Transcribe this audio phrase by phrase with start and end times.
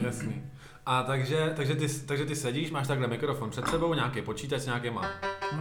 [0.00, 0.42] Jasný.
[0.86, 4.66] A takže, takže, ty, takže ty sedíš, máš takhle mikrofon před sebou, nějaký počítač s
[4.66, 5.02] nějakýma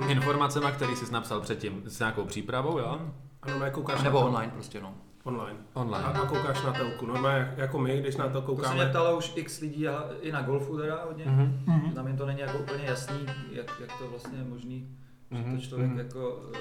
[0.07, 3.00] informacemi, který jsi napsal předtím s nějakou přípravou, jo?
[3.42, 4.93] Ano, jak koukáš Nebo na online prostě, no.
[5.24, 5.59] online.
[5.74, 6.03] Online.
[6.05, 7.05] A, a koukáš na telku.
[7.05, 8.86] Normálně jako my, když na to To se mě koukáme.
[8.89, 11.25] ptalo už x lidí a i na golfu teda hodně.
[11.25, 11.64] Mhm.
[11.68, 11.94] Mm-hmm.
[11.94, 14.98] Nám jim to není jako úplně jasný, jak, jak to vlastně je možný,
[15.32, 16.00] že Mhm, to člověk mhm.
[16.00, 16.59] jako eh,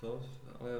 [0.00, 0.20] to,
[0.60, 0.70] ale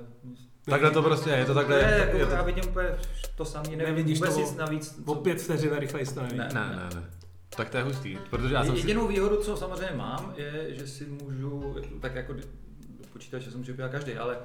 [0.71, 1.77] Takhle to prostě je, je to takhle.
[1.77, 2.89] je, jako, je to, já vidím úplně
[3.37, 5.01] to samý, nevím Nevidíš vůbec to nic navíc.
[5.05, 6.39] O pět vteřin rychleji to nevíš.
[6.39, 6.49] Ne.
[6.55, 7.05] ne, ne, ne.
[7.57, 8.81] Tak to je hustý, protože já jsem si...
[8.81, 12.35] Jedinou výhodu, co samozřejmě mám, je, že si můžu, tak jako
[13.13, 14.39] počítače se může podívat každý, ale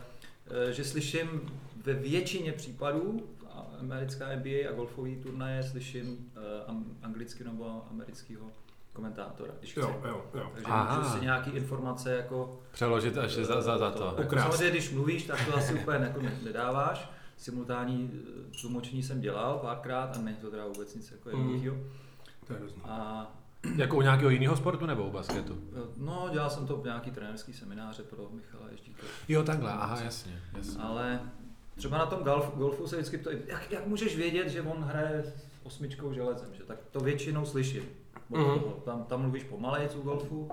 [0.70, 1.42] eh, že slyším
[1.86, 3.24] ve většině případů
[3.80, 6.42] americká NBA a golfový turnaje slyším eh,
[7.02, 8.52] anglicky nebo amerického
[8.94, 9.80] komentátora, když chci.
[9.80, 10.52] Jo, jo, jo.
[10.54, 10.98] Takže Aha.
[11.00, 12.60] můžu si nějaký informace jako...
[12.72, 14.06] Přeložit až za, za, za to.
[14.06, 14.44] Jako Ukrást.
[14.46, 17.10] samozřejmě, když mluvíš, tak to asi úplně jako ne- nedáváš.
[17.38, 21.76] Simultánní eh, tlumočení jsem dělal párkrát a není to teda vůbec nic jako jednoduchého.
[22.48, 22.82] To je hrozný.
[22.86, 23.28] A
[23.76, 25.58] Jako u nějakého jiného sportu nebo u basketu?
[25.98, 29.04] No, dělal jsem to v nějaký trenérský semináře pro Michala Ježdíka.
[29.28, 30.42] Jo, takhle, aha, jasně.
[30.58, 30.82] jasně.
[30.84, 31.20] Ale
[31.76, 35.24] třeba na tom golf, golfu se vždycky ptají, jak, jak můžeš vědět, že on hraje
[35.24, 37.84] s osmičkou železem, že tak to většinou slyším.
[38.34, 38.60] Mhm.
[38.60, 38.82] toho.
[38.86, 40.50] Tam, tam mluvíš pomalej u golfu,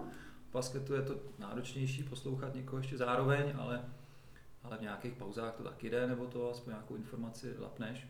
[0.51, 3.85] v basketu je to náročnější poslouchat někoho ještě zároveň, ale,
[4.63, 8.07] ale v nějakých pauzách to taky jde, nebo to aspoň nějakou informaci lapneš.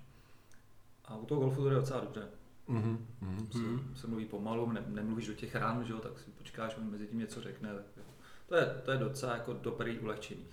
[1.05, 2.23] A u toho golfu to jde docela dobře.
[2.69, 3.47] Mhm, mhm.
[3.53, 3.95] Se, Mhm.
[3.97, 7.07] se mluví pomalu, ne, nemluvíš do těch rán, že jo, tak si počkáš, on mezi
[7.07, 7.69] tím něco řekne.
[7.75, 8.11] Tak jako,
[8.47, 10.45] to, je, to je docela jako dobrý ulehčení.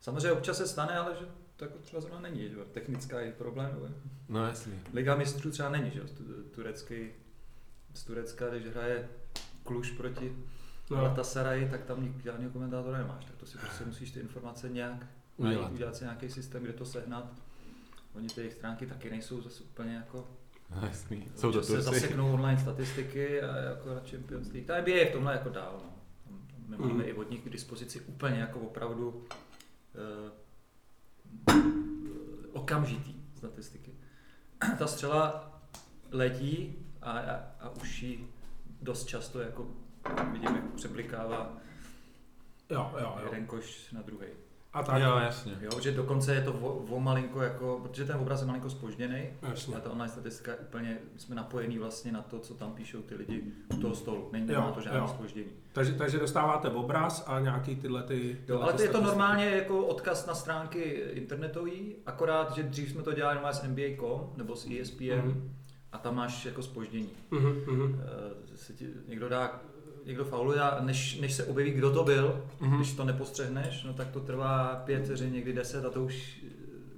[0.00, 3.32] Samozřejmě občas se stane, ale že to jako třeba zrovna není, že jo, technická je
[3.32, 3.70] problém.
[3.80, 3.88] Jo.
[4.28, 4.72] No jasný.
[4.92, 7.08] Liga mistrů třeba není, že jo, tu- turecký,
[7.96, 9.08] z Turecka, když hraje
[9.64, 10.36] Kluž proti
[10.90, 10.96] No.
[10.96, 15.06] Galatasaray, tak tam nik- žádného komentátora nemáš, tak to si prostě musíš ty informace nějak
[15.38, 15.72] najít, Udělat.
[15.72, 17.32] udělat si nějaký systém, kde to sehnat.
[18.14, 20.28] Oni ty jejich stránky taky nejsou zase úplně jako
[20.70, 21.28] No, jasný.
[21.36, 24.66] Jsou to se zaseknou online statistiky a jako na Champions League.
[24.66, 25.80] Ta NBA je v tomhle jako dál.
[26.30, 26.38] No.
[26.68, 27.02] My máme Mhm.
[27.02, 29.24] i od nich k dispozici úplně jako opravdu
[31.48, 31.54] uh,
[32.52, 33.90] okamžitý statistiky.
[34.78, 35.52] Ta střela
[36.10, 38.26] letí a, a, a už ji
[38.82, 39.66] dost často jako
[40.32, 41.52] vidím, jak přeblikává
[42.70, 43.24] Jo, jo, jo.
[43.24, 44.26] jeden koš na druhý.
[44.72, 45.02] A tak.
[45.02, 45.52] Jo, jasně.
[45.60, 49.24] Jo, že dokonce je to o, o malinko jako, protože ten obraz je malinko spožděný,
[49.42, 49.76] Jasně.
[49.76, 53.14] a ta online statistika je úplně, jsme napojení vlastně na to, co tam píšou ty
[53.14, 53.42] lidi
[53.74, 54.28] u toho stolu.
[54.32, 55.08] Není Jo, nemá to žádné jo.
[55.08, 55.46] spoždění.
[55.72, 58.28] Takže, takže dostáváte obraz a nějaký tyhle ty...
[58.30, 60.80] Jo, tyhle ale ty to je to normálně jako odkaz na stránky
[61.12, 65.52] internetový, akorát, že dřív jsme to dělali normálně s NBA.com nebo s ESPN Mhm.
[65.96, 67.08] A tam máš jako spoždění.
[67.30, 68.00] Mhm, mhm.
[68.52, 69.60] Eh, Se ti někdo dá,
[70.04, 72.76] někdo fauluje a než, než se objeví, kdo to byl, Mhm.
[72.76, 76.40] když to nepostřehneš, no tak to trvá pět vteřin, někdy deset a to už,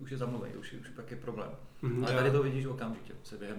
[0.00, 1.48] už je zamluvený, už, je- už pak je problém.
[1.82, 3.56] Mhm, Ale tady to vidíš okamžitě, se během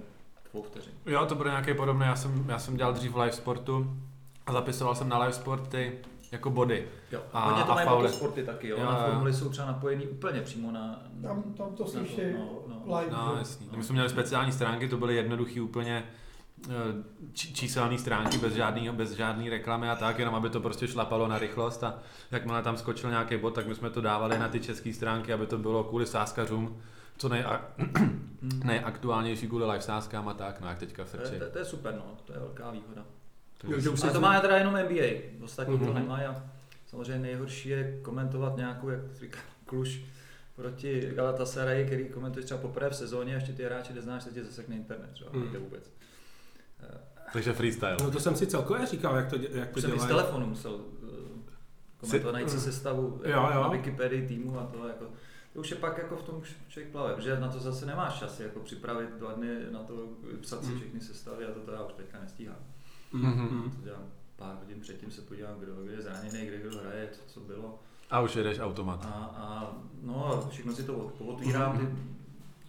[0.52, 0.94] dvou vteřin.
[1.06, 2.06] Jo, to bude nějaký podobný.
[2.06, 3.98] Já jsem, já jsem dělal dřív live sportu
[4.46, 6.00] a zapisoval jsem na live sporty
[6.32, 6.88] jako body.
[7.12, 8.78] Jo, A- a, hodně to a mají motosporty taky, jo.
[8.80, 9.06] Jo, na jo.
[9.12, 11.02] formuly jsou třeba napojený úplně přímo na...
[11.24, 12.60] Tam, tam to slyší no.
[12.85, 13.12] Live.
[13.12, 13.69] No, jasný.
[13.78, 16.03] My jsme měli speciální stránky, to byly jednoduché úplně
[16.69, 16.69] eh,
[17.34, 21.28] č- číselné stránky bez žádný, bez žádný reklamy a tak, jenom aby to prostě šlapalo
[21.28, 22.00] na rychlost a
[22.31, 25.45] jakmile tam skočil nějaký bod, tak my jsme to dávali na ty české stránky, aby
[25.47, 26.81] to bylo kvůli sáskařům,
[27.17, 27.44] co nej,
[28.63, 31.40] nejaktuálnější kvůli live sázkám a tak, no jak teďka To, je, frčí.
[31.40, 33.06] to, to, je super, no, to je velká výhoda.
[33.67, 35.06] Jo, že už Ale se to má teda jenom NBA,
[35.44, 35.94] ostatní to Mhm.
[35.94, 36.44] nemají a
[36.88, 40.01] samozřejmě nejhorší je komentovat nějakou, jak říká Kluž,
[40.59, 44.44] proti Galatasaray, který komentuješ třeba poprvé v sezóně a ještě ty hráči neznáš, se ti
[44.44, 45.92] zasekne internet, třeba nejde vůbec.
[46.84, 46.97] Eh,
[47.34, 47.97] Takže freestyle.
[48.03, 50.08] No to jsem si celkově říkal, jak to, jak to Už jsem i z dělají.
[50.08, 51.52] telefonu musel eh,
[52.00, 53.62] komentovat, najít si sestavu Jo, jo.
[53.62, 55.06] na Wikipedii týmu a to jako
[55.53, 58.20] to už je pak jako v tom už člověk plave, protože na to zase nemáš
[58.20, 60.08] čas jako připravit dva dny na to,
[60.41, 60.80] psat si Mhm.
[60.80, 62.58] všechny sestavy a to, to já už teďka nestíhám.
[63.14, 63.72] Mhm.
[63.76, 64.03] To dělám
[64.36, 67.80] pár hodin předtím se podívám, kdo, kdo je zraněný, kde kdo hraje, co, co bylo.
[68.09, 69.06] A už jedeš automat.
[69.06, 71.88] A, a no, všechno si to pootvírám, ty,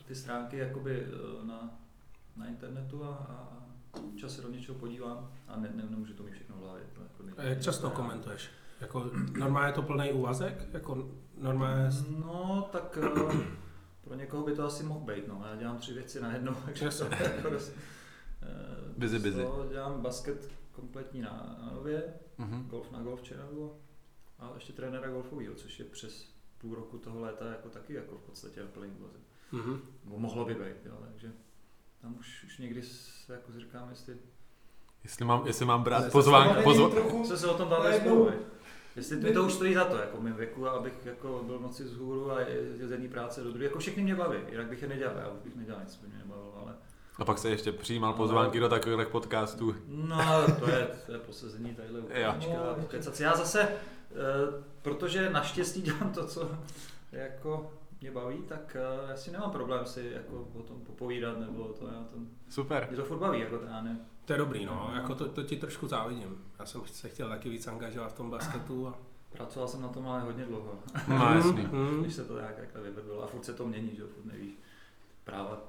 [0.08, 1.70] ty stránky jakoby eh, na,
[2.36, 3.56] na internetu a, a
[4.16, 6.82] čas se do něčeho podívám a ne, ne, nemůžu to mít všechno v hlavě.
[6.94, 8.48] To jako A není- jak často komentuješ?
[8.80, 10.68] Jako normálně je to plný úvazek?
[10.72, 11.08] Jako
[11.40, 11.90] normálně...
[12.26, 13.36] No, tak eh,
[14.04, 15.44] pro někoho by to asi mohl být, no.
[15.50, 17.06] Já dělám tři věci najednou, takže Jasně.
[17.06, 17.72] to je jako dost,
[18.98, 19.46] Busy, z busy.
[19.70, 22.02] Dělám basket kompletní na, na nově,
[22.38, 22.66] Mhm.
[22.70, 23.72] golf na golf channelu
[24.40, 26.28] a ještě trenéra golfového, což je přes
[26.58, 29.20] půl roku toho léta jako taky jako v podstatě plný úvazek.
[29.52, 29.80] Mhm.
[30.04, 31.32] Nebo mohlo by být, jo, takže
[32.02, 34.16] tam už, už někdy se jako říkám, jestli
[35.04, 38.40] Jestli mám, jestli mám brát pozvánku, trochu, se se o tom bavili najednou- spolu?
[38.96, 41.62] Jestli mi to už stojí za to, jako v mém věku, abych jako byl v
[41.62, 44.82] noci vzhůru a jezdil z jedné práce do druhé, jako všechny mě baví, jinak bych
[44.82, 46.74] je nedělal, já už bych nedělal nic, co by mě nebavilo, ale
[47.18, 49.74] A pak se ještě přijímal pozvánky do takových podcastů.
[49.88, 50.18] No,
[50.60, 52.34] to je, to je posezení tadyhle Jo.
[52.78, 53.22] u kecat si.
[53.22, 53.68] Já zase,
[54.82, 56.50] protože naštěstí dělám to, co
[57.12, 61.64] jako mě baví, tak eh, já si nemám problém si jako o tom popovídat, nebo
[61.64, 62.16] to, já to,
[62.48, 62.86] Super.
[62.88, 63.98] mě to furt baví, jako to já ne.
[64.24, 64.90] To je dobrý, no.
[64.94, 66.44] Jako to, to ti trošku závidím.
[66.58, 68.88] Já jsem se chtěl taky víc angažovat v tom basketu.
[68.88, 68.98] A...
[69.32, 70.78] Pracoval jsem na tom ale hodně dlouho,
[71.08, 71.68] No jasný.
[71.72, 74.52] Mm, když se to nějak takhle vyvedlo a furt se to mění, že furt nevíš.
[75.24, 75.62] Práva,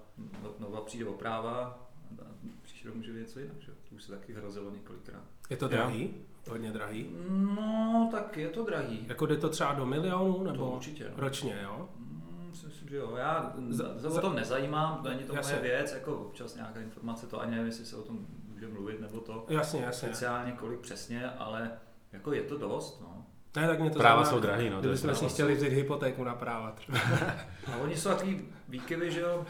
[0.44, 1.80] no- nova přijde o práva,
[2.22, 2.26] a
[2.62, 3.72] příští rok může být něco jinak, že.
[3.90, 5.24] To už se taky hrozilo několikrát.
[5.50, 6.14] Je to drahý?
[6.50, 7.10] Hodně drahý?
[7.30, 9.06] No, tak je to drahý.
[9.08, 11.14] Jako jde to třeba do milionů To nebo určitě, no.
[11.18, 11.90] ročně, jo?
[11.98, 13.16] Mm, myslím, že jo.
[13.18, 15.56] Já Za- o tom nezajímám, není to Jasně.
[15.56, 18.20] moje věc, jako občas nějaká informace, to ani nevím, jestli se o tom
[18.54, 20.08] může mluvit, nebo to Jasně, jasně.
[20.08, 21.72] speciálně kolik přesně, ale
[22.12, 23.26] jako je to dost, no.
[23.56, 24.76] Ne, tak mě to Práva zajímá, jsou drahý, no.
[24.76, 25.28] to Kdybychom pravda.
[25.30, 26.98] si chtěli vzít hypotéku na práva třeba.
[27.74, 29.46] A oni jsou takový výkyvy, že jo,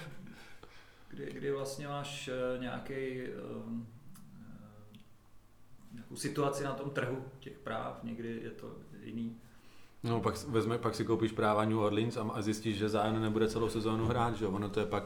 [1.09, 3.21] kdy, kdy vlastně máš eh, nějaký
[3.65, 3.87] um,
[6.11, 8.67] nějakou situaci na tom trhu těch práv, někdy je to
[9.03, 9.35] jiný.
[10.03, 13.47] No, pak, vezme, pak si koupíš práva New Orleans a, a zjistíš, že Zion nebude
[13.47, 14.51] celou sezónu hrát, že jo?
[14.51, 15.03] Ono to je pak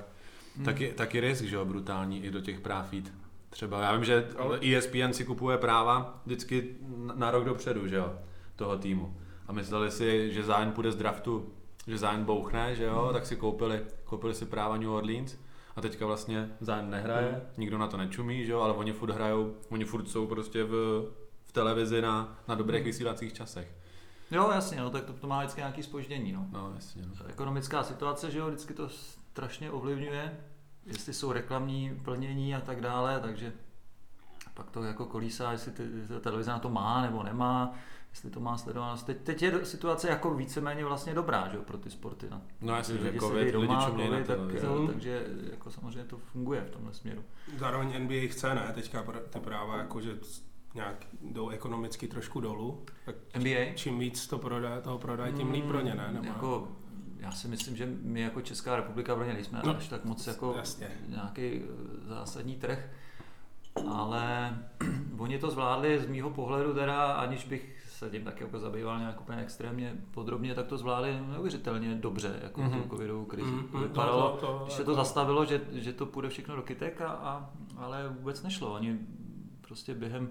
[0.56, 0.66] Hmm.
[0.66, 3.14] taky, taky risk, že jo, brutální i do těch práv jít.
[3.50, 4.28] Třeba já vím, že
[4.62, 6.76] ESPN si kupuje práva vždycky
[7.16, 8.14] na- rok dopředu, že jo,
[8.56, 9.16] toho týmu.
[9.48, 11.50] A mysleli si, že Zion půjde z draftu,
[11.88, 15.36] že Zion bouchne, že jo, tak si koupili, koupili si práva New Orleans.
[15.76, 17.42] A teďka vlastně Zion nehraje, Hmm.
[17.58, 20.72] nikdo na to nečumí, že jo, ale oni furt hrajou, oni furt jsou prostě v,
[21.46, 22.86] v televizi na, na dobrých Hmm.
[22.86, 23.76] vysílacích časech.
[24.32, 26.46] Jo, jasně, no, tak to, to má vždycky nějaký spoždění, no.
[26.52, 27.02] No, jasně.
[27.06, 27.26] No.
[27.28, 30.38] Ekonomická situace, že jo, vždycky to strašně ovlivňuje,
[30.86, 33.54] jestli jsou reklamní plnění a tak dále, takže
[34.54, 35.72] pak to jako kolísá, jestli
[36.08, 37.74] ta televize na to má nebo nemá,
[38.16, 39.06] jestli to má sledovanost.
[39.06, 42.28] Teď, teď je situace jako víceméně vlastně dobrá, že jo, pro ty sporty.
[42.32, 42.42] No.
[42.62, 44.68] No jasně, že lidi covid, sedí lidi doma, čumějí na tak, televizi.
[44.68, 44.76] Mhm.
[44.76, 47.24] jo, takže jako samozřejmě to funguje v tomhle směru.
[47.58, 48.72] Zároveň NBA chce, ne?
[48.74, 50.18] Teďka ty práva jako, že
[50.76, 52.86] nějak jdou ekonomicky trošku dolů.
[53.06, 53.74] Tak NBA?
[53.76, 56.10] čím víc to prodá, toho prodají, tím líp pro ně, ne?
[56.12, 56.68] Nebo Jako,
[57.20, 60.28] já si myslím, že my jako Česká republika pro ně nejsme No, až tak moc
[60.28, 60.88] jako jasně.
[61.08, 62.90] nějaký eh, zásadní trh,
[63.88, 64.58] ale
[65.18, 69.22] oni to zvládli z mýho pohledu teda, aniž bych se tím tak jako zabýval nějak
[69.22, 72.70] úplně extrémně podrobně, tak to zvládli neuvěřitelně dobře, jako mm-hmm.
[72.72, 72.82] Mhm.
[72.84, 73.52] tu covidovou krizi.
[73.52, 76.30] Mhm, To mhm, vypadalo, to- to- když se jako- to zastavilo, že, že to půjde
[76.30, 78.74] všechno do kytek, a, a, ale vůbec nešlo.
[78.74, 79.00] Oni
[79.62, 80.30] prostě během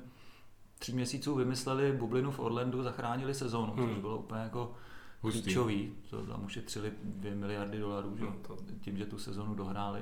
[0.78, 4.00] tří měsíců vymysleli bublinu v Orlandu, zachránili sezónu, což Hmm.
[4.00, 4.72] bylo úplně jako
[5.20, 5.43] Hustý.
[5.43, 5.93] klíčový.
[6.10, 8.25] To tam ušetřili 2 miliardy dolarů, že?
[8.25, 10.00] No, to- tím, že tu sezonu dohráli.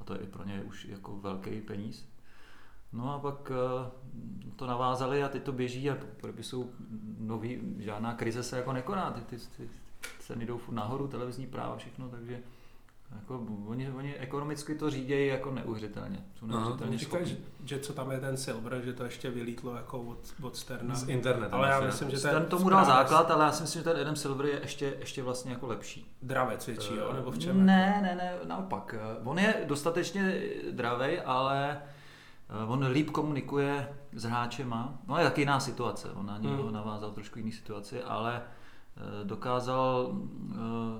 [0.00, 2.08] A to je i pro ně už jako velký peníz.
[2.92, 3.90] No a pak eh,
[4.56, 5.96] to navázali a teď to běží a
[6.40, 6.70] jsou
[7.18, 9.10] nový, žádná krize se jako nekoná.
[9.10, 9.68] Ty, ty, ty
[10.18, 12.40] ceny jdou nahoru, televizní práva, všechno, takže
[13.16, 16.24] jako oni, oni ekonomicky to řídějí jako neuvěřitelně.
[16.38, 20.00] Jsou neuvěřitelně říkají, že, že co tam je ten silver, že to ještě vylítlo jako
[20.00, 20.94] od, od Sterna.
[20.94, 21.54] Z internetu.
[21.54, 22.16] Ale já myslím, ne?
[22.16, 24.46] že Ten ten tomu dal zpráva- základ, ale já si myslím, že ten Adam Silver
[24.46, 26.16] je ještě, ještě vlastně jako lepší.
[26.22, 27.12] Dravec větší, jo?
[27.12, 27.66] Nebo v čem?
[27.66, 28.94] Ne, ne, ne, naopak.
[29.24, 31.90] On je dostatečně dravej, ale eh,
[32.66, 34.98] on líp komunikuje s hráčema.
[35.08, 36.72] No je taky jiná situace, on na něho Hmm.
[36.72, 40.12] navázal trošku jiný situaci, ale eh, dokázal
[40.52, 40.56] eh,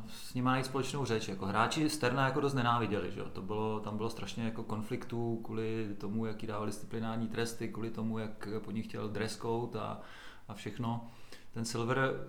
[0.08, 1.28] s ním najít společnou řeč.
[1.28, 3.22] Jako hráči Sterna jako dost nenáviděli, že?
[3.22, 8.18] To bylo, tam bylo strašně jako konfliktů kvůli tomu, jaký dával disciplinární tresty, kvůli tomu,
[8.18, 10.00] jak po nich chtěl dress code a,
[10.48, 11.10] a všechno.
[11.52, 12.26] Ten Silver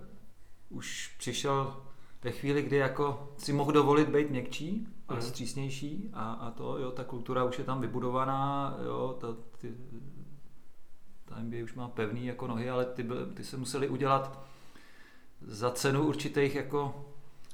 [0.69, 1.83] už přišel
[2.23, 5.21] ve chvíli, kdy jako si mohl dovolit být měkčí a Mhm.
[5.21, 9.73] střísnější a, a to, jo, ta kultura už je tam vybudovaná, jo, ta, ty,
[11.25, 14.45] ta NBA už má pevný jako nohy, ale ty, byly, ty se museli udělat
[15.41, 17.05] za cenu určitých jako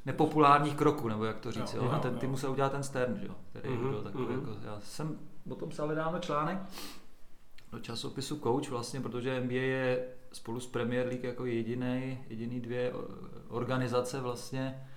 [0.05, 2.29] nepopulárních kroků, nebo jak to říct, Jo, jo, a jo, ten, ty jo.
[2.31, 4.33] musel udělat ten Stern, jo, který Mhm, byl takový, mhm.
[4.33, 5.19] jako, já jsem
[5.49, 6.57] o tom psal nedávno článek
[7.71, 12.93] do časopisu Coach vlastně, protože NBA je spolu s Premier League jako jediný, jediný dvě
[13.47, 14.87] organizace vlastně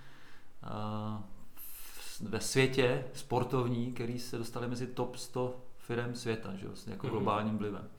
[2.21, 7.15] ve světě sportovní, který se dostali mezi top 100 firm světa, že vlastně jako Mhm.
[7.15, 7.89] globálním vlivem.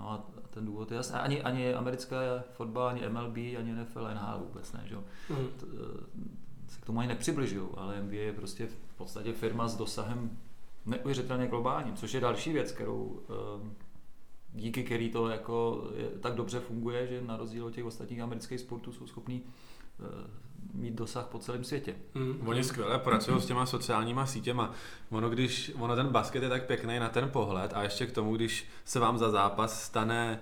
[0.00, 1.14] No a ten důvod je jasný.
[1.16, 2.16] Ani, ani americká
[2.52, 5.04] fotbal, ani MLB, ani NFL, NHL vůbec ne, že jo.
[5.30, 5.46] Mhm.
[5.56, 5.66] T-
[6.68, 10.38] se k tomu ani nepřibližují, ale NBA je prostě v podstatě firma s dosahem
[10.86, 13.20] neuvěřitelně globálním, což je další věc, kterou
[13.60, 13.74] ehm,
[14.56, 18.60] díky který to jako je, tak dobře funguje, že na rozdíl od těch ostatních amerických
[18.60, 19.42] sportů jsou schopní
[20.00, 20.30] eh,
[20.74, 21.94] mít dosah po celém světě.
[22.14, 22.48] Mhm.
[22.48, 24.72] Oni skvěle pracují s těma sociálníma sítěma.
[25.10, 28.36] Ono, když, ono ten basket je tak pěkný na ten pohled a ještě k tomu,
[28.36, 30.40] když se vám za zápas stane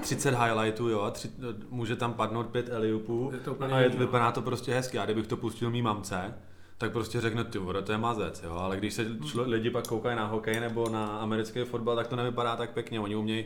[0.00, 1.30] 30 highlightů, jo, a tři,
[1.70, 3.96] může tam padnout pět eliupů Je to úplně a je, no.
[3.96, 4.98] vypadá to prostě hezky.
[4.98, 6.34] A kdybych to pustil mý mamce,
[6.78, 8.54] tak prostě řekne, ty vole, to je mazec, jo.
[8.54, 12.16] Ale když se člo, lidi pak koukají na hokej nebo na americký fotbal, tak to
[12.16, 13.00] nevypadá tak pěkně.
[13.00, 13.44] Oni umějí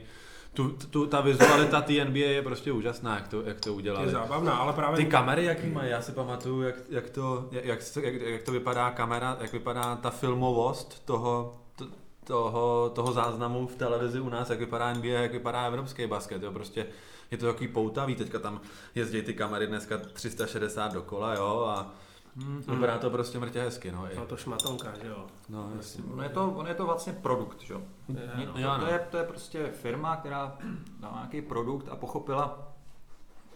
[0.54, 4.06] tu, tu, ta vizualita té NBA je prostě úžasná, jak to, jak to udělali.
[4.06, 4.96] Je zábavná, ale právě...
[4.96, 7.64] Ty kamery, jaký mají, já si pamatuju, jak, jak, to, jak,
[7.96, 11.86] jak, jak, to vypadá kamera, jak vypadá ta filmovost toho, to,
[12.24, 16.52] toho, toho záznamu v televizi u nás, jak vypadá NBA, jak vypadá evropský basket, jo,
[16.52, 16.86] prostě
[17.30, 18.60] je to takový poutavý, teďka tam
[18.94, 21.94] jezdí ty kamery dneska 360 dokola, jo, a
[22.36, 24.08] Hmm, vypadá to prostě mrtě hezky, no.
[24.16, 25.26] No to šmatonka, že jo.
[25.48, 26.04] No, jasně.
[26.12, 27.82] On je to, on je to vlastně produkt, že jo.
[28.08, 28.78] Je, no.
[28.78, 30.58] to, to, je, to je prostě firma, která
[31.00, 32.72] dala nějaký produkt a pochopila,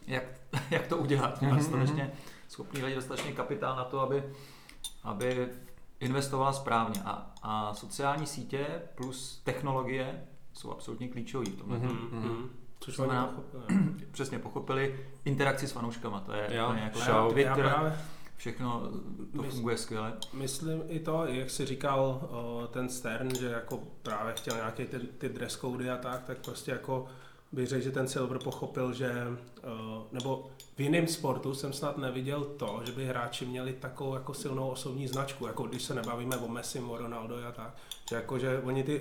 [0.07, 0.25] jak,
[0.71, 1.43] jak to udělat.
[1.43, 2.13] Má dostatečně
[2.49, 4.25] schopný lidi, dostatečně kapitál na to, aby,
[5.05, 5.49] aby
[6.01, 7.03] investovala správně.
[7.05, 11.79] A, a sociální sítě plus technologie jsou absolutně klíčové v tomhle.
[11.79, 12.49] Mm-hmm.
[12.81, 13.65] Což znamená, pochopili.
[14.11, 16.21] přesně pochopili interakci s fanouškama.
[16.21, 17.33] To je, jo, to show.
[17.33, 17.99] Twitter, právě,
[18.37, 18.91] všechno
[19.37, 20.13] to Mysl, funguje skvěle.
[20.33, 22.29] Myslím i to, jak jsi říkal
[22.73, 26.71] ten Stern, že jako právě chtěl nějaké ty, ty dress cody a tak, tak prostě
[26.71, 27.07] jako
[27.53, 29.13] bych řekl, že ten Silver pochopil, že,
[30.13, 34.69] nebo v jiném sportu jsem snad neviděl to, že by hráči měli takovou jako silnou
[34.69, 37.77] osobní značku, jako když se nebavíme o Messi, o Ronaldo a tak,
[38.09, 39.01] že jako, že oni ty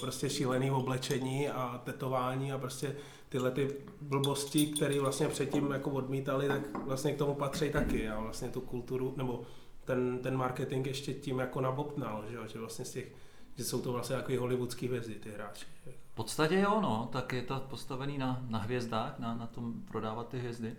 [0.00, 2.96] prostě šílený oblečení a tetování a prostě
[3.28, 8.20] tyhle ty blbosti, které vlastně předtím jako odmítali, tak vlastně k tomu patří taky a
[8.20, 9.42] vlastně tu kulturu, nebo
[9.84, 13.12] ten, ten marketing ještě tím jako nabobtnal, že, že vlastně z těch,
[13.56, 15.66] že jsou to vlastně jako hollywoodský hvězdy ty hráči.
[16.12, 20.28] V podstatě jo, no, tak je to postavený na, na hvězdách, na, na tom prodávat
[20.28, 20.76] ty hvězdy.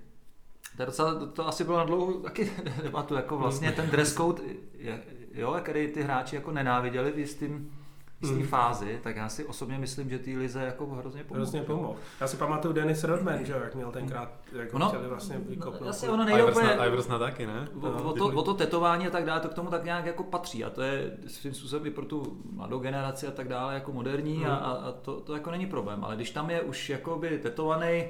[0.75, 2.51] To, je docela, to, to asi bylo na dlouhou taky
[2.83, 7.71] debatu, jako vlastně ten dress code, je, jo, který ty hráči jako nenáviděli v jistým
[8.21, 8.47] z té mm.
[8.47, 11.39] fázi, tak já si osobně myslím, že ty Lize jako hrozně pomohl.
[11.39, 11.95] Hrozně pomohl.
[12.21, 15.89] Já si pamatuju Dennis Rodman, že jak měl tenkrát, jak ono, chtěli vlastně vykopnout.
[15.89, 16.77] Asi ono nejde úplně...
[16.87, 17.67] Iversna taky, ne?
[17.81, 20.23] O, o, to, o to tetování a tak dále, to k tomu tak nějak jako
[20.23, 23.93] patří a to je svým způsobem i pro tu mladou generaci a tak dále jako
[23.93, 24.45] moderní mm.
[24.45, 28.03] a, a to, to jako není problém, ale když tam je už jakoby tetovaný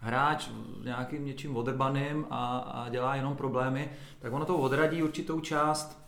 [0.00, 0.48] hráč
[0.84, 6.07] nějakým něčím odrbaným a, a dělá jenom problémy, tak ono to odradí určitou část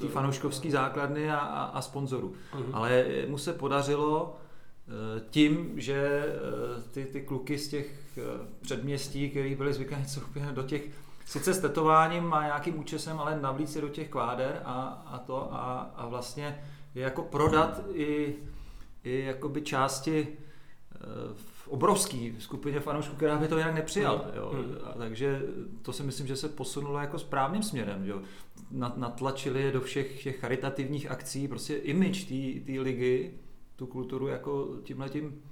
[0.00, 2.34] té fanouškovské základny a, a, a sponzorů.
[2.52, 2.70] Uh-huh.
[2.72, 6.24] Ale mu se podařilo uh, tím, že
[6.76, 10.20] uh, ty, ty kluky z těch uh, předměstí, který byli zvyklí něco
[10.52, 10.82] do těch
[11.26, 15.54] sice s tetováním a nějakým účesem, ale navlít se do těch kváder a, a to
[15.54, 16.64] a, a vlastně
[16.94, 18.34] je jako prodat i,
[19.04, 20.28] i jakoby části
[21.34, 24.24] v obrovský skupině fanoušků, která by to jinak nepřijala.
[24.34, 24.52] Jo.
[24.84, 25.42] A takže
[25.82, 28.04] to si myslím, že se posunulo jako správným směrem.
[28.04, 28.22] Jo
[28.74, 32.24] natlačili je do všech těch charitativních akcí, prostě image
[32.66, 33.30] té ligy,
[33.76, 35.42] tu kulturu jako tímhletím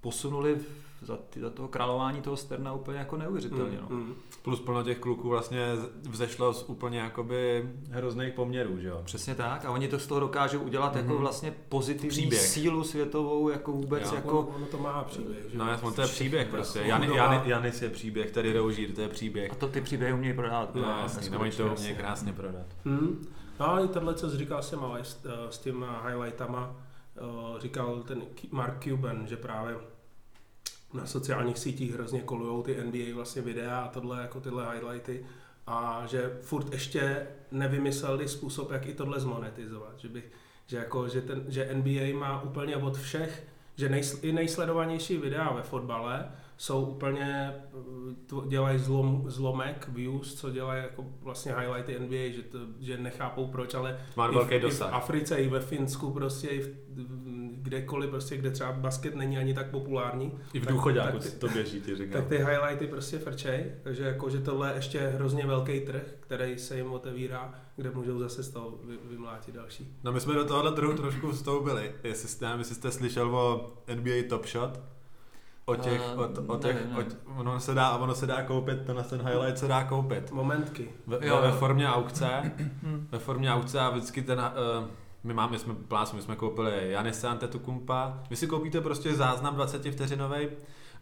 [0.00, 0.58] posunuli
[1.02, 3.78] za, ty, za toho králování toho Sterna úplně jako neuvěřitelně.
[3.80, 3.86] No.
[3.88, 4.14] Mm, mm.
[4.42, 5.66] Plus plno těch kluků vlastně
[6.08, 9.00] vzešlo z úplně jakoby hrozných poměrů, že jo?
[9.04, 10.98] Přesně tak a oni to z toho dokážou udělat mm.
[10.98, 11.20] jako mhm.
[11.20, 12.40] vlastně pozitivní příběh.
[12.40, 14.14] sílu světovou, jako vůbec jo.
[14.14, 14.38] jako...
[14.38, 15.58] Ono, ono to má příběh, že?
[15.58, 16.80] No jasně, to je příběh prostě.
[16.84, 19.52] Jan, Jan, Janis je příběh, tady Roužír, to je příběh.
[19.52, 20.74] A to ty příběhy umějí prodat.
[20.74, 22.66] No, jasně, no, oni to umějí krásně prodat.
[22.84, 23.26] Mm.
[23.60, 26.76] No ale tohle, co jsi říkal jsem, ale s, s těma highlightama,
[27.16, 29.76] eh, říkal ten Mark Cuban, že právě
[30.94, 35.26] na sociálních sítích hrozně kolujou ty NBA vlastně videa a tohle jako tyhle highlighty.
[35.66, 40.32] A že furt ještě nevymysleli způsob, jak i tohle zmonetizovat, že, bych,
[40.66, 43.46] že, jako, že, ten, že NBA má úplně od všech,
[43.76, 47.54] že nej, i nejsledovanější videa ve fotbale jsou úplně,
[48.48, 53.74] dělají zlom, zlomek views, co dělají jako vlastně highlighty NBA, že, to, že nechápou proč,
[53.74, 56.68] ale má i, velký v, i v Africe, i ve Finsku prostě, i v,
[57.62, 60.32] kdekoliv, prostě, kde třeba basket není ani tak populární.
[60.52, 62.12] I v důchodáku tak, to běží, ty říkám.
[62.12, 66.58] Tak ty highlighty prostě frčej, takže jako, že tohle je ještě hrozně velký trh, který
[66.58, 69.96] se jim otevírá, kde můžou zase z toho vy, vymlátit další.
[70.04, 74.28] No my jsme do tohohle trhu trošku vstoupili, jestli jste, jestli jste slyšel o NBA
[74.28, 74.80] Top Shot,
[75.64, 77.04] o těch, uh, o, o těch, ne, ne.
[77.26, 80.30] O, ono, se dá, ono se dá koupit, ten, ten highlight se dá koupit.
[80.30, 80.88] Momentky.
[81.06, 82.52] Ve, jo, ve formě aukce,
[83.10, 84.88] ve formě aukce a vždycky ten, uh,
[85.24, 88.18] my máme, jsme plás, my jsme koupili Janise Antetokumpa.
[88.30, 90.48] Vy si koupíte prostě záznam 20 vteřinový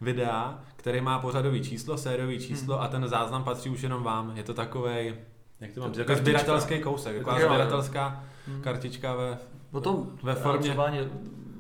[0.00, 2.85] videa, který má pořadový číslo, sériový číslo hmm.
[2.85, 4.37] a ten záznam patří už jenom vám.
[4.37, 5.15] Je to takový,
[5.61, 8.62] jak to mám jako sběratelský kousek, jako sběratelská hmm.
[8.62, 9.39] kartička ve,
[9.73, 10.69] o tom, ve formě.
[10.69, 10.91] Třeba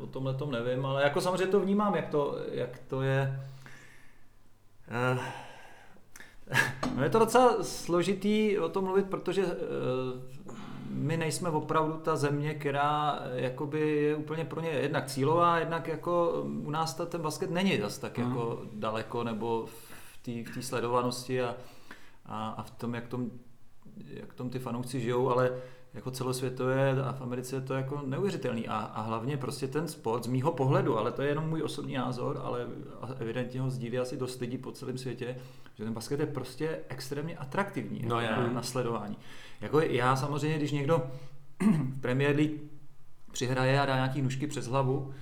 [0.00, 3.40] o tomhle tom nevím, ale jako samozřejmě to vnímám, jak to, jak to je.
[5.12, 5.22] Uh,
[6.96, 9.52] no je to docela složitý o tom mluvit, protože uh,
[10.90, 15.88] my nejsme opravdu ta země, která eh, jakoby je úplně pro ně jednak cílová, jednak
[15.88, 18.24] jako mm, u nás ta, ten basket není zas tak mm.
[18.24, 21.56] jako daleko nebo v té v sledovanosti a,
[22.26, 23.30] a, a v tom, jak tom
[24.06, 25.52] jak tom ty fanoušci žijou, ale
[25.94, 30.24] jako celosvětové a v Americe je to jako neuvěřitelný a, a hlavně prostě ten sport
[30.24, 32.66] z mýho pohledu, ale to je jenom můj osobní názor, ale
[33.18, 35.36] evidentně ho sdílí asi dost lidí po celém světě,
[35.74, 39.16] že ten basket je prostě extrémně atraktivní no, jako na sledování.
[39.60, 41.02] Jako já samozřejmě, když někdo
[41.96, 42.60] v Premier League
[43.32, 45.12] přihraje a dá nějaký nůžky přes hlavu,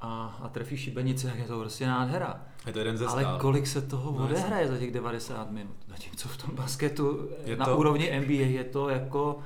[0.00, 2.40] a, a trefí šibenice, jak je to prostě nádhera.
[2.66, 5.76] Je to jeden ze Ale kolik se toho no, odehraje za těch 90 minut?
[5.88, 7.76] Zatímco v tom basketu je na to...
[7.76, 9.38] úrovni NBA je to jako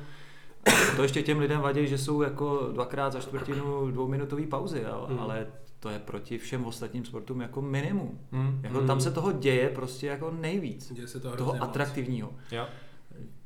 [0.97, 5.07] to ještě těm lidem vadí, že jsou jako dvakrát za čtvrtinu dvouminutové pauzy, jo?
[5.11, 5.19] Mm.
[5.19, 5.47] ale
[5.81, 8.19] to je proti všem ostatním sportům jako minimum.
[8.33, 8.61] Mm.
[8.63, 8.87] Jako mm.
[8.87, 10.93] Tam se toho děje prostě jako nejvíc.
[10.93, 12.33] Děje se toho, toho atraktivního.
[12.51, 12.67] Jo.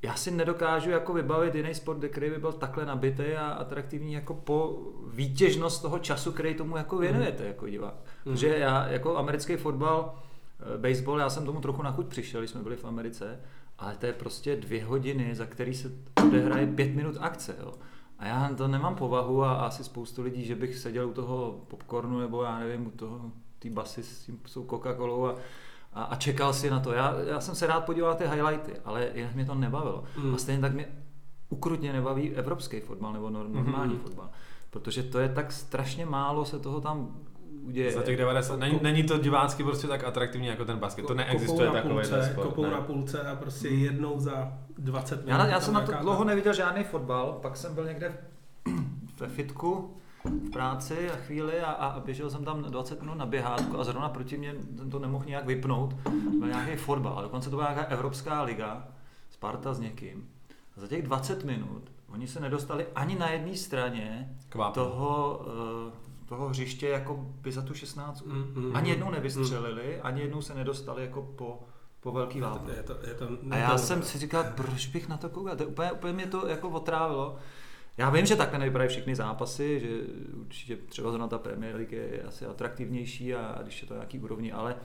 [0.02, 4.34] Já si nedokážu jako vybavit jiný sport, který by byl takhle nabitý a atraktivní jako
[4.34, 4.78] po
[5.12, 7.48] výtěžnost toho času, který tomu jako věnujete mm.
[7.48, 7.94] jako divák.
[7.94, 8.32] Mm.
[8.32, 10.14] Protože já jako americký fotbal,
[10.60, 13.38] eh, baseball, já jsem tomu trochu na chuť přišel, když jsme byli v Americe
[13.82, 15.92] ale to je prostě dvě hodiny, za který se
[16.26, 17.56] odehraje pět minut akce.
[17.60, 17.72] Jo.
[18.18, 22.20] A já to nemám povahu a asi spoustu lidí, že bych seděl u toho popcornu
[22.20, 25.34] nebo já nevím, u toho té basy s tím jsou Coca-Colou a,
[25.94, 26.92] a, a, čekal si na to.
[26.92, 30.04] Já, já jsem se rád podíval na ty highlighty, ale jinak mě to nebavilo.
[30.16, 30.34] Mm.
[30.34, 30.86] A stejně tak mě
[31.48, 34.02] ukrutně nebaví evropský fotbal nebo normální mm-hmm.
[34.02, 34.30] fotbal.
[34.70, 37.16] Protože to je tak strašně málo se toho tam
[37.62, 37.92] uděje.
[37.92, 41.70] Za těch 90, není, není to divácky prostě tak atraktivní jako ten basket, to neexistuje
[41.70, 42.34] takový sport.
[42.34, 45.38] Kopou na půlce a prostě jednou za 20 minut.
[45.38, 48.18] Já, já jsem na to dlouho neviděl žádný fotbal, pak jsem byl někde
[49.20, 53.78] ve fitku, v práci a chvíli a, a běžel jsem tam 20 minut na běhátku
[53.78, 55.94] a zrovna proti mě jsem to nemohl nějak vypnout.
[56.38, 58.88] Byl nějaký fotbal, dokonce to byla nějaká Evropská liga,
[59.30, 60.28] Sparta s někým.
[60.76, 64.74] A za těch 20 minut oni se nedostali ani na jedné straně Kvap.
[64.74, 65.44] toho,
[65.86, 65.92] uh,
[66.26, 68.22] toho hřiště jako by za tu 16.
[68.22, 70.00] Mm, mm, ani jednou nevystřelili, mm.
[70.02, 71.62] ani jednou se nedostali jako po,
[72.00, 72.74] po velký válce.
[72.76, 75.56] Je to, je to, a já jsem si říkal, proč bych na to koukal?
[75.56, 77.38] To úplně, úplně mě to jako otrávilo.
[77.96, 79.88] Já vím, že takhle nevypadají všechny zápasy, že
[80.40, 84.18] určitě třeba zrovna ta Premier League je asi atraktivnější a, a když je to nějaký
[84.18, 84.76] úrovni, ale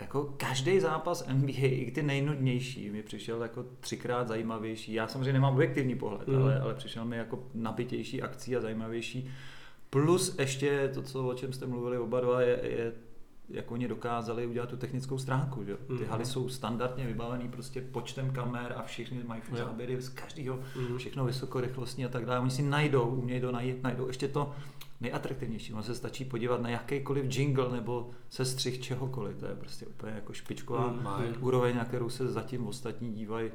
[0.00, 4.92] jako každý zápas NBA, i ty nejnudnější, mi přišel jako třikrát zajímavější.
[4.92, 6.42] Já samozřejmě nemám objektivní pohled, mm.
[6.42, 9.30] ale, ale přišel mi jako napitější akcí a zajímavější.
[9.90, 12.92] Plus ještě to, co, o čem jste mluvili oba dva, je, je
[13.48, 15.64] jak oni dokázali udělat tu technickou stránku.
[15.64, 15.76] Že?
[15.76, 16.06] Ty mm-hmm.
[16.06, 20.96] haly jsou standardně vybavené prostě počtem kamer a všichni mají záběry z každého, mm-hmm.
[20.96, 22.40] všechno vysokorychlostní a tak dále.
[22.40, 24.52] Oni si najdou, umějí to najít, najdou ještě to
[25.00, 25.72] nejatraktivnější.
[25.72, 29.36] Ono se stačí podívat na jakýkoliv jingle nebo sestřih čehokoliv.
[29.36, 31.34] To je prostě úplně jako špičková mm-hmm.
[31.40, 33.50] úroveň, na kterou se zatím ostatní dívají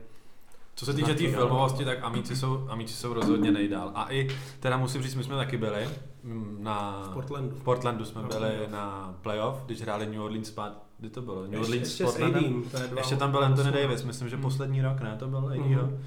[0.79, 3.91] co se týče té tý filmovosti, tak Amici jsou, Amici jsou rozhodně nejdál.
[3.95, 5.89] A i, teda musím říct, my jsme taky byli
[6.23, 7.03] mm, na...
[7.11, 7.55] V Portlandu.
[7.55, 11.47] V Portlandu jsme byli na playoff, když hráli New Orleans spát, kdy to bylo?
[11.47, 12.63] New Orleans ještě, s Portlandem.
[12.97, 14.43] Ještě tam byl Anthony Davis, myslím, že hmm.
[14.43, 15.15] poslední rok, ne?
[15.19, 16.03] To byl AD mm.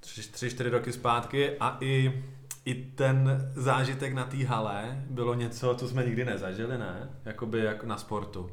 [0.00, 2.22] Tři, tři, čtyři roky zpátky a i
[2.64, 7.10] i ten zážitek na té hale bylo něco, co jsme nikdy nezažili, ne?
[7.24, 8.50] Jakoby jak na sportu.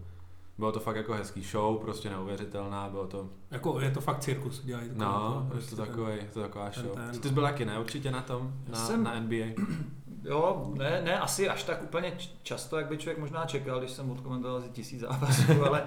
[0.62, 3.30] Bylo to fakt jako hezký show, prostě neuvěřitelná, bylo to...
[3.52, 4.96] Jako je to fakt cirkus, dělají to.
[4.96, 6.86] No, to, je to, takový, je to taková show.
[6.86, 7.22] Ten, ten.
[7.22, 7.80] Ty jsi byl taky, ne?
[7.80, 9.46] Určitě na tom, na, jsem, na NBA.
[10.24, 14.12] Jo, ne, ne, asi až tak úplně často, jak by člověk možná čekal, když jsem
[14.12, 15.84] odkomentoval asi tisíc zápasů, ale,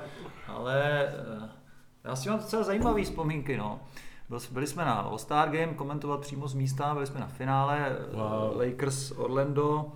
[0.46, 1.48] ale eh,
[2.04, 3.80] já si mám docela zajímavé vzpomínky, no.
[4.50, 8.60] Byli jsme na All-Star Game, komentovat přímo z místa, byli jsme na finále wow.
[8.60, 9.92] Lakers Orlando,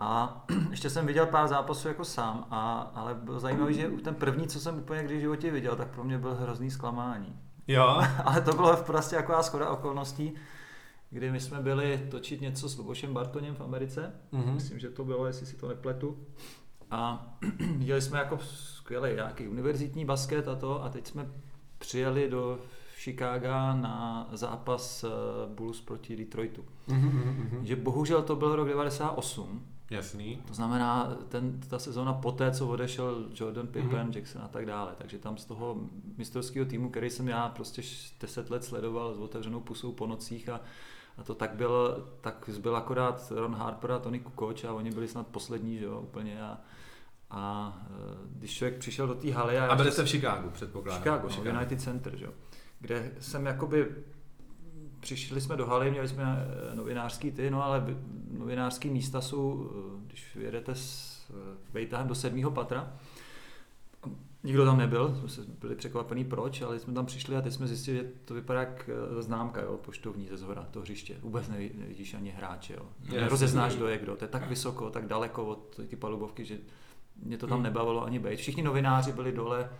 [0.00, 4.48] a ještě jsem viděl pár zápasů jako sám, a, ale bylo zajímavé, že ten první,
[4.48, 7.36] co jsem úplně kdy v životě viděl, tak pro mě byl hrozný zklamání.
[7.68, 8.02] Jo.
[8.24, 10.34] ale to bylo prostě taková schoda okolností,
[11.10, 14.12] kdy my jsme byli točit něco s Lubošem Bartoněm v Americe.
[14.32, 14.54] Mm-hmm.
[14.54, 16.26] Myslím, že to bylo, jestli si to nepletu.
[16.90, 17.26] A
[17.76, 21.28] viděli jsme jako skvělý nějaký univerzitní basket a to a teď jsme
[21.78, 22.58] přijeli do
[22.96, 25.08] Chicago na zápas eh,
[25.54, 26.64] Bulls proti Detroitu.
[26.88, 27.62] Mm-hmm.
[27.62, 30.42] Že bohužel to byl rok 98 Jasný.
[30.46, 34.16] To znamená, ten, ta sezóna poté, co odešel Jordan Pippen, mm-hmm.
[34.16, 34.94] Jackson a tak dále.
[34.98, 35.76] Takže tam z toho
[36.16, 37.82] mistrovského týmu, který jsem já prostě
[38.20, 40.60] 10 let sledoval s otevřenou pusou po nocích a,
[41.18, 45.08] a to tak byl, tak byl akorát Ron Harper a Tony Kukoč a oni byli
[45.08, 46.60] snad poslední, že jo, úplně a,
[47.30, 49.66] a e, když člověk přišel do té haly a...
[49.66, 51.02] A byli jste v Chicagu, předpokládám.
[51.02, 52.32] Chicago, no, United Center, že jo,
[52.80, 53.86] kde jsem jakoby
[55.00, 56.24] přišli jsme do haly, měli jsme
[56.72, 57.96] eh, novinářský ty, no ale
[58.38, 61.20] novinářský místa jsou, eh, když jedete s
[61.72, 62.92] vejtahem eh, do sedmého patra,
[64.42, 67.96] Nikdo tam nebyl, jsme byli překvapení proč, ale jsme tam přišli a teď jsme zjistili,
[67.96, 71.16] že to vypadá jak známka jo, poštovní ze zhora to hřiště.
[71.22, 72.74] Vůbec nevidíš ani hráče.
[72.74, 72.88] Jo.
[73.12, 74.16] Nerozeznáš, kdo je kdo.
[74.16, 76.58] To je tak vysoko, tak daleko od ty palubovky, že
[77.22, 77.64] mě to tam hmm.
[77.64, 78.36] nebavilo ani být.
[78.36, 79.70] Všichni novináři byli dole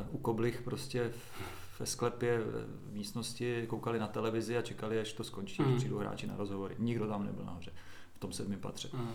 [0.00, 5.12] uh, u koblich prostě v ve sklepě v místnosti koukali na televizi a čekali, až
[5.12, 5.68] to skončí, mm.
[5.68, 6.74] až přijdou hráči na rozhovory.
[6.78, 7.72] Nikdo tam nebyl nahoře
[8.14, 8.88] v tom sedmém patře.
[8.92, 9.08] Mm.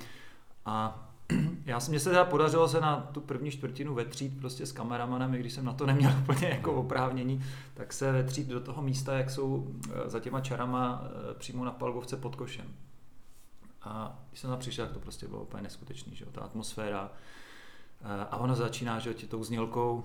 [0.66, 1.08] A
[1.66, 5.34] já si mě se teda podařilo se na tu první čtvrtinu vetřít prostě s kameramanem,
[5.34, 7.44] i když jsem na to neměl úplně jako oprávnění,
[7.74, 11.72] tak se vetřít do toho místa, jak jsou eh, za těma čarama eh, přímo na
[11.72, 12.66] palbovce pod košem.
[13.82, 17.12] A když jsem tam přišel, tak to prostě bylo úplně neskutečný, že jo, ta atmosféra.
[18.02, 20.04] Eh, a ono začíná, že tou znělkou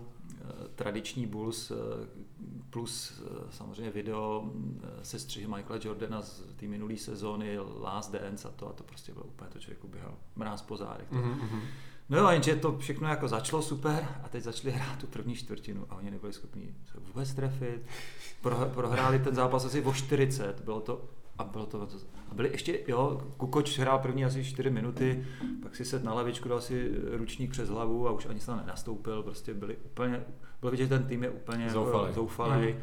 [0.74, 1.72] tradiční Bulls
[2.70, 4.52] plus samozřejmě video
[5.02, 9.12] se střihy Michaela Jordana z té minulé sezóny Last Dance a to a to prostě
[9.12, 11.12] bylo úplně to člověku běhal mráz po zádech.
[11.12, 11.60] Mm-hmm.
[12.08, 15.86] No jo, jenže to všechno jako začalo super a teď začali hrát tu první čtvrtinu
[15.90, 17.86] a oni nebyli schopni se vůbec trefit.
[18.40, 21.88] Pro, prohráli ten zápas asi o 40, bylo to a bylo to,
[22.30, 25.26] a byli ještě, jo, Kukoč hrál první asi 4 minuty,
[25.62, 28.56] pak si set na lavičku, dal si ručník přes hlavu a už ani se tam
[28.56, 30.24] nenastoupil, prostě byli úplně,
[30.60, 32.78] bylo vidět, že ten tým je úplně zoufalý, jako, zoufalý mm.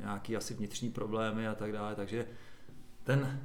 [0.00, 2.26] nějaký asi vnitřní problémy a tak dále, takže
[3.04, 3.40] ten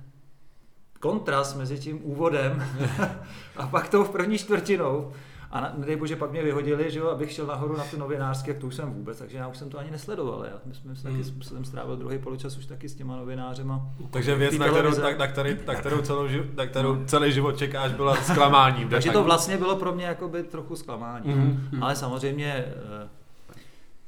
[1.00, 2.64] kontrast mezi tím úvodem
[3.56, 5.14] a pak tou první čtvrtinou
[5.54, 8.52] a na, nedej bože, pak mě vyhodili, že jo, abych šel nahoru na ty novinářské,
[8.52, 10.46] jak to už jsem vůbec, takže já už jsem to ani nesledoval.
[10.46, 11.42] Já jsme se taky, hmm.
[11.42, 13.82] jsem strávil druhý poločas už taky s těma novinářema.
[14.10, 17.06] Takže věc, na kterou, na, na, který, na kterou, celou, na kterou no.
[17.06, 18.86] celý život čekáš, byla zklamání.
[18.86, 21.34] takže to vlastně bylo pro mě jakoby trochu zklamání.
[21.34, 21.84] Mm-hmm.
[21.84, 23.10] Ale samozřejmě eh,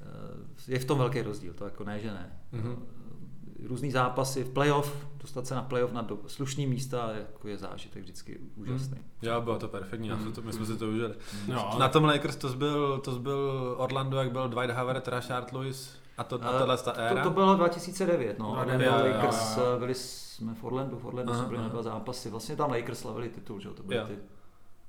[0.01, 2.29] eh, je v tom velký rozdíl, to jako ne, že ne.
[2.53, 2.75] Mm-hmm
[3.67, 8.04] různý zápasy v playoff, dostat se na playoff na do, slušný místa jako je zážitek
[8.04, 8.97] vždycky úžasný.
[8.97, 9.06] Hmm.
[9.21, 10.34] Jo, bylo to perfektní, mm.
[10.34, 11.15] to, my jsme si to užili.
[11.47, 15.97] No, na tom Lakers to byl, to byl Orlando, jak byl Dwight Howard, Rashard Lewis
[16.17, 17.23] a to, a tohle ta éra?
[17.23, 18.54] To, to bylo 2009, no.
[18.54, 19.80] 2009, Lakers, jo, jo.
[19.80, 22.30] byli jsme v Orlandu, v Orlandu jsme byli na dva zápasy.
[22.30, 24.17] Vlastně tam Lakers slavili titul, že to byly ty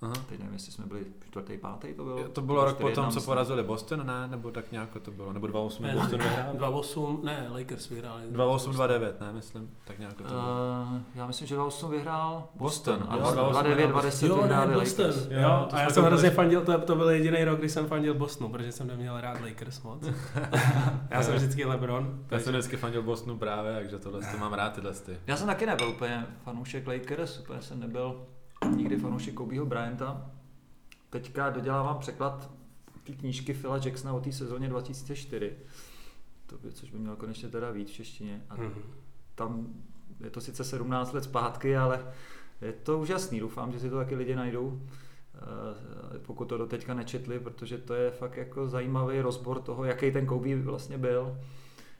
[0.02, 0.14] Aha.
[0.28, 2.28] Teď nevím, jestli jsme byli čtvrtý, pátý to bylo.
[2.28, 4.28] To bylo rok potom, co porazili Boston, ne?
[4.28, 5.32] Nebo tak nějak to bylo?
[5.32, 6.54] Nebo 2-8 ne, Boston vyhrál?
[6.54, 8.22] 2-8, ne, Lakers vyhráli.
[8.32, 9.70] 2-8, 2-9, ne, myslím.
[9.84, 10.38] Tak nějak to bylo.
[10.38, 12.98] Uh, já myslím, že 2-8 vyhrál Boston.
[12.98, 15.06] Boston a 2-9, 2-10 vyhráli Boston.
[15.06, 15.26] Lakers.
[15.30, 18.14] Jo, jo a já jsem hrozně fandil, to, to byl jediný rok, kdy jsem fandil
[18.14, 20.08] Bostonu, protože jsem neměl rád Lakers moc.
[21.10, 22.24] já jsem vždycky LeBron.
[22.30, 25.18] Já jsem vždycky fandil Bostonu právě, takže tohle to mám rád tyhle ty.
[25.26, 28.26] Já jsem taky nebyl úplně fanoušek Lakers, úplně jsem nebyl
[28.76, 30.30] nikdy fanoušek Kobeho Bryanta
[31.10, 32.50] teďka dodělávám překlad
[33.04, 35.52] té knížky Phila Jacksona o té sezóně 2004,
[36.46, 38.42] to by, což by mělo konečně teda víc v češtině.
[38.50, 38.72] A mm-hmm.
[39.34, 39.66] tam
[40.20, 42.12] je to sice 17 let zpátky, ale
[42.60, 43.40] je to úžasný.
[43.40, 44.82] Doufám, že si to taky lidi najdou,
[45.34, 50.10] eh, pokud to do teďka nečetli, protože to je fakt jako zajímavý rozbor toho, jaký
[50.10, 51.38] ten Kobe vlastně byl.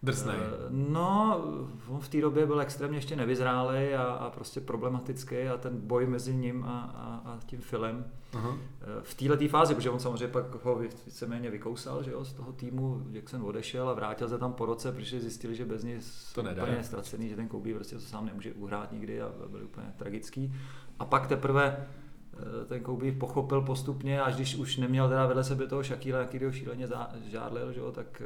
[0.07, 0.37] Drsnej.
[0.37, 1.45] Eh, no,
[1.89, 6.07] on v té době byl extrémně ještě nevyzrálý a, a prostě problematický a ten boj
[6.07, 8.59] mezi ním a, a, a tím filmem uh-huh.
[9.03, 13.03] v této fázi, protože on samozřejmě pak ho víceméně vykousal že jo, z toho týmu,
[13.11, 16.01] Jackson odešel a vrátil se tam po roce, protože zjistili, že bez něj
[16.35, 16.63] to nedá.
[16.63, 20.55] úplně ztracený, že ten Kobe prostě to sám nemůže uhrát nikdy a byl úplně tragický.
[20.99, 21.87] A pak teprve
[22.33, 26.45] eh, ten Kobe pochopil postupně, až když už neměl teda vedle sebe toho Shakira, jaký
[26.45, 26.89] ho šíleně
[27.27, 28.23] žádlil, že jo, tak,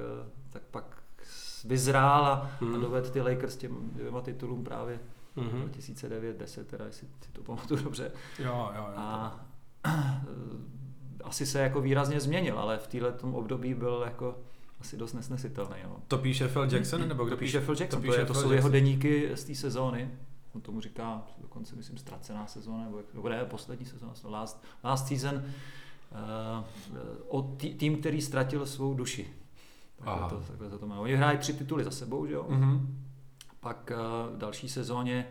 [0.51, 1.00] tak pak
[1.64, 2.75] vyzrál a, hmm.
[2.75, 5.01] a dovedl ty Lakers těm dvěma titulům právě
[5.37, 5.61] mm-hmm.
[5.61, 8.12] 2009, 10, teda jestli si to pamatuju dobře.
[8.38, 8.94] Jo, jo, jo.
[8.96, 9.40] A
[11.25, 14.38] asi se jako výrazně změnil, ale v této období byl jako
[14.81, 15.77] asi dost nesnesitelný.
[15.85, 15.96] No.
[16.09, 17.09] To píše Phil Jackson?
[17.09, 18.57] Nebo kdo to píše Phil Jackson, to, píše to, je, to jsou Jackson.
[18.57, 20.11] jeho deníky z té sezóny.
[20.55, 25.35] On tomu říká dokonce, myslím, ztracená sezóna, nebo, nebo ne, poslední sezóna, last, last season.
[25.35, 26.64] Uh,
[27.29, 29.33] o tý, tým, který ztratil svou duši.
[30.05, 30.99] Takhle to, takhle to má.
[30.99, 32.47] Oni hrají tři tituly za sebou, že jo?
[32.51, 32.81] Mm-hmm.
[33.61, 35.27] Pak uh, v další sezóně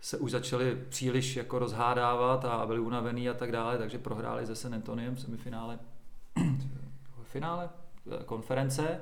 [0.00, 4.56] se už začali příliš jako rozhádávat a byli unavený a tak dále, takže prohráli ze
[4.56, 5.78] San Antoniem v semifinále
[7.22, 7.68] finále
[8.20, 9.00] eh, konference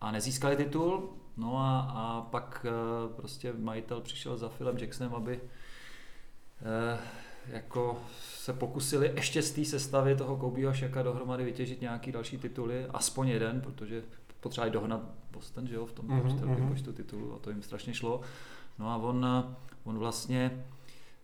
[0.00, 1.10] a nezískali titul.
[1.36, 5.40] No a, a pak uh, prostě majitel přišel za Philem Jacksonem, aby
[7.46, 12.38] jako se pokusili ještě z té sestavy toho Kobeho a Shaka dohromady vytěžit nějaký další
[12.38, 14.02] tituly, aspoň jeden, protože
[14.44, 16.22] potřebovali dohnat Boston, že jo, v tom mm-hmm.
[16.22, 16.68] počtu, mm-hmm.
[16.68, 18.20] počtu titulů a to jim strašně šlo.
[18.78, 19.26] No a on,
[19.84, 20.64] on vlastně,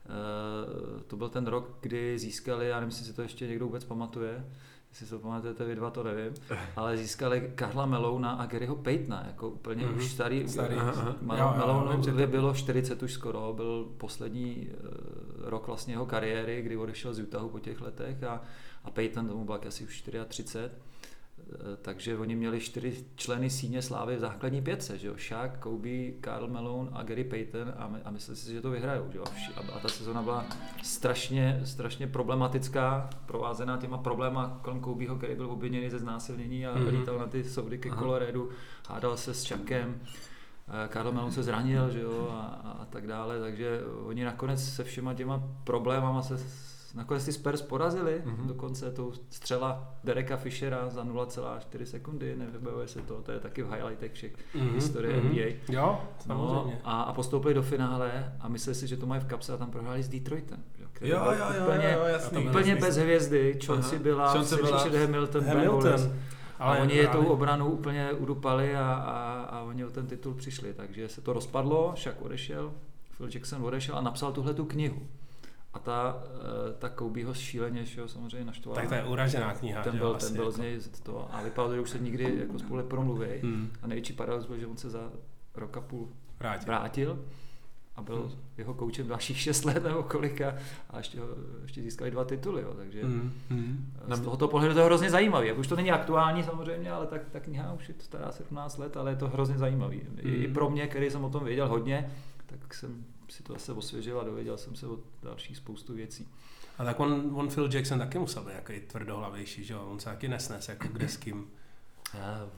[0.07, 3.85] uh, to byl ten rok, kdy získali, já nevím, jestli si to ještě někdo vůbec
[3.85, 4.45] pamatuje,
[4.91, 6.35] jestli si to pamatujete vy dva, to nevím,
[6.77, 9.97] ale získali Karla Melouna a Garyho Paytona, jako úplně mm-hmm.
[9.97, 10.77] už starý, starý.
[11.23, 14.69] Melounovi bylo 40 už skoro, byl poslední
[15.39, 18.43] rok vlastně jeho kariéry, kdy odešel z Utahu po těch letech a,
[18.85, 20.61] a Payton tomu byl asi už 34
[21.83, 25.15] takže oni měli čtyři členy síně slávy v základní pětce, že jo?
[25.19, 29.07] Shaq, Kobe, Karl Malone a Gary Payton a, my, a mysleli si, že to vyhrajou,
[29.13, 29.25] že jo?
[29.57, 30.47] A, a ta sezona byla
[30.83, 36.99] strašně, strašně problematická, provázená těma probléma kolem Kobeho, který byl obviněný ze znásilnění a mm-hmm.
[36.99, 38.51] lítal na ty soudy ke Coloradu,
[38.89, 40.01] hádal se s Chuckem.
[40.89, 45.15] Karl Malone se zranil, že jo, a, a tak dále, takže oni nakonec se všema
[45.15, 46.39] těma problémama se
[46.95, 48.47] nakonec ty Spurs porazili, mm-hmm.
[48.47, 53.73] dokonce tou střela Dereka Fishera za 0,4 sekundy, nevybavuje se to, to je taky v
[53.73, 54.75] highlightech všech mm-hmm.
[54.75, 55.31] historie mm-hmm.
[55.31, 55.75] NBA.
[55.81, 56.45] Jo, samozřejmě.
[56.45, 59.57] No, a, a postoupili do finále a mysleli si, že to mají v kapse a
[59.57, 60.63] tam prohráli s Detroitem.
[61.01, 65.45] Jo, jo, jo, úplně, jo, jasný, úplně bez hvězdy, Chauncey byla, Chauncey byla Richard Hamilton,
[65.45, 66.13] Hamilton.
[66.59, 70.35] Ale a oni je tou obranu úplně udupali a, a, a oni o ten titul
[70.35, 72.73] přišli, takže se to rozpadlo, však odešel,
[73.17, 75.07] Phil Jackson odešel a napsal tuhle tu knihu.
[75.73, 78.81] A ta, eh, ta Kobeho šíleně, že jo, samozřejmě naštvala.
[78.81, 79.83] Tak to je uražená kniha.
[79.83, 80.53] Ten byl, ten byl jako.
[80.53, 83.27] z něj to, a vypadalo, že už se nikdy jako spolu promluví.
[83.43, 83.71] Hmm.
[83.83, 85.11] A největší paradox byl, že on se za
[85.55, 87.25] rok a půl vrátil, vrátil
[87.97, 88.39] a byl hmm.
[88.59, 90.55] jeho koučem dalších 6 let nebo kolika
[90.91, 91.19] a ještě,
[91.63, 93.33] ještě získali dva tituly, jo, takže hmm.
[93.51, 93.93] Hmm.
[94.09, 95.49] z tohoto pohledu to je hrozně zajímavý.
[95.49, 98.97] Jak už to není aktuální samozřejmě, ale tak ta kniha už je stará 17 let,
[98.97, 100.01] ale je to hrozně zajímavý.
[100.01, 100.19] Hmm.
[100.23, 102.11] I pro mě, který jsem o tom věděl hodně,
[102.47, 106.29] tak jsem si to zase osvěžil a dověděl jsem se o dalších spoustu věcí.
[106.79, 109.87] A tak on, on Phil Jackson taky musel být jaký tvrdohlavější, že jo?
[109.91, 111.51] On se taky nesnes jako kde s kým.
[112.15, 112.49] Já,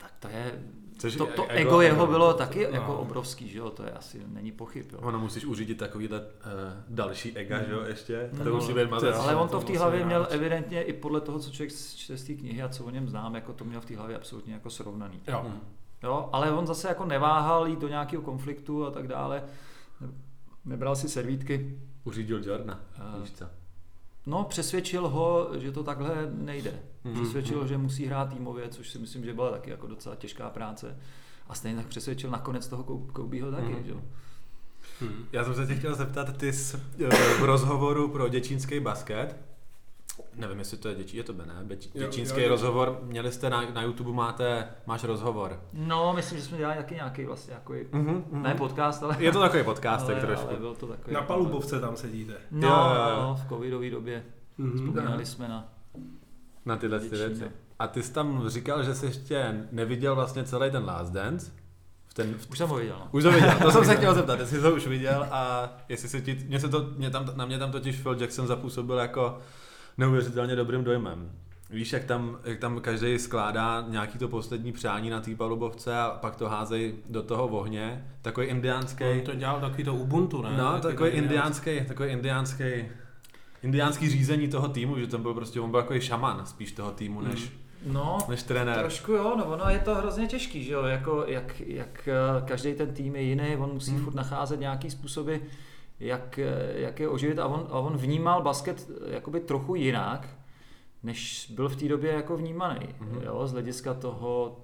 [0.00, 0.62] tak to je,
[0.98, 2.70] Což to, to ego, ego jeho bylo taky no.
[2.70, 4.86] jako obrovský, že jo, to je asi, není pochyb.
[4.92, 4.98] Jo.
[5.02, 6.26] Ono musíš uřídit takovýhle uh,
[6.88, 7.64] další ega, mm.
[7.64, 9.16] že jo, ještě, to no, musí být mazec.
[9.16, 12.24] Ale on to v té hlavě měl evidentně i podle toho, co člověk čte z
[12.24, 14.70] té knihy a co o něm znám, jako to měl v té hlavě absolutně jako
[14.70, 15.20] srovnaný.
[15.28, 15.42] Jo.
[15.44, 15.60] Mm.
[16.02, 16.28] jo.
[16.32, 19.42] ale on zase jako neváhal jít do nějakého konfliktu a tak dále.
[20.64, 21.78] Nebral si servítky.
[22.04, 22.80] Uřídil Jordana,
[23.20, 23.44] víš co?
[24.26, 26.82] No, přesvědčil ho, že to takhle nejde.
[27.04, 27.14] Mm-hmm.
[27.14, 27.68] Přesvědčil, mm-hmm.
[27.68, 30.98] že musí hrát týmově, což si myslím, že byla taky jako docela těžká práce.
[31.48, 33.84] A stejně tak přesvědčil nakonec toho Koubího taky, mm-hmm.
[33.84, 33.94] že?
[35.00, 35.24] Hmm.
[35.32, 37.08] Já jsem se tě chtěl zeptat, ty jsi eh,
[37.40, 39.36] v rozhovoru pro děčínský basket,
[40.36, 43.70] nevím, jestli to je děčí, je to ne, děčínský jo, jo, rozhovor, měli jste na,
[43.70, 45.60] na YouTube, máte, máš rozhovor.
[45.72, 49.16] No, myslím, že jsme dělali taky nějaký vlastně, jako, mm-hmm, ne podcast, ale...
[49.18, 50.48] Je to takový podcast, ale, trošku.
[50.48, 52.34] Ale byl to takový, na palubovce tam sedíte.
[52.50, 53.22] No, jo, jo, jo.
[53.22, 54.24] no v covidové době
[54.58, 54.76] mm-hmm.
[54.76, 55.72] vzpomínali jsme na...
[56.66, 57.50] Na tyhle ty věci.
[57.78, 61.52] A ty jsi tam říkal, že jsi ještě neviděl vlastně celý ten Last Dance.
[62.06, 62.50] V ten, v...
[62.50, 62.96] Už jsem ho viděl.
[62.98, 63.08] No.
[63.12, 66.08] Už jsem viděl, to jsem se chtěl zeptat, jestli jsi to už viděl a jestli
[66.08, 69.38] se ti, mě se to, mě tam, na mě tam totiž Phil Jackson zapůsobil jako
[69.98, 71.30] neuvěřitelně dobrým dojmem.
[71.70, 76.18] Víš, jak tam, jak tam každý skládá nějaký to poslední přání na té palubovce a
[76.20, 78.04] pak to házej do toho ohně.
[78.22, 79.04] Takový indiánský...
[79.04, 80.56] On to dělal takový to Ubuntu, ne?
[80.58, 82.64] No, takový indiánský, takový indiánský
[83.62, 87.20] indiánský řízení toho týmu, že tam byl prostě, on byl takový šaman spíš toho týmu,
[87.20, 87.40] než,
[87.84, 87.94] hmm.
[87.94, 88.78] no, než trenér.
[88.78, 92.74] Trošku jo, no ono je to hrozně těžký, že jo, jako, jak, jak eh, každý
[92.74, 94.04] ten tým je jiný, on musí hmm.
[94.04, 95.34] furt nacházet nějaký způsoby,
[96.02, 96.38] jak,
[96.74, 100.28] jak je oživit a on, a on vnímal basket jakoby trochu jinak,
[101.02, 103.22] než byl v té době jako vnímaný, mm-hmm.
[103.24, 104.60] jo, z hlediska toho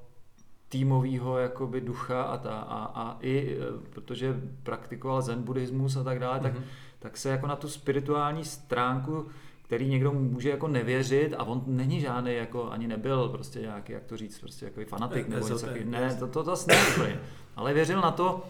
[0.68, 3.56] týmového jakoby ducha a, ta, a, a i,
[3.90, 6.42] protože praktikoval zen buddhismus a tak dále, mm-hmm.
[6.42, 6.64] tak, mhm.
[6.98, 9.26] tak se jako na tu spirituální stránku
[9.68, 14.04] který někdo může jako nevěřit a on není žádný, jako ani nebyl prostě nějaký, jak
[14.04, 15.84] to říct, prostě jako fanatik nebo něco takový.
[15.84, 17.20] Ne, to, to, to ne
[17.56, 18.44] Ale věřil na to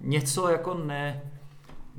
[0.00, 1.22] něco jako ne,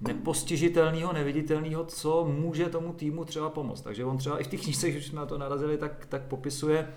[0.01, 3.81] nepostižitelného, neviditelného, co může tomu týmu třeba pomoct.
[3.81, 6.87] Takže on třeba i v těch knížce, když jsme na to narazili, tak, tak popisuje,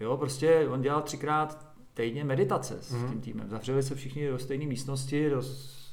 [0.00, 3.08] jo, prostě on dělal třikrát týdně meditace s mm-hmm.
[3.08, 3.48] tím týmem.
[3.48, 5.42] Zavřeli se všichni do stejné místnosti, do,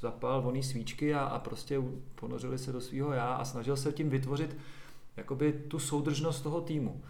[0.01, 1.81] zapal voný svíčky a, a prostě
[2.15, 4.57] ponořili se do svého já a snažil se tím vytvořit
[5.17, 7.01] jakoby tu soudržnost toho týmu.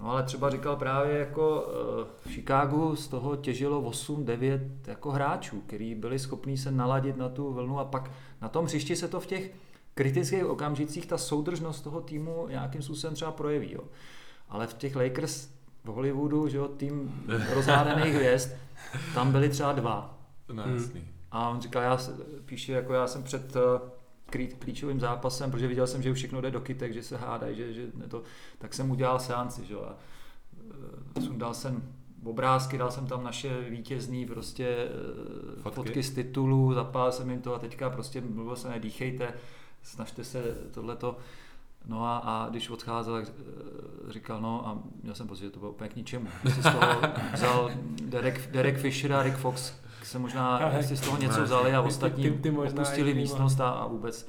[0.00, 5.60] No ale třeba říkal právě jako eh, v Chicagu z toho těžilo 8-9 jako hráčů,
[5.60, 8.10] kteří byli schopní se naladit na tu vlnu a pak
[8.42, 9.50] na tom hřišti se to v těch
[9.94, 13.72] kritických okamžicích ta soudržnost toho týmu nějakým způsobem třeba projeví.
[13.72, 13.80] Jo.
[14.48, 15.48] Ale v těch Lakers
[15.84, 18.50] v Hollywoodu, že jo, tým rozhádaných hvězd,
[19.14, 20.18] tam byli třeba dva.
[20.52, 21.04] No, jasný.
[21.30, 21.98] A on říká, já
[22.44, 23.56] píše, jako já jsem před
[24.34, 27.56] eh, klíčovým zápasem, protože viděl jsem, že už všechno jde do kytek, že se hádají,
[27.56, 28.22] že, že to,
[28.58, 29.96] tak jsem udělal seanci, že a
[31.16, 31.82] e, sundal jsem
[32.24, 34.88] obrázky, dal jsem tam naše vítězný prostě e,
[35.62, 39.34] fotky, fotky z titulu, zapálil jsem jim to a teďka prostě mluvil se, nedýchejte,
[39.82, 41.16] snažte se tohleto.
[41.86, 45.58] No a, a když odcházel, tak e, říkal, no a měl jsem pocit, že to
[45.58, 46.28] bylo úplně k ničemu.
[46.54, 47.70] Si z toho vzal
[48.04, 49.72] Derek, Derek Fisher a Rick Fox,
[50.10, 53.68] se možná si z toho něco vzali a ostatní ty, ty, ty opustili místnost a,
[53.68, 54.28] a vůbec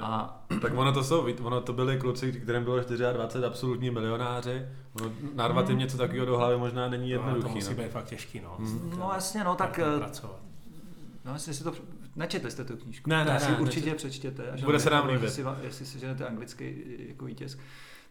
[0.00, 4.66] A Tak ono to jsou, ono to byli kluci, kterým bylo 24 absolutní milionáři.
[4.94, 7.82] Ono narvat jim něco takového do hlavy možná není No, to musí no.
[7.82, 8.56] být fakt těžký, no.
[8.58, 8.94] Hmm.
[8.98, 9.78] no jasně, no tak...
[9.78, 10.36] eh, pracovat.
[11.24, 11.72] No, jestli si to
[12.16, 13.10] nečetli jste tu knížku.
[13.10, 14.50] Ne, ne, Tak si ne, určitě nečet- přečtěte.
[14.50, 15.22] Až Bude se nám líbit.
[15.22, 16.74] Jestli, jestli si ženete anglický
[17.08, 17.58] jako výtisk.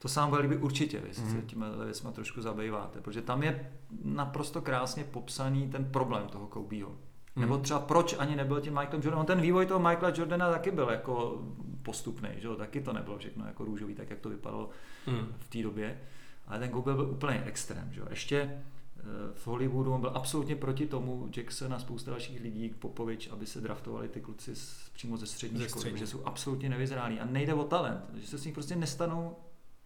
[0.04, 1.42] To sám líbit určitě, jestli se Mhm.
[1.48, 3.72] těmi věcmi trošku zabýváte, protože tam je
[4.04, 6.92] naprosto krásně popsaný ten problém toho Kobeho.
[7.36, 9.20] Nebo třeba proč ani nebyl tím Michaelem Jordanem.
[9.20, 11.42] On ten vývoj toho Michaela Jordana taky byl jako
[11.84, 12.56] postupný, že jo?
[12.56, 14.70] taky to nebylo všechno jako růžový, tak jak to vypadalo
[15.06, 15.28] Hmm.
[15.39, 16.00] v té době.
[16.48, 17.89] Ale ten Kobe byl úplně extrém.
[17.94, 18.00] Že?
[18.00, 18.06] jo.
[18.10, 19.02] Ještě eh,
[19.36, 23.62] v Hollywoodu on byl absolutně proti tomu Jackson a spousta dalších lidí, Popovič, aby se
[23.62, 27.20] draftovali ty kluci z, přímo ze střední Ze školy, že jsou absolutně nevyzrálí.
[27.20, 29.36] A nejde o talent, že se s nich prostě nestanou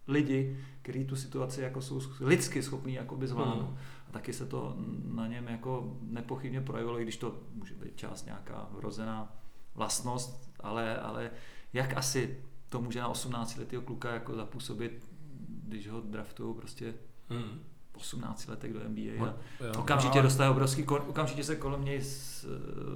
[0.08, 3.66] lidi, kteří tu situaci jako jsou lidsky schopní jakoby zvládnout.
[3.66, 3.76] Hmm.
[4.08, 8.26] A taky se to na něm jako nepochybně projevilo, i když to může být část
[8.26, 9.36] nějaká vrozená
[9.74, 11.30] vlastnost, ale, ale
[11.72, 15.06] jak asi to může na 18 letého kluka jako zapůsobit,
[15.48, 16.94] když ho draftují prostě
[17.30, 17.60] Hmm.
[17.94, 19.72] 18 letech do NBA a Jo.
[19.78, 22.46] okamžitě ale- dostane obrovský, okamžitě se kolem něj s,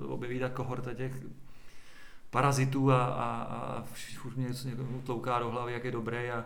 [0.07, 1.12] objeví ta kohorta těch
[2.31, 3.83] parazitů a, a, a
[4.22, 6.44] furt mě něco někomu tlouká do hlavy, jak je dobrý a,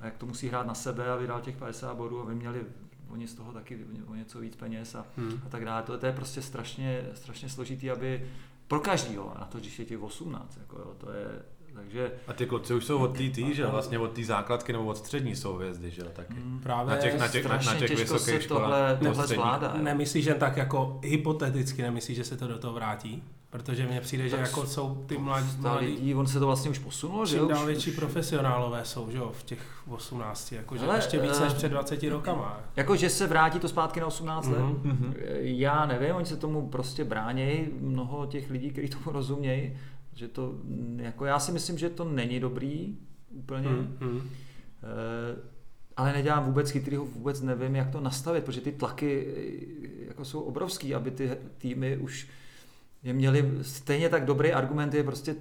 [0.00, 2.60] a jak to musí hrát na sebe a vydal těch 50 bodů a vy měli
[3.08, 5.40] oni z toho taky o něco víc peněz a, Hmm.
[5.46, 5.82] a tak dále.
[5.82, 8.26] To, to je prostě strašně, strašně složitý, aby
[8.68, 11.26] pro každýho, na to, když je těch 18, jako jo, to je,
[11.74, 14.84] takže A ty kluci už jsou od té tý, že vlastně od té základky nebo
[14.84, 16.34] od střední jsou hvězdy, že jo, taky.
[16.34, 18.62] mm, Právě Na těch, na těch, na těch těžko vysokých školách.
[18.62, 19.74] tohle, tohle zvládá.
[19.76, 23.22] Nemyslíš, že tak jako hypoteticky nemyslíš, že se to do toho vrátí?
[23.56, 26.70] Protože mně přijde, že Tak jako jsou ty mladí, mladí lidí, on se to vlastně
[26.70, 27.48] už posunulo, že jo?
[27.48, 31.52] dál větší profesionálové jsou, že jo, v těch 18, jakože Hele, ještě víc eh, než
[31.52, 32.60] před 20 rokama.
[32.76, 34.58] Jako, že se vrátí to zpátky na 18 let?
[34.58, 34.80] Mhm.
[34.84, 35.14] Mhm.
[35.40, 39.76] Já nevím, oni se tomu prostě bránějí, mnoho těch lidí, kteří tomu rozumějí,
[40.14, 42.96] že to, mm, jako já si myslím, že to není dobrý
[43.30, 43.96] úplně, Hmm.
[44.00, 44.30] Hmm.
[44.82, 45.56] Eh,
[45.96, 50.40] ale nedělám vůbec chytrýho, vůbec nevím, jak to nastavit, protože ty tlaky eh, jako jsou
[50.40, 52.28] obrovský, aby ty týmy už
[53.06, 55.36] je měli stejně tak dobrý argument je prostě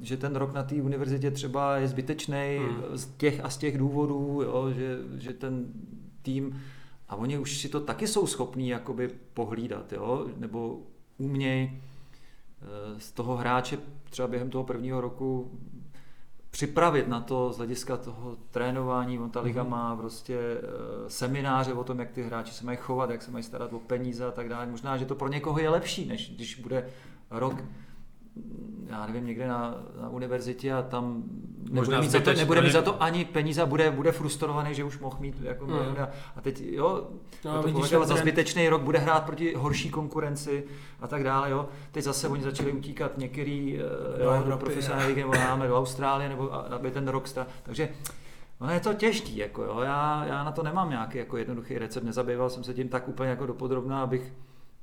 [0.00, 2.98] že ten rok na té univerzitě třeba je zbytečný Hmm.
[2.98, 5.66] z těch a z těch důvodů, jo, že, že ten
[6.22, 6.60] tým
[7.08, 10.78] a oni už si to taky jsou schopní jakoby pohlídat, jo, nebo
[11.18, 13.78] umějí eh, z toho hráče
[14.10, 15.50] třeba během toho prvního roku
[16.54, 19.70] připravit na to z hlediska toho trénování, on ta liga Mhm.
[19.70, 20.60] má prostě eh,
[21.10, 24.26] semináře o tom, jak ty hráči se mají chovat, jak se mají starat o peníze
[24.26, 24.66] a tak dále.
[24.66, 26.88] Možná, že to pro někoho je lepší, než když bude
[27.30, 27.54] rok
[28.86, 31.22] já nevím, někde na, na univerzitě a tam
[31.58, 34.74] nebude, Možná mít za, to, nebude mít za to ani peníze a bude, bude frustrovaný,
[34.74, 35.72] že už mohl mít jako Mm.
[35.72, 37.06] miliony a, a teď jo,
[37.44, 40.64] No, to ten za zbytečný rok, bude hrát proti horší konkurenci
[41.00, 41.68] a tak dále, jo.
[41.92, 46.28] Teď zase oni začali utíkat některý eh, Do jo, do profesionální nebo dáme do Austrálie,
[46.28, 47.46] nebo a- aby ten rok stra...
[47.62, 47.88] Takže
[48.60, 49.80] No je to těžký, jako jo.
[49.80, 53.30] Já, já na to nemám nějaký jako jednoduchý recept, nezabýval jsem se tím tak úplně
[53.30, 54.32] jako dopodrobná, abych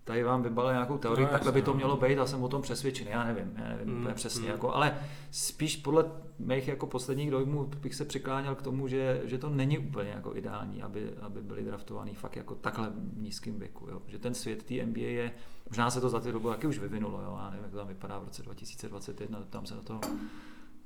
[0.03, 1.77] tady vám vybalil nějakou teorii, No, takhle jasně, by to no.
[1.77, 4.51] mělo být a jsem o tom přesvědčený, já nevím, já nevím Mm, úplně přesně, mm.
[4.51, 4.97] jako, ale
[5.31, 6.05] spíš podle
[6.39, 10.35] mých jako posledních dojmů bych se přikláněl k tomu, že, že to není úplně jako
[10.35, 14.01] ideální, aby, aby byli draftovaný fakt jako takhle v nízkém věku, jo.
[14.07, 15.31] že ten svět té NBA je,
[15.69, 17.39] možná se to za ty dobu taky už vyvinulo, jo.
[17.43, 19.99] já nevím, jak to tam vypadá v roce 2021, tam se na to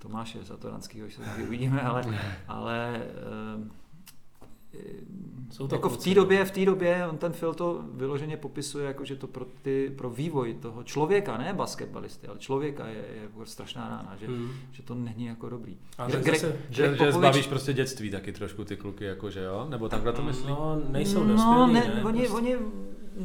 [0.05, 0.39] Tomáše
[0.79, 1.03] taky
[1.43, 3.05] uvidíme, ale, ale
[3.55, 3.71] ehm,
[5.51, 8.87] Jsou to jako v té době, v té době on ten Phil to vyloženě popisuje,
[8.87, 13.21] jako že to pro, ty, pro vývoj toho člověka, ne basketbalisty, ale člověka je, je
[13.21, 14.49] jako strašná rána, že, Hmm.
[14.71, 15.77] že to není jako dobrý.
[15.97, 19.43] A Že Greg- zase, Že, Greg že zbavíš prostě dětství taky trošku ty kluky, jakože
[19.43, 19.67] jo?
[19.69, 20.47] Nebo takhle to myslí?
[20.49, 22.35] no, nejsou no, dospělí, ne, ne, oni, prostě.
[22.35, 22.55] oni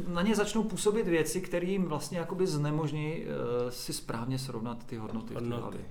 [0.07, 4.97] na ně začnou působit věci, které jim vlastně jakoby znemožní uh, si správně srovnat ty
[4.97, 5.33] hodnoty.
[5.33, 5.61] v Hodnoty.
[5.61, 5.81] hlavě.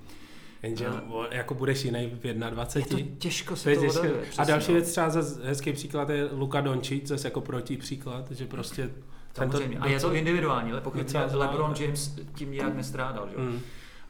[0.62, 2.98] Jenže A- o- jako budeš jiný v 21.
[2.98, 3.98] Je to těžko To se je to těžké.
[4.00, 4.24] odhaduje.
[4.38, 4.74] A další no.
[4.78, 8.90] věc třeba zase hezký příklad je Luka Dončić, zase jako proti příklad, že prostě
[9.34, 9.78] Samozřejmě.
[9.78, 11.74] A je to individuální, ale pokud LeBron.
[11.80, 13.28] James tím nijak nestrádal.
[13.30, 13.36] Že?
[13.36, 13.60] Mm.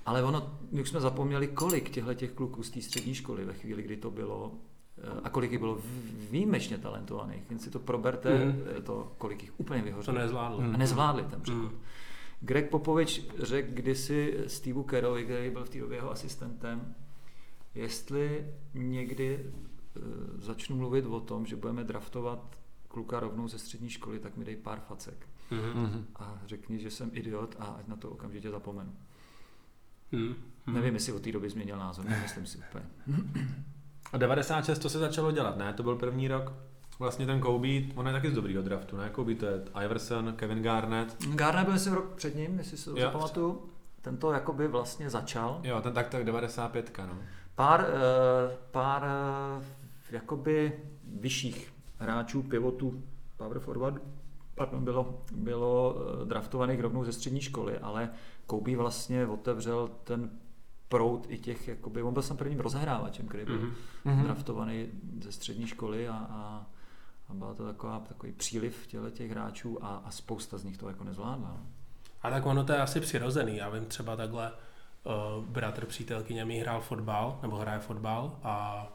[0.07, 3.53] Ale ono, my už jsme zapomněli, kolik těchto těch kluků z té střední školy ve
[3.53, 4.53] chvíli, kdy to bylo,
[4.99, 5.79] eh, a kolik jich bylo
[6.31, 7.43] výjimečně talentovaných.
[7.51, 8.63] Jen si to proberte, Mhm.
[8.79, 10.19] eh, to, kolik jich úplně To vyhořelo.
[10.19, 10.61] nezvládl.
[10.61, 10.75] Mm.
[10.75, 11.63] A nezvládli ten přechod.
[11.73, 11.79] Mm.
[12.41, 16.95] Greg Popovič řekl kdysi Steveu Carrolli, který byl v té době jeho asistentem,
[17.75, 20.01] jestli někdy eh,
[20.39, 22.57] začnu mluvit o tom, že budeme draftovat
[22.89, 25.27] kluka rovnou ze střední školy, tak mi dej pár facek.
[25.51, 25.83] Mhm.
[25.83, 26.07] Mhm.
[26.17, 28.93] A řekni, že jsem idiot a ať na to okamžitě zapomenu.
[30.13, 30.35] Mm.
[30.67, 30.75] Mm.
[30.75, 32.85] Nevím, jestli od té doby změnil názor, nemyslím si úplně.
[34.13, 35.73] A 96 to se začalo dělat, ne?
[35.73, 36.53] To byl první rok.
[37.01, 39.11] Vlastně ten Kobe, on je taky z dobrýho draftu, ne?
[39.11, 41.25] Kobe to je Iverson, Kevin Garnett.
[41.35, 43.63] Garner byl myslím rok před ním, jestli si to zapamatuju.
[44.03, 45.61] ten to jakoby vlastně začal.
[45.65, 47.19] Jo, ten tak tak 95, no.
[47.55, 49.65] Pár, eh, pár eh,
[50.11, 50.73] jakoby
[51.05, 53.03] vyšších hráčů, pivotů,
[53.37, 54.03] power forward,
[54.55, 58.11] pardon, bylo, bylo eh, draftovaných rovnou ze střední školy, ale
[58.47, 60.31] Kobe vlastně otevřel ten
[60.89, 64.23] proud i těch, jakoby, on byl jsem prvním rozehrávačem, který byl mm-hmm.
[64.23, 64.87] draftovaný
[65.23, 66.67] ze střední školy a, a,
[67.31, 70.89] a byla to taková, takový příliv těle těch hráčů a, a spousta z nich to
[70.89, 71.49] jako nezvládla.
[71.49, 71.67] no.
[72.23, 73.57] A tak ono to je asi přirozený.
[73.57, 74.53] Já vím třeba takhle,
[75.05, 78.87] uh, bratr přítelkyně mi hrál fotbal, nebo hraje fotbal a,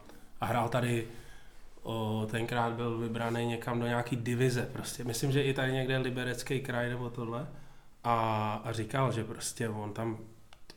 [0.41, 1.07] a hrál tady
[1.83, 4.69] uh, tenkrát byl vybraný někam do nějaký divize.
[4.73, 7.47] Prostě myslím, že i tady někde liberecký kraj nebo tohle.
[8.03, 10.17] A, a říkal, že prostě on tam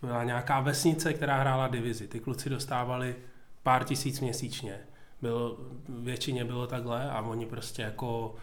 [0.02, 2.08] byla nějaká vesnice, která hrála divizi.
[2.08, 3.16] Ty kluci dostávali
[3.62, 4.80] pár tisíc měsíčně.
[5.22, 5.56] Bylo,
[5.88, 8.34] většině bylo takhle a oni prostě jako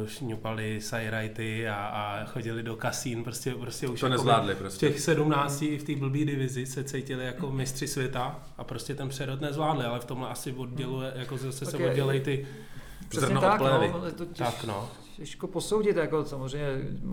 [0.00, 4.58] uh, šňupali sajrajty a, a chodili do kasín, prostě, prostě už To jako nezvládli v
[4.58, 4.88] prostě.
[4.88, 9.40] těch 17 v té blbý divizi se cítili jako mistři světa a prostě ten přerod
[9.40, 12.46] nezvládli, ale v tomhle asi odděluje, jako zase se Tak je- oddělej ty,
[13.08, 14.88] Přesně tak, no, je to těž, tak no.
[15.16, 16.66] těžko posoudit, jako samozřejmě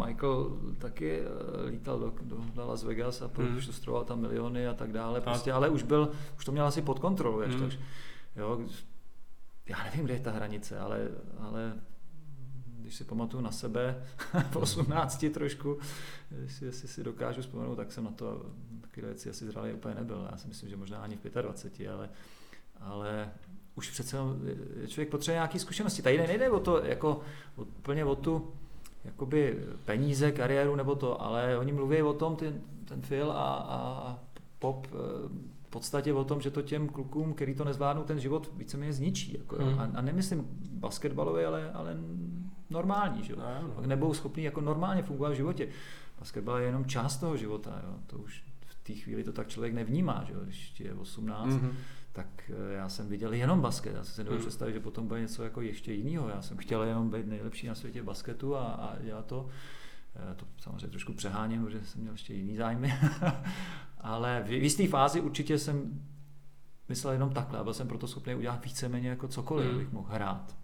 [0.06, 3.52] Michael taky eh, lítal do, do Las Vegas a Hmm.
[3.52, 3.62] mm.
[3.62, 7.00] šustroval tam miliony a tak dále, prostě, ale už byl, už to měl asi pod
[7.00, 7.60] kontrolou, Hmm.
[7.60, 7.80] takže,
[8.38, 8.62] jo,
[9.66, 11.08] já nevím, kde je ta hranice, ale,
[11.40, 11.74] ale
[12.80, 14.04] když si pamatuju na sebe
[14.52, 15.78] v 18 trošku,
[16.42, 18.46] jestli, jestli si dokážu vzpomenout, tak jsem na to
[18.82, 20.28] takové věci asi zralý úplně nebyl.
[20.32, 22.10] Já si myslím, že možná ani v 25, ale,
[22.80, 23.32] ale
[23.76, 24.18] už přece
[24.88, 26.02] člověk potřebuje nějaké zkušenosti.
[26.02, 27.22] Tady nejde o to, jako
[27.56, 28.54] úplně o tu
[29.04, 34.20] jakoby peníze, kariéru nebo to, ale oni mluví o tom, ten, ten Phil a, a
[34.60, 34.98] pop, eh,
[35.68, 39.38] v podstatě o tom, že to těm klukům, který to nezvládnou, ten život víceméně zničí.
[39.38, 39.66] Jako, jo.
[39.66, 39.80] Mhm.
[39.80, 41.98] a, a, nemyslím basketbalový, ale, ale
[42.70, 43.40] normální, že jo.
[43.40, 43.88] No, no.
[43.88, 45.68] Nebudou schopní jako normálně fungovat v životě.
[46.20, 47.96] Basketbal je jenom část toho života, jo.
[48.08, 50.40] to už v té chvíli to tak člověk nevnímá, že jo.
[50.44, 51.54] když ti je 18, mm.
[51.54, 51.72] Mhm.
[52.14, 54.48] tak eh, já jsem viděl jenom basket, já jsem si nedovedu Mm.
[54.48, 57.76] představit, že potom bude něco jako ještě jiného, já jsem chtěl jenom být nejlepší na
[57.76, 59.50] světě v basketu a, a dělat to.
[60.32, 62.94] Eh, To samozřejmě trošku přeháním, protože jsem měl ještě jiný zájmy,
[64.02, 66.02] ale v jisté fázi určitě jsem
[66.90, 69.76] myslel jenom takhle a byl jsem proto schopný udělat víceméně jako cokoliv, Mm.
[69.76, 70.56] abych mohl hrát.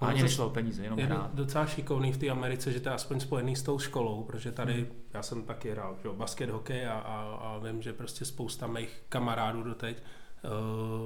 [0.00, 1.34] A Ono ani nešlo o peníze, jenom je hrát.
[1.34, 4.74] docela šikovný v té Americe, že to je aspoň spojený s tou školou, protože tady,
[4.74, 4.86] Hmm.
[5.14, 9.02] já jsem taky hrál, že basket, hokej a, a, a vím, že prostě spousta mých
[9.08, 10.02] kamarádů doteď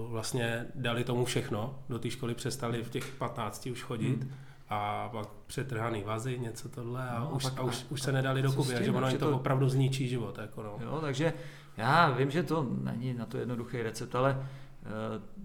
[0.07, 4.31] uh, vlastně dali tomu všechno, do té školy přestali v těch 15 už chodit Hmm.
[4.69, 8.13] A pak přetrhaný vazy, něco tohle a, No, a už, pak- a už, už se
[8.13, 8.85] nedali a tím?
[8.85, 10.39] že ono jim to opravdu zničí život.
[10.39, 10.79] Jako no.
[10.81, 11.33] Jo, takže
[11.77, 14.47] já vím, že to není na to jednoduchý recept, ale
[14.83, 14.87] eh,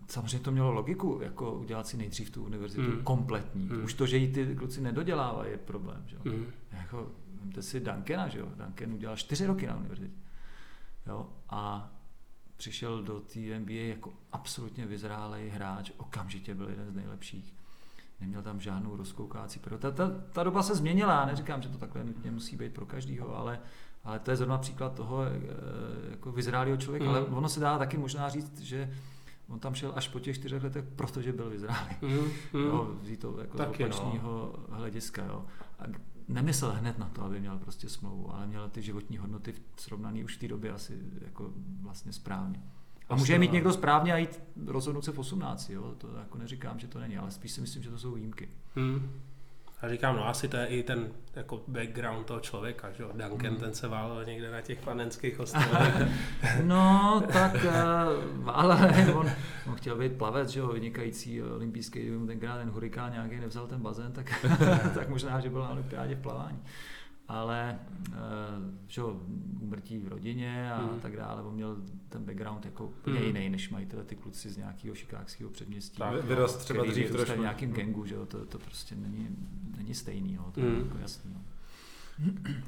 [0.08, 3.04] samozřejmě to mělo logiku, jako udělat si nejdřív tu univerzitu Mm.
[3.04, 3.64] kompletní.
[3.66, 3.84] Mm.
[3.84, 6.04] Už to, že ji ty kluci nedodělávají, je problém.
[6.06, 6.18] Že?
[6.24, 6.46] Mm.
[6.72, 7.12] Jako,
[7.42, 8.48] vemte si Duncana, že jo?
[8.56, 10.14] Duncan udělal čtyři roky na univerzitě.
[11.08, 11.30] Jo?
[11.50, 11.92] A
[12.58, 17.54] přišel do té NBA jako absolutně vyzrálej hráč, okamžitě byl jeden z nejlepších.
[18.22, 19.78] Neměl tam žádnou rozkoukácí pro.
[19.78, 22.86] Ta, ta, ta doba se změnila, já neříkám, že to takhle nutně musí být pro
[22.86, 23.60] každýho, ale,
[24.04, 27.06] ale to je zrovna příklad toho eh, jako vyzrálého člověka.
[27.06, 27.12] Mm.
[27.12, 28.94] Ale ono se dá taky možná říct, že
[29.48, 31.96] on tam šel až po těch čtyřech letech, protože byl vyzrálý.
[32.02, 32.10] Mm.
[32.54, 32.66] Mm.
[32.66, 35.26] Jo, vzít to jako Taky, z opačného hlediska.
[35.26, 35.46] Jo.
[35.80, 35.84] A
[36.28, 40.36] nemyslel hned na to, aby měl prostě smlouvu, ale měl ty životní hodnoty srovnaný už
[40.36, 42.62] v té době asi jako vlastně správně.
[43.10, 45.94] A může je mít někdo správně a jít rozhodnout se v 18, jo?
[45.98, 48.50] to jako neříkám, že to není, ale spíš si myslím, že to jsou výjimky.
[48.76, 49.12] Hmm.
[49.82, 53.10] A říkám, no asi to je i ten jako background toho člověka, že jo.
[53.16, 53.60] Duncan, Hmm.
[53.60, 55.96] ten se válel někde na těch panenských ostrovech.
[56.64, 59.32] No, tak uh, ale on,
[59.68, 64.12] on chtěl být plavec, že jo, vynikající olympijský, tenkrát ten hurikán nějaký nevzal ten bazén,
[64.12, 64.46] tak,
[64.94, 66.60] tak možná, že byl na olympiádě v plavání.
[67.30, 68.16] Ale, uh,
[68.88, 69.22] že jo,
[69.62, 71.00] úmrtí v rodině a Hmm.
[71.00, 71.78] tak dále, on měl
[72.10, 73.28] ten background jako úplně Hmm.
[73.28, 75.98] jiný, než mají tyhle ty kluci z nějakého šikákského předměstí.
[75.98, 77.36] Tak, Vy- Vyrost třeba dřív trošku.
[77.36, 79.28] v nějakém gangu, že jo, to, to prostě není,
[79.78, 80.80] není stejný, no, to je Hmm.
[80.86, 81.32] jako jasný.
[81.34, 81.42] No.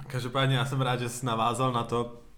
[0.08, 2.31] Každopádně já jsem rád, že jsi navázal na to, eh,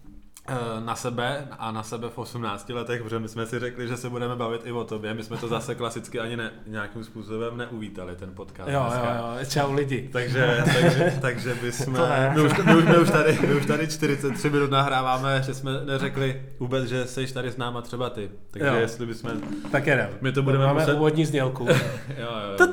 [0.84, 4.10] na sebe a na sebe v 18 letech, protože my jsme si řekli, že se
[4.10, 5.14] budeme bavit i o tobě.
[5.14, 8.70] My jsme to zase klasicky ani ne, nějakým způsobem neuvítali, ten podcast.
[8.70, 9.14] jo, dneska.
[9.14, 10.08] jo, jo, čau lidi.
[10.12, 11.68] Takže, takže, takže my,
[12.42, 16.42] už, my, už, my, už tady, my už tady 43 minut nahráváme, že jsme neřekli
[16.60, 18.30] vůbec, že jsi tady s náma třeba ty.
[18.50, 18.74] Takže Jo.
[18.74, 19.30] jestli bychom,
[19.72, 20.10] Tak jedem.
[20.20, 21.64] My to budeme Máme muset- úvodní znělku.
[21.68, 21.76] jo,
[22.18, 22.68] jo, jo.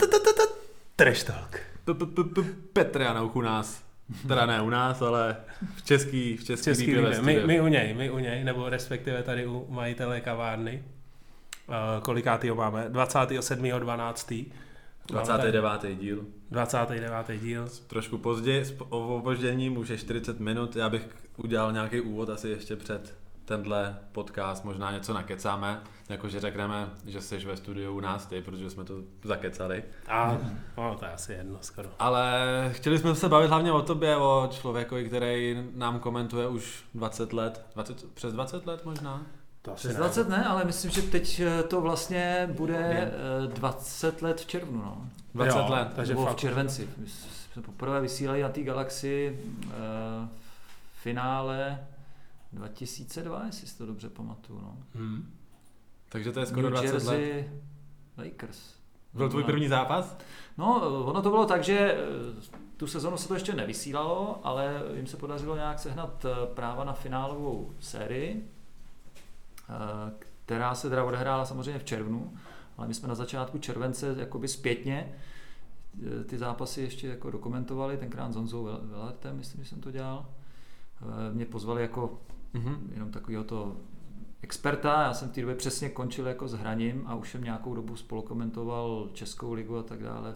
[0.95, 1.59] Trash talk.
[1.85, 3.83] P- p- p- p- Petrianouch u nás.
[4.27, 5.37] Teda ne u nás, ale
[5.75, 7.21] v český, v český, Český výpěvé lidé.
[7.21, 10.83] My, my, u něj, my u něj, nebo respektive tady u majitele kavárny.
[11.67, 12.89] Uh, kolikátýho máme?
[12.89, 14.45] 27.12.
[15.07, 15.99] 29.
[15.99, 16.25] díl.
[16.51, 17.41] 29.
[17.41, 17.69] díl.
[17.87, 21.07] Trošku později, s o opožděním, už je 40 minut, já bych
[21.37, 23.15] udělal nějaký úvod asi ještě před
[23.57, 28.69] tenhle podcast, možná něco nakecáme, jakože řekneme, že jsi ve studiu u nás ty, protože
[28.69, 28.93] jsme to
[29.23, 29.83] zakecali.
[30.07, 30.37] A
[30.77, 31.89] no, to je asi jedno skoro.
[31.99, 32.39] Ale
[32.71, 37.65] chtěli jsme se bavit hlavně o tobě, o člověkovi, který nám komentuje už 20 let,
[37.73, 39.21] 20, přes 20 let možná?
[39.61, 43.47] To Přes 20 ne, ale myslím, že teď eh, to vlastně bude je.
[43.47, 44.81] 20 let v červnu.
[44.81, 45.05] No.
[45.33, 45.87] 20 jo, let.
[45.95, 46.89] Takže v červenci.
[46.97, 49.71] My jsme poprvé vysílali na té galaxii uh,
[50.93, 51.79] finále
[52.53, 54.61] 2002, jestli si to dobře pamatuju.
[54.61, 54.77] No.
[54.95, 55.33] Hmm.
[56.09, 58.25] Takže to je skoro New 20 Jersey let.
[58.25, 58.75] Lakers.
[59.13, 60.17] Byl tvůj první zápas?
[60.57, 61.97] No, ono to bylo tak, že eh,
[62.77, 67.73] tu sezonu se to ještě nevysílalo, ale jim se podařilo nějak sehnat práva na finálovou
[67.79, 68.49] sérii
[69.71, 70.11] Eh,
[70.45, 72.33] která se teda odehrála samozřejmě v červnu,
[72.77, 75.13] ale my jsme na začátku července jakoby zpětně
[76.21, 80.25] eh, ty zápasy ještě jako dokumentovali, tenkrát s Honzou Velertem, myslím, že jsem to dělal.
[81.01, 82.19] Eh, mě pozvali jako
[82.53, 82.77] mm-hmm.
[82.93, 83.77] jenom takového to
[84.41, 87.75] experta, já jsem v té době přesně končil jako s hraním a už jsem nějakou
[87.75, 90.33] dobu spolukomentoval Českou ligu a tak dále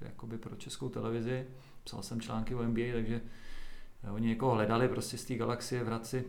[0.00, 1.46] jakoby pro českou televizi.
[1.84, 3.20] Psal jsem články o NBA, takže
[4.10, 6.24] oni někoho hledali prostě z té galaxie v Hradci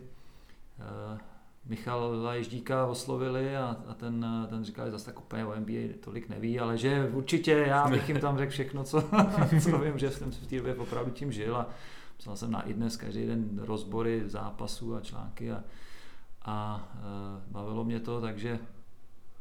[1.66, 6.28] Michala Ježdíka oslovili a, a ten, ten říkal, že zase tak úplně o NBA tolik
[6.28, 9.02] neví, ale že určitě já bych jim tam řekl všechno, co,
[9.62, 11.68] co vím, že jsem v té době opravdu tím žil a
[12.18, 15.64] psal jsem na i dnes každý den rozbory zápasů a články a,
[16.44, 18.58] a e, bavilo mě to, takže,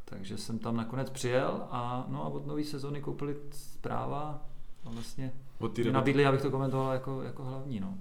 [0.06, 4.42] takže jsem tam nakonec přijel a, no a od nové sezony koupili zpráva
[4.86, 5.34] a vlastně
[5.78, 7.80] mě nabídli, abych to komentoval jako, jako hlavní.
[7.80, 7.98] No.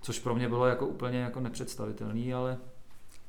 [0.00, 2.58] Což pro mě bylo jako úplně jako nepředstavitelný, ale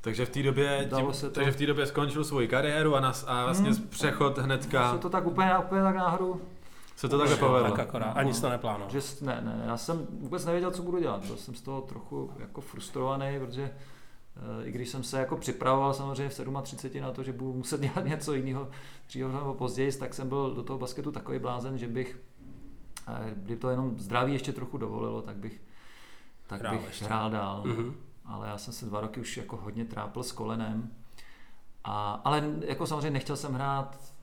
[0.02, 1.36] takže v té době, tím, se to...
[1.36, 3.88] takže v té době skončil svoji kariéru a, nas, a vlastně hmm.
[3.88, 4.93] přechod hnedka...
[4.93, 6.41] Se to tak úplně, úplně tak náhodou
[6.96, 7.72] se to takhle povedlo.
[7.72, 8.89] Tak akorát, ani jsi to neplánoval.
[8.89, 11.26] Že, ne, ne, já jsem vůbec nevěděl, co budu dělat.
[11.26, 15.93] Byl jsem z toho trochu jako frustrovaný, protože e, i když jsem se jako připravoval
[15.93, 18.68] samozřejmě v 37 na to, že budu muset dělat něco jiného
[19.08, 22.20] dříve nebo později, tak jsem byl do toho basketu takový blázen, že bych,
[23.08, 25.62] e, kdyby to jenom zdraví ještě trochu dovolilo, tak bych,
[26.48, 27.06] tak hrál bych ještě.
[27.06, 27.64] hrál dál.
[27.66, 27.93] Mm-hmm
[28.26, 30.91] ale já jsem se dva roky už jako hodně trápil s kolenem.
[31.84, 34.14] A, ale jako samozřejmě nechtěl jsem hrát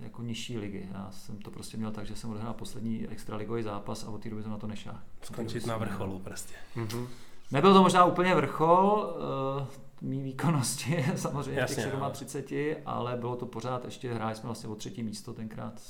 [0.00, 0.88] jako nižší ligy.
[0.92, 4.30] Já jsem to prostě měl tak, že jsem odehrál poslední extraligový zápas a od té
[4.30, 4.94] doby jsem na to nešel.
[5.22, 6.54] Skončit na vrcholu prostě.
[6.76, 7.06] Mm-hmm.
[7.52, 9.16] Nebyl to možná úplně vrchol
[9.62, 14.68] e, mý výkonnosti, samozřejmě Jasně, těch 37, ale bylo to pořád ještě, hráli jsme vlastně
[14.68, 15.82] o třetí místo tenkrát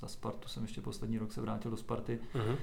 [0.00, 2.20] za Spartu, jsem ještě poslední rok se vrátil do Sparty.
[2.34, 2.56] Mm-hmm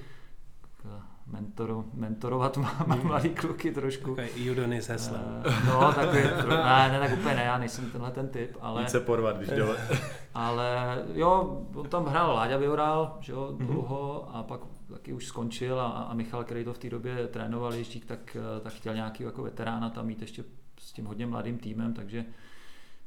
[1.32, 3.06] mentoru, mentorovat hmm.
[3.06, 4.14] mladý kluky trošku.
[4.14, 5.18] Takový Udonis hesle.
[5.18, 8.82] Uh, no, takový, ne, ne, tak úplně ne, já nejsem tenhle ten typ, ale...
[8.82, 9.76] Více porvat, když dole.
[10.34, 13.66] ale jo, on tam hrál Láďa Vyhoral, že jo, mhm.
[13.66, 14.38] dlouho mm-hmm.
[14.38, 14.60] a pak
[14.92, 18.72] taky už skončil a, a Michal, který to v té době trénoval Ježdík, tak, tak
[18.72, 20.44] chtěl nějaký jako veterána tam mít ještě
[20.78, 22.24] s tím hodně mladým týmem, takže,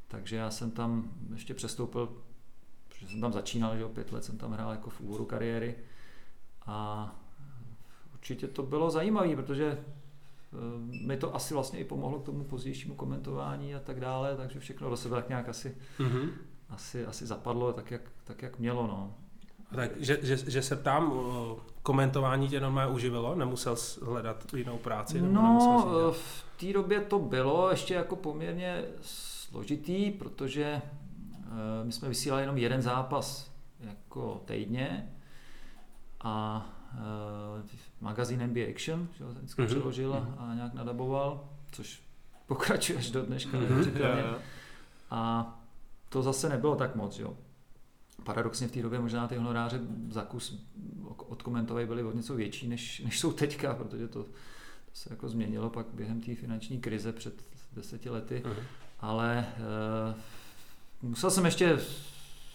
[0.08, 2.08] takže já jsem tam ještě přestoupil,
[2.88, 5.74] protože jsem tam začínal, že jo, pět let jsem tam hrál jako v úvodu kariéry
[6.66, 7.10] a
[8.24, 10.56] určitě to bylo zajímavé, protože eh,
[11.06, 14.90] mi to asi vlastně i pomohlo k tomu pozdějšímu komentování a tak dále, takže všechno
[14.90, 16.28] do sebe tak nějak asi, mm-hmm.
[16.70, 18.86] asi, asi zapadlo tak jak, tak, jak mělo.
[18.86, 19.14] No.
[19.74, 21.12] Tak, že, že, že se ptám,
[21.82, 23.34] komentování tě normálně uživilo?
[23.34, 25.20] Nemusel hledat jinou práci?
[25.20, 32.08] No, eh, v té době to bylo ještě jako poměrně složitý, protože uh, my jsme
[32.08, 33.50] vysílali jenom jeden zápas
[33.80, 35.12] jako týdně
[36.20, 36.66] a
[38.00, 39.66] magazín NBA Action, že ho vždycky mm-hmm.
[39.66, 40.34] přeložil a, mhm.
[40.38, 42.02] a nějak nadaboval, což
[42.46, 43.58] pokračuje až do dneška.
[43.58, 44.36] Mm-hmm.
[45.10, 45.54] A
[46.08, 47.36] to zase nebylo tak moc, jo.
[48.24, 49.80] Paradoxně v té době možná ty honoráře
[50.10, 50.64] za kus
[51.16, 54.28] odkomentové byly o něco větší, než, než jsou teďka, protože to, to
[54.92, 57.34] se jako změnilo pak během té finanční krize před
[57.72, 58.42] deseti lety.
[58.44, 58.62] Mm-hmm.
[59.00, 59.46] Ale
[61.02, 61.78] uh, musel jsem ještě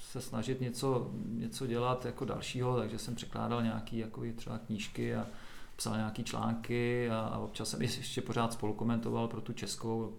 [0.09, 5.27] se snažit něco, něco dělat jako dalšího, takže jsem překládal nějaký jako třeba knížky a
[5.75, 10.13] psal nějaký články a, a občas jsem ještě pořád spolukomentoval pro tu českou,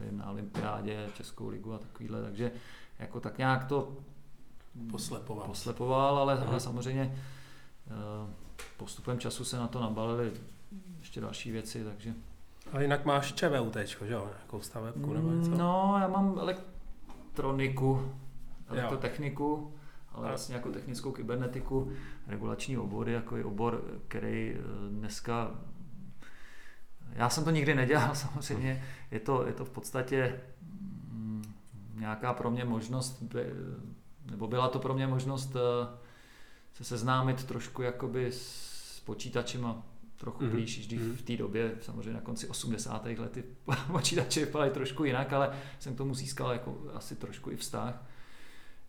[0.00, 2.52] nevím, na olympiádě, českou ligu a takovýhle, takže
[2.98, 3.96] jako tak nějak to
[4.90, 7.18] poslepoval, poslepoval ale, ale samozřejmě
[7.86, 8.34] eh,
[8.76, 10.32] postupem času se na to nabalily
[10.98, 12.14] ještě další věci, takže...
[12.72, 15.50] A jinak máš ČVUT, že jo, nějakou stavebku nebo něco?
[15.50, 18.12] No, já mám elektroniku,
[18.80, 19.74] elektrotechniku,
[20.12, 21.92] ale vlastně jako technickou kybernetiku,
[22.26, 24.58] regulační obory, jako je obor, který eh,
[24.90, 25.50] dneska
[27.12, 30.40] já jsem to nikdy nedělal samozřejmě, je to, je to v podstatě
[31.12, 31.44] mm,
[31.94, 33.22] nějaká pro mě možnost,
[34.30, 35.88] nebo byla to pro mě možnost eh,
[36.74, 39.82] se seznámit trošku jakoby s počítačema
[40.16, 40.52] trochu Mhm.
[40.52, 40.86] blíž, mm-hmm.
[40.86, 41.16] když Mhm.
[41.16, 43.04] v té době, samozřejmě na konci 80.
[43.18, 43.44] let ty
[43.92, 48.04] počítače vypadaly trošku jinak, ale jsem k tomu získal jako asi trošku i vztah.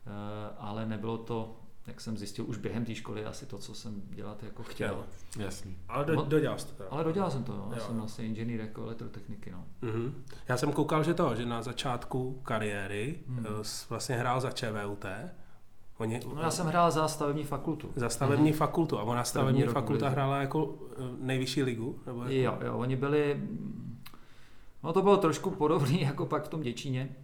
[0.07, 1.55] Eh, ale nebylo to,
[1.87, 5.05] jak jsem zjistil už během té školy, asi to, co jsem dělat jako chtěl.
[5.39, 5.77] Jasný.
[5.87, 6.23] Ale do, No.
[6.25, 6.73] dodělal jsi to.
[6.73, 6.89] teda.
[6.89, 7.67] Ale dodělal jsem to, no.
[7.71, 7.83] já Jo.
[7.87, 9.51] jsem vlastně inženýr jako elektrotechniky.
[9.51, 9.65] No.
[9.81, 10.23] Mhm.
[10.47, 13.45] Já jsem koukal, že to, že na začátku kariéry hmm.
[13.89, 15.05] vlastně hrál za ČVUT.
[15.97, 17.91] Oni, no já jsem hrál za stavební fakultu.
[17.95, 18.57] za stavební hmm.
[18.57, 20.13] fakultu a ona stavební fakulta ligy.
[20.13, 21.99] hrála jako eh, nejvyšší ligu?
[22.05, 22.33] Nebo jako...
[22.33, 23.43] Jo, jo, oni byli,
[24.83, 27.15] no to bylo trošku podobný jako pak v tom Děčíně.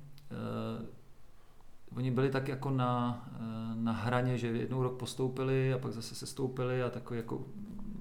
[1.96, 3.40] Oni byli tak jako na, eh,
[3.76, 7.46] na hraně, že jednou rok postoupili a pak zase se stoupili a takový jako,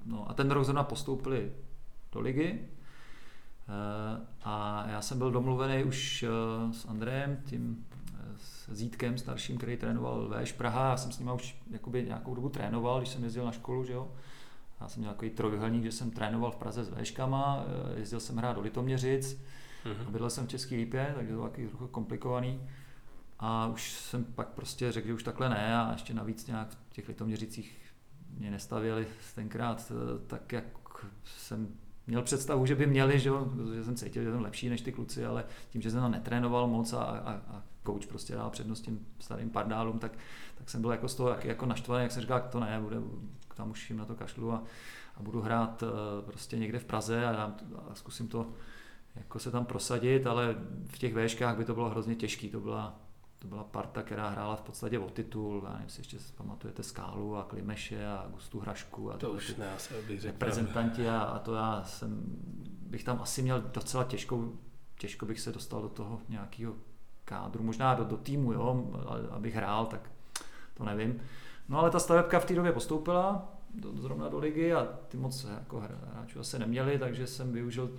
[0.07, 1.53] no a ten rok zrovna postoupili
[2.13, 2.59] do ligy.
[3.69, 7.87] Eh, A já jsem byl domluvený už eh, s Andrejem, tím
[8.37, 10.91] s Zítkem starším, který trénoval Véš Praha.
[10.91, 13.93] Já jsem s ním už jakoby nějakou dobu trénoval, když jsem jezdil na školu, že
[13.93, 14.09] jo.
[14.81, 17.65] Já jsem měl takový trojuhelník, že jsem trénoval v Praze s Véškama,
[17.97, 19.43] jezdil jsem hrát do Litoměřic,
[19.85, 20.13] a Mhm.
[20.13, 22.61] bydlel jsem v České Lípě, takže to bylo taky trochu komplikovaný.
[23.39, 26.93] A už jsem pak prostě řekl, že už takhle ne a ještě navíc nějak v
[26.93, 27.79] těch Litoměřicích
[28.39, 30.65] mě nestavili tenkrát eh, tak, jak
[31.25, 31.69] jsem
[32.07, 35.27] měl představu, že by měli, že, protože jsem cítil, že jsem lepší než ty kluci,
[35.27, 38.99] ale tím, že jsem tam netrénoval moc a, a, a coach prostě dal přednost těm
[39.19, 40.13] starým pardálům, tak,
[40.55, 42.97] tak jsem byl jako z toho jak, jako naštvaný, jak jsem říkal, to ne, bude,
[43.55, 44.63] tam už jim na to kašlu a,
[45.17, 47.55] a budu hrát eh, prostě někde v Praze a,
[47.91, 48.47] a zkusím to
[49.17, 52.49] jako se tam prosadit, ale v těch véškách by to bylo hrozně těžké.
[52.49, 53.01] To byla,
[53.39, 55.63] to byla parta, která hrála v podstatě o titul.
[55.65, 59.13] Já nevím, jestli ještě si pamatujete Skálu a Klimeše a Gustu Hrašku.
[59.13, 59.73] A To už ty ne,
[60.09, 60.33] bych řekl.
[60.33, 62.23] reprezentanti a, a, to já jsem,
[62.81, 64.53] bych tam asi měl docela těžkou,
[64.99, 66.75] těžko bych se dostal do toho nějakého
[67.25, 68.91] kádru, možná do, do týmu, jo,
[69.31, 70.11] abych hrál, tak
[70.75, 71.21] to nevím.
[71.69, 75.45] No ale ta stavebka v té době postoupila do, zrovna do ligy a ty moc
[75.45, 75.81] jako
[76.13, 77.91] hráčů asi neměli, takže jsem využil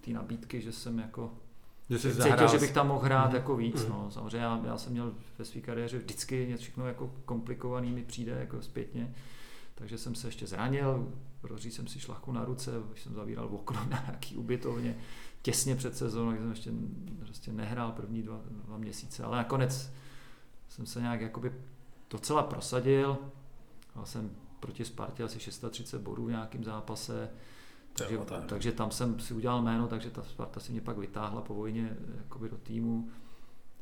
[0.00, 1.32] té nabídky, že jsem jako
[1.90, 3.36] Že cítil, zahrál že bych tam mohl hrát Mhm.
[3.36, 3.84] jako víc.
[3.84, 3.88] Mhm.
[3.92, 4.10] No.
[4.10, 8.32] Samozřejmě já, já, jsem měl ve své kariéře vždycky něco všechno jako komplikovaný mi přijde
[8.32, 9.14] jako zpětně.
[9.74, 13.80] Takže jsem se ještě zranil, proříz jsem si šlachu na ruce, když jsem zavíral okno
[13.90, 14.96] na nějaký ubytovně
[15.42, 16.70] těsně před sezónou, jsem ještě
[17.18, 19.92] prostě nehrál první dva, dva měsíce, ale nakonec
[20.68, 21.52] jsem se nějak jakoby
[22.10, 23.18] docela prosadil.
[23.94, 24.30] Dal jsem
[24.60, 27.30] proti Spartě asi 630 bodů v nějakém zápase,
[27.98, 28.44] takže, Jo, tak.
[28.46, 31.96] takže tam jsem si udělal jméno, takže ta Sparta si mě pak vytáhla po vojně
[32.18, 33.08] jakoby do týmu.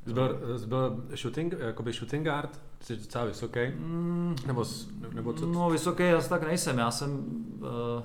[0.06, 2.60] Jsi byl, jsi byl shooting, jakoby shooting guard?
[2.80, 3.60] Jsi docela vysoký?
[3.78, 4.64] Mm, Nebo,
[5.12, 5.46] nebo co?
[5.46, 7.10] No vysoký asi tak nejsem, já jsem
[7.60, 8.02] uh,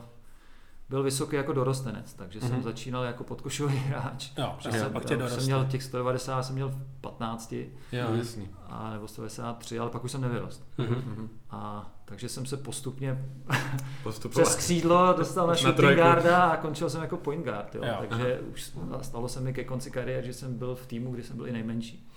[0.90, 2.48] byl vysoký jako dorostenec, takže mm-hmm.
[2.48, 2.64] jsem Mhm.
[2.64, 4.32] začínal jako podkošový hráč.
[4.38, 5.40] Jo, jo, jsem, pak tě já doroste.
[5.42, 7.54] jsem měl těch 190, jsem měl v 15
[7.92, 8.18] Jo, Mhm.
[8.20, 8.50] jasný.
[8.70, 10.68] a nebo 193, ale pak už jsem nevyrost.
[10.78, 10.88] Mhm.
[10.96, 11.30] Mhm.
[11.50, 13.26] A takže jsem se postupně
[14.04, 14.46] Postupoval.
[14.46, 16.02] přes křídlo dostal na Na shooting trojku.
[16.02, 17.76] guarda a končil jsem jako point guard.
[17.76, 17.82] Jo.
[17.86, 17.96] Jo.
[18.10, 21.36] Takže už stalo se mi ke konci kariéry, že jsem byl v týmu, kdy jsem
[21.38, 22.10] byl i nejmenší.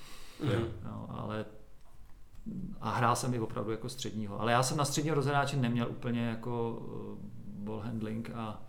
[0.43, 0.51] Jo.
[0.85, 1.45] Jo, ale
[2.81, 4.41] a hrál jsem i opravdu jako středního.
[4.41, 7.19] Ale já jsem na středního rozhráče neměl úplně jako uh,
[7.65, 8.63] ball handling a,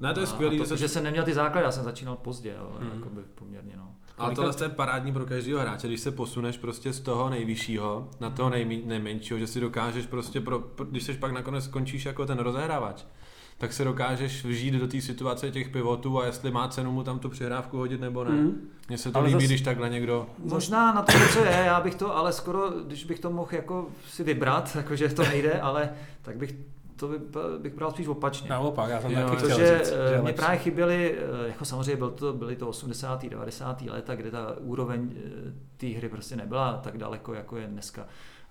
[0.00, 1.84] Ne, to je a, skvělý, a že to, že jsem neměl ty základy, já jsem
[1.84, 2.88] začínal pozdě, jo, Mhm.
[2.90, 2.94] mm.
[2.98, 3.74] jakoby poměrně.
[3.76, 3.94] No.
[4.18, 8.30] Ale tohle je parádní pro každého hráče, když se posuneš prostě z toho nejvyššího na
[8.30, 12.38] toho nejmí, nejmenšího, že si dokážeš prostě, pro, když seš pak nakonec skončíš jako ten
[12.38, 13.04] rozehrávač,
[13.58, 17.18] tak se dokážeš vžít do té situace těch pivotů a jestli má cenu mu tam
[17.18, 18.30] tu přihrávku hodit nebo ne.
[18.30, 18.52] Mhm.
[18.88, 20.26] Mně se to Ale líbí, zas- když takhle někdo...
[20.38, 23.86] Možná na to něco je, já bych to, ale skoro, když bych to mohl jako
[24.10, 25.90] si vybrat, jakože to nejde, ale
[26.22, 26.54] tak bych
[26.98, 27.18] to by,
[27.58, 28.50] bych bral spíš opačně.
[28.50, 31.64] Naopak, já jsem Jo, taky chtěl Protože říct, že eh, mě právě chyběly, eh, jako
[31.64, 33.28] samozřejmě byl to, byly to 80.
[33.28, 33.82] 90.
[33.82, 38.06] léta, kde ta úroveň eh, té hry prostě nebyla tak daleko, jako je dneska.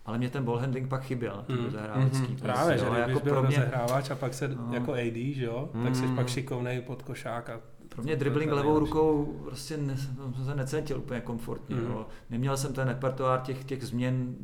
[0.05, 1.65] Ale mě ten ball handling pak chyběl, ten Mm.
[1.65, 2.27] rozehrávacký.
[2.27, 2.35] Mhm.
[2.37, 3.65] Právě, jo, že když jako byl pro mě,
[4.11, 4.67] a pak se No.
[4.73, 6.15] jako AD, že jo, tak jsi Mm.
[6.15, 8.93] pak šikovnej pod košák a pro mě dribbling to levou nejlepší.
[8.93, 11.75] rukou prostě ne, jsem se necítil úplně komfortně.
[11.75, 11.85] Mhm.
[11.91, 12.05] Jo.
[12.29, 14.35] Neměl jsem ten repertoár těch, těch změn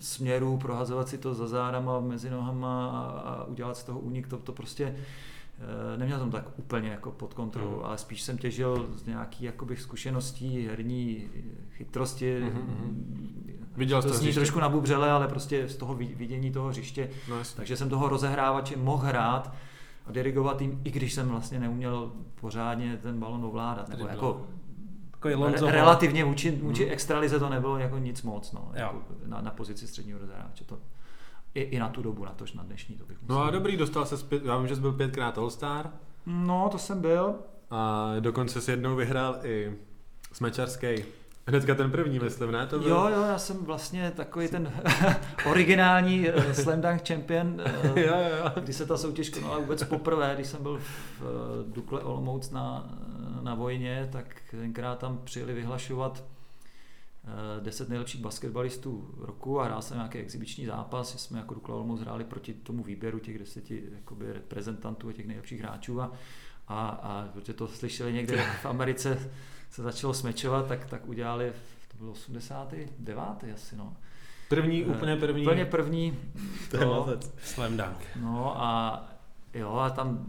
[0.00, 4.36] směrů, prohazovat si to za zádama, mezi nohama a, a udělat z toho únik, to,
[4.38, 4.96] to prostě
[5.94, 7.84] eh, neměl jsem tak úplně jako pod kontrolou, Mhm.
[7.84, 11.24] ale spíš jsem těžil z nějaký jakoby zkušeností, herní
[11.70, 12.40] chytrosti.
[12.40, 13.56] Mhm, mhm.
[13.76, 14.40] Viděl to zní hřiště?
[14.40, 18.76] trošku nabubřele, ale prostě z toho vid- vidění toho hřiště No takže jsem toho rozehrávače
[18.76, 19.54] mohl hrát
[20.06, 23.88] a dirigovat jim, i když jsem vlastně neuměl pořádně ten balon ovládat.
[23.88, 24.46] Nebo jako
[25.20, 25.72] takový re- Lonzo Ball.
[25.72, 26.92] relativně vůči, vůči Hmm.
[26.92, 28.80] extralize to nebylo jako nic moc no, Jo.
[28.82, 30.64] jako na, na, pozici středního rozehráče.
[30.64, 30.78] To,
[31.54, 33.36] i, I na tu dobu, na tož na dnešní, to bych musel.
[33.36, 35.90] No a dobrý, dostal se zpět, já vím, že jsi byl pětkrát All-Star
[36.26, 37.34] No, to jsem byl.
[37.70, 39.72] a dokonce si jednou vyhrál i
[40.32, 40.86] smečarský
[41.48, 42.66] Hnedka ten první, myslím, ne?
[42.66, 42.88] To byl...
[42.88, 44.72] Jo, jo, já jsem vlastně takový ten
[45.50, 47.46] originální uh, Slam Dunk Champion,
[47.90, 48.50] uh, jo, jo.
[48.60, 52.88] kdy se ta soutěž konala vůbec poprvé, když jsem byl v uh, Dukle Olomouc na,
[53.42, 56.24] na vojně, tak tenkrát tam přijeli vyhlašovat
[57.58, 61.74] uh, 10 nejlepších basketbalistů roku a hrál jsem nějaký exibiční zápas, že jsme jako Dukla
[61.74, 66.12] Olomouc hráli proti tomu výběru těch deseti jakoby, reprezentantů a těch nejlepších hráčů a,
[66.68, 69.30] a, a protože to slyšeli někde v Americe,
[69.70, 71.52] se začalo smečovat, tak, tak udělali,
[71.88, 73.54] to bylo 89.
[73.54, 73.96] asi, no.
[74.48, 75.42] První, úplně první.
[75.42, 76.18] Úplně první.
[76.70, 77.34] To je mazec.
[77.44, 77.96] Slam dunk.
[78.16, 79.02] No a
[79.54, 80.26] jo, a tam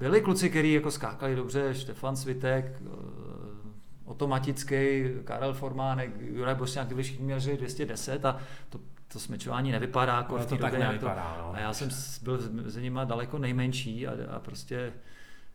[0.00, 2.82] byli kluci, kteří jako skákali dobře, Štefan Svitek,
[4.04, 8.38] Otomatický, Karel Formánek, Juraj Bosňák, byli všichni měli 210 a
[8.68, 8.80] to,
[9.12, 10.86] to smečování nevypadá jako No, v to té tak době.
[10.86, 11.54] nevypadá, to, no.
[11.54, 14.92] A já jsem s- byl mezi nimi daleko nejmenší a, a prostě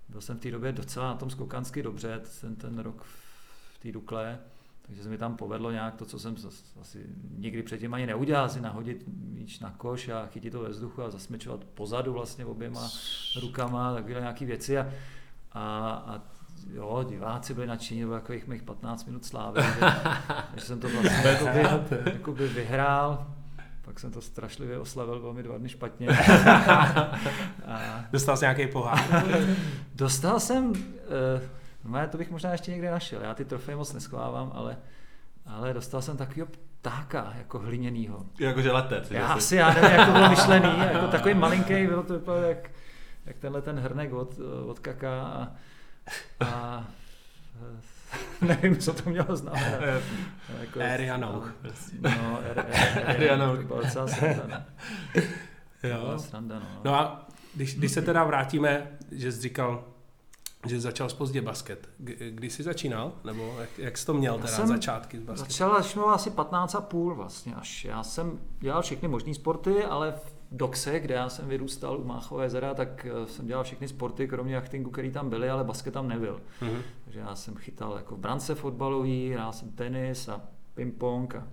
[0.09, 3.91] byl jsem v té době docela na tom skokansky dobře, ten, ten rok v té
[3.91, 4.39] Dukle,
[4.87, 6.35] takže se mi tam povedlo nějak to, co jsem
[6.81, 7.05] asi
[7.37, 11.11] nikdy předtím ani neudělal, si nahodit míč na koš a chytit to ve vzduchu a
[11.11, 12.89] zasmečovat pozadu vlastně oběma
[13.41, 14.87] rukama, takové nějaké věci a,
[15.51, 16.21] a, a
[16.73, 19.85] jo, diváci byli nadšení, bylo takových mých 15 minut slávy, že,
[20.55, 21.59] že jsem to vlastně jakoby,
[22.13, 23.27] jakoby vyhrál,
[23.81, 26.07] pak jsem to strašlivě oslavil velmi dva dny špatně.
[27.67, 29.25] a Dostal jsi nějaký pohár?
[29.95, 30.75] dostal jsem, uh,
[31.83, 34.77] no to bych možná ještě někde našel, já ty trofeje moc neschovávám, ale,
[35.45, 36.47] ale dostal jsem takového
[36.81, 38.25] ptáka, jako hliněnýho.
[38.39, 39.09] Jakože letec.
[39.09, 42.13] že Já si- asi, já nevím, jak to bylo myšlený, jako takový malinký, bylo to
[42.13, 42.69] vypadalo jak,
[43.25, 45.47] jak tenhle ten hrnek od, od kaká a,
[46.45, 46.85] a
[48.41, 49.81] nevím, co to mělo znamenat.
[50.59, 51.53] Jako, Area Nouch.
[52.01, 52.65] No, Area
[53.07, 53.57] Area Nouch.
[53.59, 54.57] To byla docela sranda, no.
[55.81, 55.97] To Jo.
[56.01, 56.65] byla sranda, no.
[56.83, 59.83] No a když, když se teda vrátíme, že jsi říkal,
[60.65, 61.89] že začal pozdě basket.
[62.29, 63.13] Kdy jsi začínal?
[63.23, 65.51] Nebo jak, jak jsi to měl teda jsem začátky s basketem?
[65.51, 67.85] Začal, až měl asi 15 a půl vlastně až.
[67.85, 72.45] Já jsem dělal všechny možné sporty, ale v Doxe, kde já jsem vyrůstal u Máchové
[72.45, 76.07] jezera, tak eh, jsem dělal všechny sporty, kromě jachtingu, který tam byly, ale basket tam
[76.07, 76.41] nebyl.
[76.61, 76.81] Mhm.
[77.03, 80.41] Takže já jsem chytal jako v brance fotbalový, hrál jsem tenis a
[80.75, 81.47] ping-pong a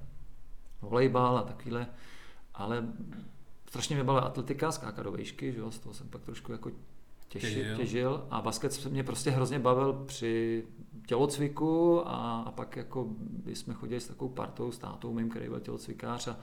[0.82, 1.86] volejbal a takovýhle,
[2.54, 2.84] ale
[3.68, 6.70] strašně mě bavila atletika, skákat do výšky, že jo, z toho jsem pak trošku jako
[7.38, 7.76] Těžil.
[7.76, 8.26] těžil.
[8.30, 10.64] a basket se mě prostě hrozně bavil při
[11.06, 13.08] tělocviku a, a pak jako
[13.46, 16.36] jsme chodili s takovou partou, s tátou mým, který byl tělocvikář a,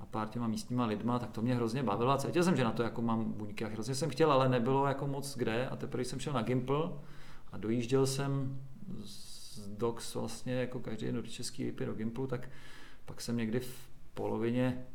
[0.00, 2.72] a pár těma místníma lidma, tak to mě hrozně bavilo a cítil jsem, že na
[2.72, 6.04] to jako mám buňky a hrozně jsem chtěl, ale nebylo jako moc kde a teprve
[6.04, 6.92] jsem šel na Gimple
[7.52, 8.60] a dojížděl jsem
[9.04, 12.50] z Dox vlastně jako každý den do Český lípy do Gimplu, tak
[13.04, 14.86] pak jsem někdy v polovině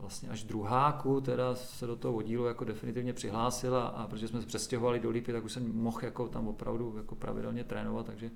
[0.00, 4.40] vlastně až druháku teda se do toho oddílu jako definitivně přihlásil a, a protože jsme
[4.40, 8.30] se přestěhovali do Lípy, tak už jsem mohl jako tam opravdu jako pravidelně trénovat, takže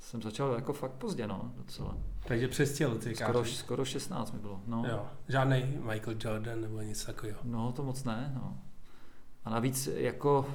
[0.00, 1.96] jsem začal jako fakt pozdě, no, docela.
[2.26, 4.84] Takže přes tělo, ty Skoro, skoro 16 mi bylo, no.
[4.88, 5.06] Jo.
[5.28, 7.38] Žádný Michael Jordan nebo nic takového.
[7.44, 8.58] No, to moc ne, no.
[9.44, 10.46] A navíc jako,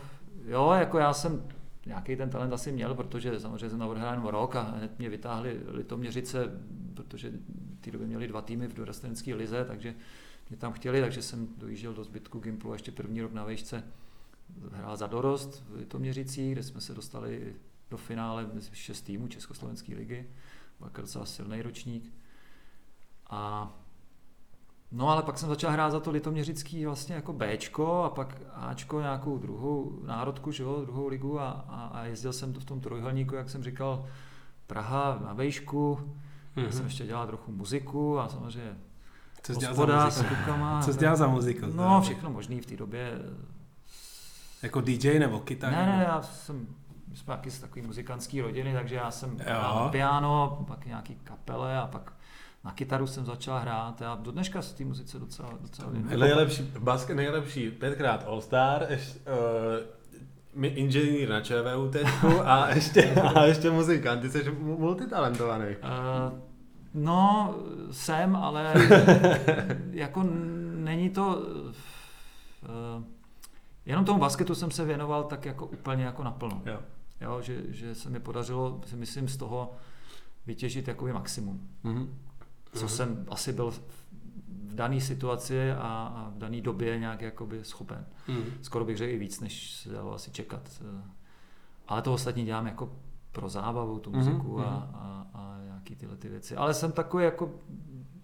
[0.45, 1.47] jo, jako já jsem
[1.85, 5.59] nějaký ten talent asi měl, protože samozřejmě jsem navrhl jenom rok a hned mě vytáhli
[5.67, 6.61] Litoměřice,
[6.93, 7.31] protože
[7.77, 9.95] v té době měli dva týmy v dorostenecké lize, takže
[10.49, 13.83] mě tam chtěli, takže jsem dojížděl do zbytku Gimplu a ještě první rok na vejšce
[14.71, 17.55] hrál za dorost v Litoměřicích, kde jsme se dostali
[17.89, 20.29] do finále šest týmů Československé ligy.
[20.95, 22.13] Docela silný ročník.
[23.29, 23.73] A
[24.95, 29.01] No ale pak jsem začal hrát za to litoměřický vlastně jako Bčko a pak Ačko
[29.01, 32.81] nějakou druhou národku, že jo, druhou ligu a, a, a jezdil jsem to v tom
[32.81, 34.05] trojhelníku, jak jsem říkal,
[34.67, 35.99] Praha na vejšku,
[36.55, 36.69] mm-hmm.
[36.69, 38.77] jsem ještě dělal trochu muziku a samozřejmě
[39.43, 40.35] Co jsi dělal za muziku?
[40.35, 40.81] klukama.
[40.81, 41.65] Co jsi dělal za muziku?
[41.73, 43.19] No, všechno možný v té době.
[44.61, 45.71] Jako DJ nebo kytar?
[45.71, 46.67] Ne, ne, já jsem,
[47.07, 51.77] my jsme taky z takové muzikantské rodiny, takže já jsem na piano, pak nějaký kapele
[51.77, 52.13] a pak
[52.63, 56.09] na kytaru jsem začal hrát a do dneška z té muzice docela, docela vím.
[56.19, 59.19] Nejlepší, basket nejlepší, pětkrát All-Star, ještě,
[60.55, 61.95] uh, inženýr na ČVUT
[62.43, 65.75] a ještě, a ještě muzikant, ty jsi multitalentovaný.
[65.75, 66.39] Uh,
[66.93, 67.55] no,
[67.91, 68.73] jsem, ale
[69.91, 70.23] jako
[70.75, 71.41] není to...
[72.97, 73.03] Uh,
[73.85, 76.61] jenom tomu basketu jsem se věnoval tak jako úplně jako naplno.
[76.65, 76.79] Jo.
[77.21, 79.71] Jo, že, že se mi podařilo, si myslím, z toho
[80.45, 81.69] vytěžit jakoby maximum.
[81.85, 82.07] Mm-hmm.
[82.73, 82.89] Co mm-hmm.
[82.89, 83.81] jsem asi byl v
[84.75, 85.77] dané situaci a,
[86.15, 88.05] a v dané době nějak jakoby schopen.
[88.27, 88.43] Mm.
[88.61, 90.83] Skoro bych řekl i víc, než se dalo asi čekat.
[91.87, 92.95] Ale to ostatní dělám jako
[93.31, 94.63] pro zábavu, tu muziku mm-hmm.
[94.63, 96.55] a, a, a nějaký tyhle ty věci.
[96.55, 97.51] Ale jsem takový jako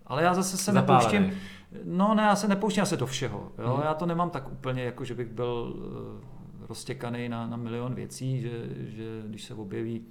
[0.10, 1.20] ale já zase se Zapálený.
[1.20, 1.42] nepouštím,
[1.84, 3.52] no ne, já se nepouštím se do všeho.
[3.58, 3.78] Jo?
[3.78, 3.84] Mm.
[3.84, 8.42] Já to nemám tak úplně, jako že bych byl uh, roztěkaný na, na milion věcí,
[8.42, 10.06] že, že když se objeví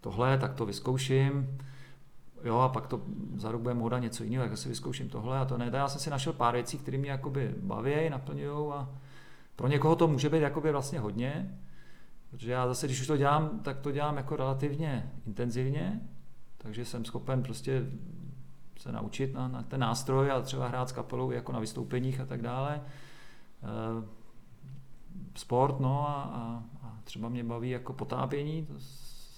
[0.00, 1.58] tohle, tak to vyzkouším.
[2.44, 3.02] Jo, a pak to
[3.36, 5.70] za rok bude moda něco jiného, tak si vyzkouším tohle a to ne.
[5.72, 8.88] Já jsem si našel pár věcí, které mě jakoby baví, naplňují a
[9.56, 11.58] pro někoho to může být jakoby vlastně hodně,
[12.30, 16.00] protože já zase, když už to dělám, tak to dělám jako relativně intenzivně,
[16.58, 17.86] takže jsem schopen prostě
[18.78, 22.26] se naučit na, na ten nástroj a třeba hrát s kapelou jako na vystoupeních a
[22.26, 22.80] tak dále.
[23.62, 24.08] E,
[25.34, 28.74] sport, no a, a, a třeba mě baví jako potápění, to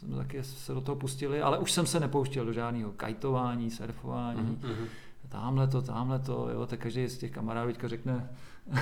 [0.05, 4.59] jsme taky se do toho pustili, ale už jsem se nepouštěl do žádného kajtování, surfování,
[4.63, 4.87] mm-hmm.
[5.29, 8.31] tamhle to, tamhle to, jo, tak každý z těch kamarádů teďka řekne,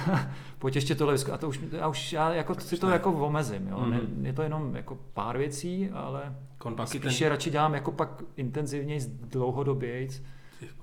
[0.59, 3.77] pojď ještě tohle a to už, já už já jako si to jako omezím, jo.
[3.77, 3.91] Mm-hmm.
[3.91, 4.27] Ne, mhm.
[4.27, 6.37] je to jenom jako pár věcí, ale
[6.85, 7.29] spíš ten...
[7.29, 10.09] radši dělám jako pak intenzivněji, dlouhodoběji,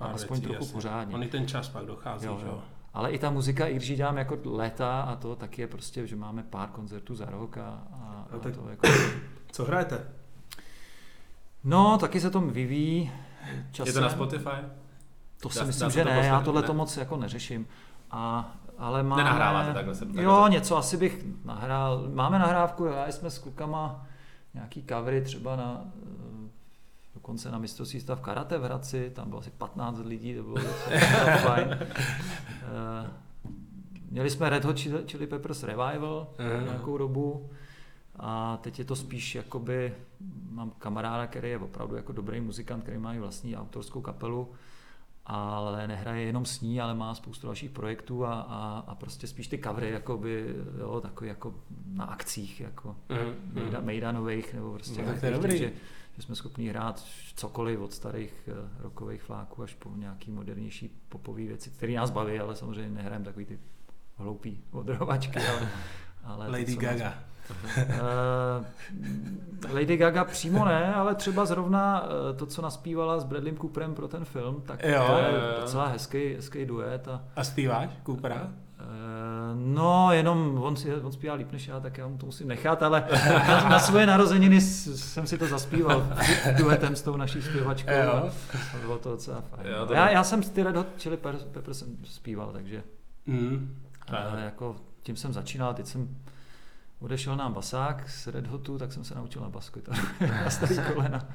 [0.00, 0.74] aspoň věcí, trochu jasně.
[0.74, 1.14] pořádně.
[1.14, 2.62] On i ten čas pak dochází, jo, jo.
[2.94, 6.06] Ale i ta muzika, i když ji dělám jako léta a to, tak je prostě,
[6.06, 8.88] že máme pár koncertů za rok a, a, a tak to jako...
[9.52, 10.19] Co hrajete?
[11.64, 13.12] No, taky se to vyvíjí
[13.72, 13.86] časem.
[13.86, 14.50] Je to na Spotify?
[15.42, 17.66] To si dá, myslím, dá že ne, já tohle to moc jako neřeším.
[18.10, 19.24] A, ale máme...
[19.24, 22.08] Nenahráváte takhle se takhle Jo, něco asi bych nahrál.
[22.14, 24.06] Máme nahrávku, já jsme s klukama
[24.54, 26.48] nějaký covery třeba na eh,
[27.14, 30.56] dokonce na mistrovství stav karate v Hradci, tam bylo asi 15 lidí, to bylo
[31.42, 31.78] fajn.
[32.62, 33.10] Eh,
[34.10, 36.64] měli jsme Red Hot Chili Peppers Revival uh-huh.
[36.64, 37.50] nějakou dobu
[38.22, 39.94] a teď je to spíš jakoby,
[40.50, 44.48] mám kamaráda, který je opravdu jako dobrý muzikant, který má i vlastní autorskou kapelu,
[45.26, 49.48] ale nehraje jenom s ní, ale má spoustu dalších projektů a, a, a prostě spíš
[49.48, 51.54] ty covery jakoby, jo, takový jako
[51.86, 55.58] na akcích, jako mm, mejda, mejdanových, nebo prostě no, tak dobrý.
[55.58, 55.72] že,
[56.16, 57.04] že jsme schopni hrát
[57.34, 62.40] cokoliv od starých uh, rokových fláků až po nějaký modernější popové věci, které nás baví,
[62.40, 63.58] ale samozřejmě nehrajeme takový ty
[64.16, 65.68] hloupý odrovačky, ale,
[66.24, 67.29] ale Lady to, Gaga.
[67.76, 68.64] Uh,
[69.74, 74.08] Lady Gaga přímo ne, ale třeba zrovna uh, to, co naspívala s Bradley Cooperem pro
[74.08, 77.08] ten film, tak jo, to je docela hezký, hezký duet.
[77.08, 78.48] A, a zpíváš Coopera?
[78.80, 82.48] Uh, no, jenom on, si, on zpívá líp než já, tak já mu to musím
[82.48, 83.04] nechat, ale
[83.48, 86.06] na, na svoje narozeniny jsem si to zaspíval
[86.58, 87.90] duetem s tou naší zpěvačkou.
[88.04, 88.30] Jo.
[88.74, 89.68] A bylo to docela fajn.
[89.68, 92.82] Jo, to já, já jsem ty Red Hot Chili Pepper jsem zpíval, takže
[93.26, 93.76] mm.
[94.10, 96.16] uh, jako tím jsem začínal, teď jsem
[97.00, 99.80] odešel nám basák z Red Hotu, tak jsem se naučil na basku
[100.44, 101.28] na starý kolena.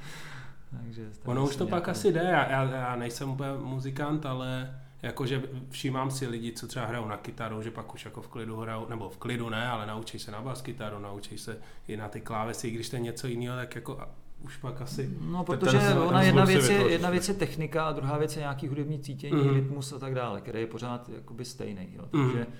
[0.77, 5.43] Takže ono už to pak asi jde, já, já, já nejsem úplně muzikant, ale jakože
[5.69, 8.85] všímám si lidi, co třeba hrajou na kytaru, že pak už jako v klidu hrajou,
[8.89, 11.57] nebo v klidu ne, ale naučí se na bas kytaru, naučí se
[11.87, 13.99] i na ty klávesy, když to je něco jiného, tak jako
[14.41, 15.09] už pak asi...
[15.21, 18.35] No, protože ten, ona ten jedna, věc je, jedna věc je technika a druhá věc
[18.35, 19.53] je nějaký hudební cítění, mm.
[19.53, 21.89] rytmus a tak dále, který je pořád jakoby stejný.
[21.93, 22.05] Jo.
[22.11, 22.53] Takže mm.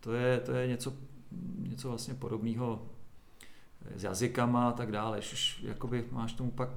[0.00, 0.92] to, je, to je něco
[1.58, 2.82] něco vlastně podobného
[3.96, 6.68] s jazykama a tak dále, už jakoby máš tomu pak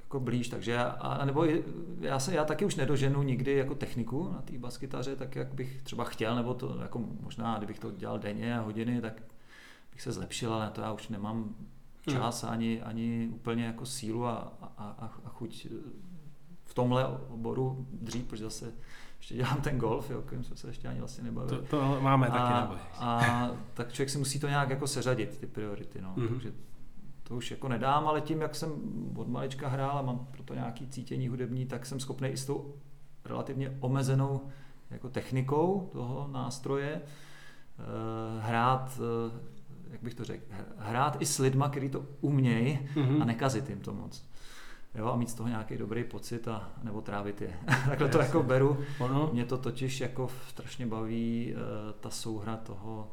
[0.00, 1.44] jako blíž, takže já, a, nebo
[2.00, 5.82] já, se, já taky už nedoženu nikdy jako techniku na té baskytaře, tak jak bych
[5.82, 9.22] třeba chtěl, nebo to jako možná, kdybych to dělal denně a hodiny, tak
[9.92, 11.54] bych se zlepšil, ale na to já už nemám
[12.10, 12.52] čas hmm.
[12.52, 15.66] ani, ani úplně jako sílu a, a, a, a chuť
[16.64, 18.72] v tomhle oboru dřív, protože zase
[19.22, 21.62] ještě dělám ten golf, jo, kterým jsme se ještě ani vlastně nebavili.
[21.62, 22.76] To, to máme a, taky neboj.
[22.98, 26.14] A tak člověk si musí to nějak jako seřadit, ty priority, no.
[26.16, 26.28] Mm-hmm.
[26.28, 26.52] Takže
[27.22, 28.72] to už jako nedám, ale tím, jak jsem
[29.16, 32.74] od malička hrál a mám proto nějaký cítění hudební, tak jsem schopný i s tou
[33.24, 34.40] relativně omezenou
[34.90, 39.40] jako technikou toho nástroje uh, hrát, uh,
[39.90, 40.44] jak bych to řekl,
[40.78, 43.22] hrát i s lidma, kteří to umějí mm-hmm.
[43.22, 44.24] a nekazit jim to moc
[44.94, 47.60] jo, a mít z toho nějaký dobrý pocit a nebo trávit je.
[47.88, 48.84] Takhle to jako beru.
[48.98, 49.30] Ono.
[49.32, 51.60] Mě to totiž jako strašně baví uh,
[52.00, 53.10] ta souhra toho,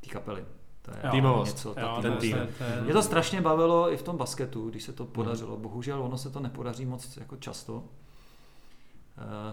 [0.00, 0.44] té kapely.
[0.82, 1.56] To je Týmovost.
[1.56, 2.36] něco, ta jo, ten tým.
[2.84, 5.52] Mě to strašně bavilo i v tom basketu, když se to podařilo.
[5.52, 5.62] Hmm.
[5.62, 7.74] Bohužel ono se to nepodaří moc jako často.
[7.74, 7.84] Uh,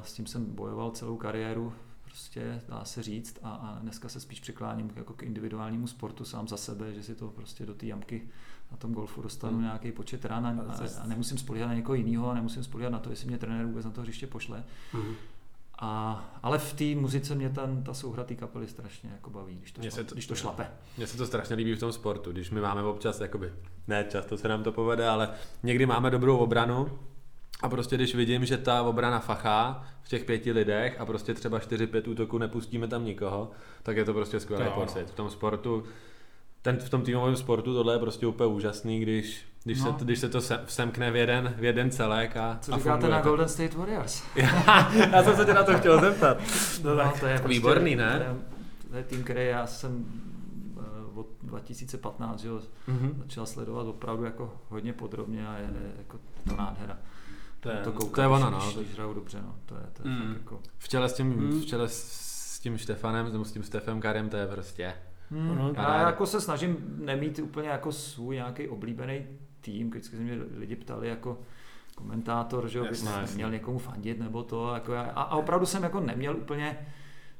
[0.03, 4.39] s tím jsem bojoval celou kariéru, prostě dá se říct a, a dneska se spíš
[4.39, 8.29] přikláním jako k individuálnímu sportu sám za sebe, že si to prostě do té jamky
[8.71, 9.63] na tom golfu dostanu hmm.
[9.63, 12.99] nějaký počet rán a, a, a nemusím spolíhat na někoho jiného a nemusím spolíhat na
[12.99, 14.63] to, jestli mě trenér vůbec na to hřiště pošle.
[14.91, 15.15] Hmm.
[15.79, 19.71] A, ale v té muzice mě ten, ta souhra té kapely strašně jako baví, když
[19.71, 20.67] to, šla, to, když to šlape.
[20.97, 23.53] Mně se to strašně líbí v tom sportu, když my máme občas, jakoby,
[23.87, 25.29] ne často se nám to povede, ale
[25.63, 26.99] někdy máme dobrou obranu
[27.61, 31.59] a prostě když vidím, že ta obrana fachá v těch pěti lidech a prostě třeba
[31.59, 33.51] 4-5 útoků nepustíme tam nikoho,
[33.83, 35.09] tak je to prostě skvělý pocit.
[35.09, 35.83] V tom sportu
[36.65, 39.97] ten, v tom týmovém sportu tohle je prostě úplně úžasný, když, když, no.
[39.99, 43.07] se, když se to sem, semkne v jeden, v jeden celek a Co a říkáte
[43.09, 44.23] na Golden State Warriors?
[44.35, 46.37] já jsem se tě na to chtěl zeptat.
[46.83, 47.19] No, no tak.
[47.19, 48.35] To je Výborný, ne?
[48.89, 50.05] To je tým, který já jsem
[51.15, 53.13] od 2015, že jo, Mhm.
[53.21, 56.17] začal sledovat opravdu jako hodně podrobně a je, je jako
[56.49, 56.97] to nádhera.
[57.59, 58.71] To je, to, koukat, to je ono, no.
[58.75, 59.55] Když, hrajou dobře, no.
[59.65, 60.33] To je, to je Mm.
[60.33, 60.59] jako...
[60.77, 61.61] V čele s tím, Hmm.
[61.61, 64.93] v čele s tím Štefanem, nebo s tím Stefem Karem, to je prostě.
[65.35, 65.75] Hmm.
[65.75, 69.25] Já jako se snažím nemít úplně jako svůj nějaký oblíbený
[69.61, 71.39] tým, vždycky se mě lidi ptali jako
[71.95, 73.35] komentátor, že Jasně, jasně.
[73.35, 76.77] měl někomu fandit nebo to, jako já, a, a, opravdu jsem jako neměl úplně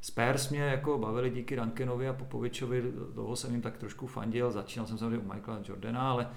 [0.02, 2.84] Spurs mě jako bavili díky Duncanovi a Popovičovi,
[3.14, 6.30] dlouho jsem jim tak trošku fandil, začínal jsem samozřejmě u Michaela Jordana, ale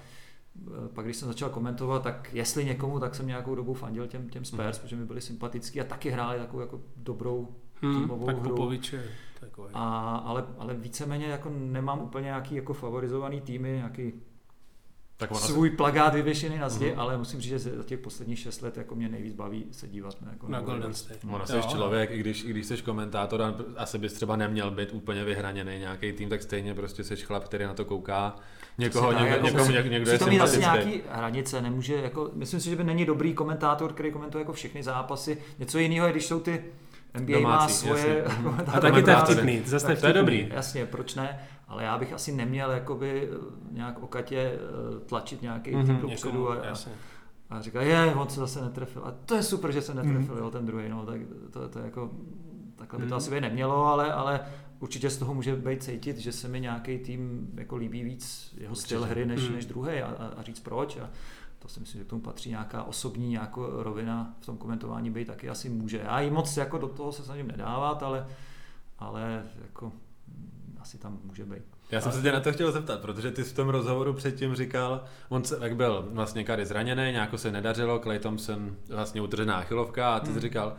[0.67, 4.29] eh, pak když jsem začal komentovat, tak jestli někomu, tak jsem nějakou dobu fandil těm,
[4.29, 4.81] těm Spurs, Mhm.
[4.81, 8.49] protože mi byli sympatický a taky hráli takovou jako dobrou Hmm, tak hru.
[8.49, 9.03] Popovič je
[9.39, 9.67] takový.
[9.73, 14.13] A, ale, ale víceméně jako nemám úplně nějaký jako favorizovaný týmy, nějaký
[15.17, 16.99] Tak svůj plagát vyvěšený na zdi, Mhm.
[16.99, 20.21] ale musím říct, že za těch posledních šest let jako mě nejvíc baví se dívat
[20.21, 21.19] na, jako Na Golden State.
[21.23, 24.71] Ono Jo, jsi člověk, i když, i když jsi komentátor a asi bys třeba neměl
[24.71, 28.35] být úplně vyhraněný nějaký tým, tak stejně prostě jsi chlap, který na to kouká.
[28.77, 31.61] Někoho, tak, někdo, jako někomu, musí- něk, někdo musí je to mít asi nějaký hranice,
[31.61, 35.37] nemůže jako, myslím si, že by není dobrý komentátor, který komentuje jako všechny zápasy.
[35.59, 36.63] Něco jiného je, když jsou ty
[37.13, 38.23] NBA má Domácí, svoje jasně.
[38.39, 38.81] A komentátory.
[38.91, 40.49] taky to je vtipný, zase Tak to je dobrý.
[40.53, 41.39] Jasně, proč ne?
[41.67, 43.29] Ale já bych asi neměl jakoby
[43.71, 45.85] nějak okatě eh, tlačit nějaký Mhm.
[45.85, 46.91] tým Někomu, dopředu a, a, jasně.
[47.49, 49.01] a říká, je, on se zase netrefil.
[49.05, 50.43] A to je super, že se netrefil, Mhm.
[50.43, 52.09] jo, ten druhý, no, tak to, to je jako,
[52.75, 53.17] takhle by to Mhm.
[53.17, 54.39] asi být nemělo, ale, ale
[54.79, 58.71] určitě z toho může být cítit, že se mi nějaký tým jako líbí víc jeho
[58.71, 58.85] Určitě.
[58.85, 59.53] styl hry než, Mhm.
[59.55, 60.97] než druhý a, a, a říct proč.
[60.97, 61.09] A
[61.59, 65.27] to si myslím, že k tomu patří nějaká osobní nějaká rovina v tom komentování být
[65.27, 65.97] taky asi může.
[65.97, 68.27] Já ji moc jako do toho se snažím nedávat, ale,
[68.99, 69.85] ale jako
[70.27, 71.63] mm, asi tam může být.
[71.91, 74.55] Já jsem se tě na to chtěl zeptat, protože ty jsi v tom rozhovoru předtím
[74.55, 79.55] říkal, on se, jak byl vlastně Kary zraněný, nějak se nedařilo, Clay Thompson vlastně utržená
[79.57, 80.41] achilovka a ty jsi Hmm.
[80.41, 80.73] říkal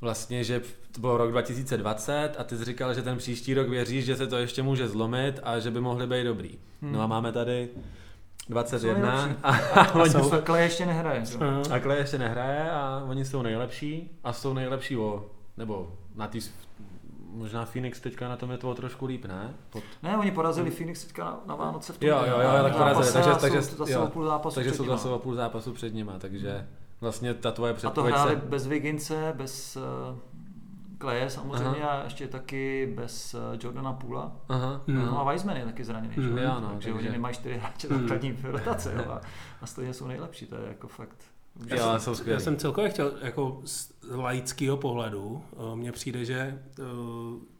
[0.00, 4.04] vlastně, že to byl rok 2020 a ty jsi říkal, že ten příští rok věříš,
[4.04, 6.58] že se to ještě může zlomit a že by mohli být dobrý.
[6.82, 6.92] Hmm.
[6.92, 7.68] No a máme tady
[8.50, 9.36] 21 nejlepší.
[9.42, 10.30] a, A oni jsou...
[10.30, 11.22] jsou, Klej ještě nehraje.
[11.40, 11.62] Aha.
[11.74, 15.24] a Clay ještě nehraje a oni jsou nejlepší a jsou nejlepší o,
[15.56, 16.38] nebo na tý,
[17.32, 19.54] možná Phoenix teďka na tom je to trošku líp, ne?
[19.70, 22.76] Pod, Ne, oni porazili Phoenix teďka na, na Vánoce v tom Jo, jo, jo, tak
[22.76, 25.18] porazili, takže- a takže- jsou zase jo, o půl zápasu takže před jsou zase o
[25.18, 26.66] půl zápasu před nima, takže
[27.00, 28.36] vlastně ta tvoje A to předpověď hráli se...
[28.46, 29.82] bez Vigince, bez uh,
[31.00, 34.32] Kleje samozřejmě a ještě taky bez uh, Jordana Pula.
[34.48, 34.96] Aha, Hmm.
[34.96, 35.20] No aha.
[35.20, 36.38] a Weizmann je taky zraněný, Mhm.
[36.38, 36.44] že?
[36.44, 39.20] Jo, no, takže takže- oni nemají čtyři hráče základní rotace jo, a,
[39.62, 41.16] a stejně jsou nejlepší, to je jako fakt
[41.64, 41.78] úžasný.
[41.80, 46.38] ale jsou Já jsem celkově chtěl, jako z laického pohledu, eh, mně přijde, že
[46.78, 46.82] eh,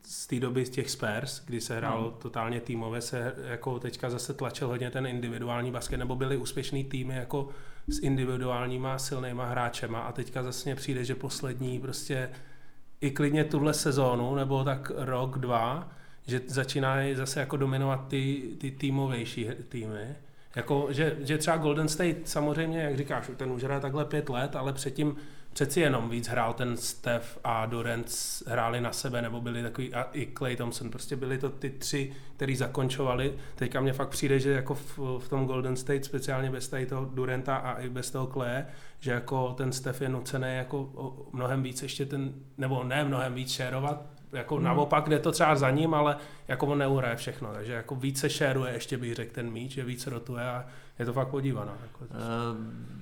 [0.03, 2.11] z té doby z těch Spurs, kdy se hrálo No.
[2.11, 7.15] totálně týmově, se jako teďka zase tlačil hodně ten individuální basket, nebo byly úspěšný týmy
[7.17, 7.49] jako
[7.89, 12.31] s individuálníma silnýma hráčema a teďka zase mně přijde, že poslední prostě
[13.01, 15.89] i klidně tuhle sezónu, nebo tak rok, dva,
[16.27, 20.17] že začínají zase jako dominovat ty, ty týmovější týmy.
[20.57, 24.57] Jako, že, že třeba Golden State samozřejmě, jak říkáš, ten už hraje takhle pět let,
[24.57, 25.17] ale předtím
[25.53, 28.11] přeci jenom víc hrál ten Steph a Durant
[28.47, 32.13] hráli na sebe, nebo byli takový, a i Clay Thompson, prostě byli to ty tři,
[32.37, 33.35] který zakončovali.
[33.55, 37.05] Teďka mně fakt přijde, že jako v, v tom Golden State, speciálně bez tady toho
[37.05, 38.67] Duranta a i bez toho Claye,
[39.01, 40.93] že jako ten Steph je nucený jako
[41.33, 44.65] mnohem víc ještě ten, nebo ne mnohem víc šérovat, jako Hmm.
[44.65, 46.17] naopak jde to třeba za ním, ale
[46.49, 50.11] jako on neuhraje všechno, takže jako více šéruje ještě bych řekl ten míč, že více
[50.11, 50.65] rotuje a
[50.99, 51.77] je to fakt podívaná.
[51.83, 52.17] Jako, Eh,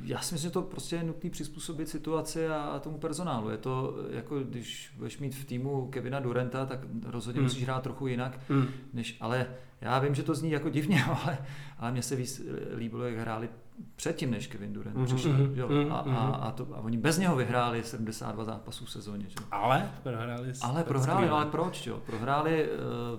[0.02, 3.50] Já si myslím, že to prostě je nutné přizpůsobit situaci a, a tomu personálu.
[3.50, 7.44] Je to jako, když budeš mít v týmu Kevina Durenta, tak rozhodně Hmm.
[7.46, 8.66] musíš hrát trochu jinak, mm.
[8.92, 9.46] než, ale
[9.80, 11.38] já vím, že to zní jako divně, ale,
[11.78, 12.42] ale mně se víc
[12.76, 13.48] líbilo, jak hráli
[13.96, 15.06] předtím, než Kevin Durant Mhm.
[15.06, 15.32] přišel.
[15.32, 15.52] Mhm.
[15.54, 15.68] Jo?
[15.68, 15.92] Mhm.
[15.92, 19.24] A, a, a, to, a oni bez něho vyhráli 72 zápasů v sezóně.
[19.28, 19.34] Že?
[19.50, 20.52] Ale prohráli.
[20.62, 21.86] Ale prohráli, ale proč?
[21.86, 22.02] Jo?
[22.06, 22.68] Prohráli, eh,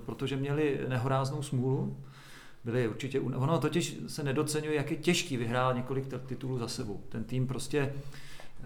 [0.05, 1.97] protože měli nehoráznou smůlu.
[2.64, 7.03] Byli určitě, ono totiž se nedocenuje, jak je těžký vyhrát několik t- titulů za sebou.
[7.10, 8.66] Ten tým prostě eh,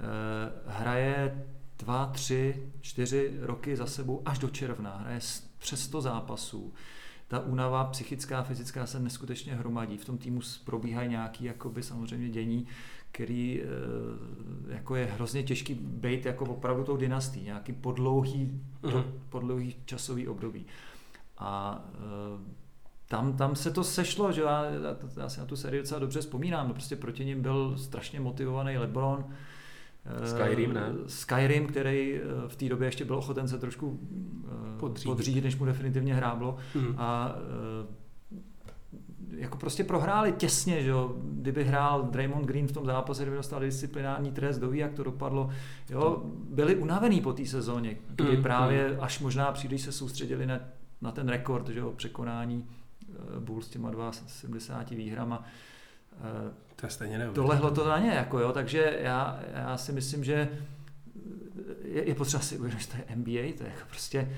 [0.67, 1.43] hraje
[1.79, 4.97] dva, tři, čtyři roky za sebou až do června.
[5.01, 5.19] Hraje
[5.57, 6.73] přes 100 zápasů.
[7.33, 9.97] Ta únava psychická, fyzická se neskutečně hromadí.
[9.97, 12.67] V tom týmu probíhají nějaký jakoby samozřejmě dění,
[13.11, 13.65] který eh,
[14.73, 19.03] jako je hrozně těžký být jako opravdu tou dynastií, nějaký podlouhý, Mhm.
[19.29, 20.65] podlouhý časový období.
[21.37, 22.53] A eh,
[23.07, 26.19] tam, tam se to sešlo, že já, já, já si na tu sérii docela dobře
[26.21, 29.25] vzpomínám, no prostě proti ním byl strašně motivovaný LeBron,
[30.25, 30.93] Skyrim, ne?
[31.07, 33.99] Skyrim, který eh, v té době ještě byl ochoten se trošku
[34.45, 35.07] eh, Podřídit.
[35.11, 36.57] podřídit, než mu definitivně hráblo.
[36.75, 36.95] Mm.
[36.97, 38.03] A eh,
[39.37, 41.15] jako prostě prohráli těsně, že jo.
[41.23, 45.03] Kdyby hrál Draymond Green v tom zápase, kdyby dostal disciplinární trest, kdo ví, jak to
[45.03, 45.49] dopadlo.
[45.89, 50.59] Jo, byli unavený po té sezóně, kdy Mm, právě až možná příliš se soustředili na,
[51.01, 55.43] na ten rekord, že jo, překonání eh, eh, Bulls s těma 72 výhrama.
[56.83, 60.49] To je stejně Dolehlo to na ně, jako jo, takže já, já si myslím, že
[61.83, 64.29] je, je potřeba si uvědomit, že to je NBA, to je jako prostě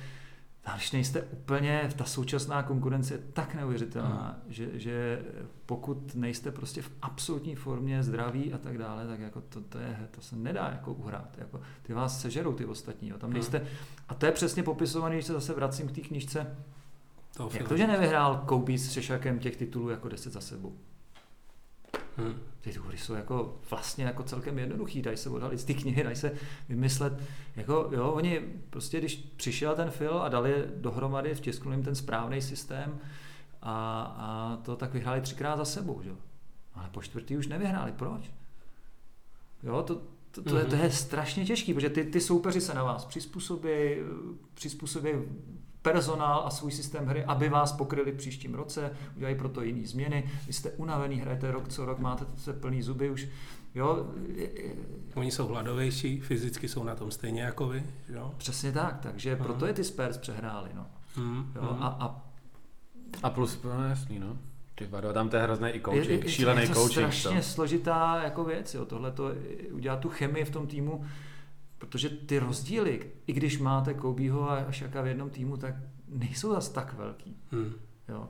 [0.73, 4.53] když nejste úplně, ta současná konkurence je tak neuvěřitelná, hmm.
[4.53, 5.21] že, že
[5.65, 10.07] pokud nejste prostě v absolutní formě zdraví a tak dále, tak jako to, to, je,
[10.11, 11.37] to se nedá jako uhrát.
[11.37, 13.09] Jako, ty vás sežerou ty ostatní.
[13.09, 13.17] Jo.
[13.17, 13.67] Tam nejste, hmm.
[14.09, 16.57] A to je přesně popisované, když se zase vracím k té knižce.
[17.37, 20.77] To jak to, že nevyhrál Kobe s Šešakem těch titulů jako 10 za sebou?
[22.17, 22.35] Hmm.
[22.61, 26.15] Ty hry jsou jako vlastně jako celkem jednoduchý, dají se odhalit z ty knihy, dají
[26.15, 26.31] se
[26.69, 27.13] vymyslet.
[27.55, 28.39] Jako, jo, oni
[28.69, 32.99] prostě, když přišel ten film a dali dohromady, vtisknuli jim ten správný systém
[33.61, 36.11] a, a to tak vyhráli třikrát za sebou, že?
[36.73, 37.91] Ale po čtvrtý už nevyhráli.
[37.91, 38.31] Proč?
[39.63, 40.91] Jo, to, to, to, je, to je mhm.
[40.91, 43.69] strašně těžké, protože ty, ty soupeři se na vás přizpůsobí,
[44.53, 45.09] přizpůsobí
[45.91, 50.31] personál a svůj systém hry, aby vás pokryli v příštím roce, udělají proto jiné změny.
[50.47, 53.27] Vy jste unavený, hrajete rok co rok, máte se plný zuby už.
[53.75, 54.07] Jo.
[55.15, 57.83] Oni jsou hladovější, fyzicky jsou na tom stejně jako vy.
[58.09, 58.33] Jo?
[58.37, 59.43] Přesně tak, takže Aha.
[59.43, 60.69] proto je ty Spurs přehráli.
[60.75, 60.85] No.
[61.15, 61.83] Hmm, jo, hmm.
[61.83, 62.21] A, a,
[63.23, 64.37] a plus, no jasný, no.
[64.75, 67.13] Ty vado, tam to je hrozný i coaching, šílený je to coaching.
[67.13, 67.43] strašně to.
[67.43, 68.85] složitá jako věc, jo.
[68.85, 69.31] tohle to
[69.71, 71.05] udělat tu chemii v tom týmu,
[71.89, 75.75] Protože ty rozdíly, i když máte Kobeho a Šaka v jednom týmu, tak
[76.07, 77.37] nejsou zas tak velký.
[77.51, 77.73] Hmm.
[78.09, 78.27] Jo.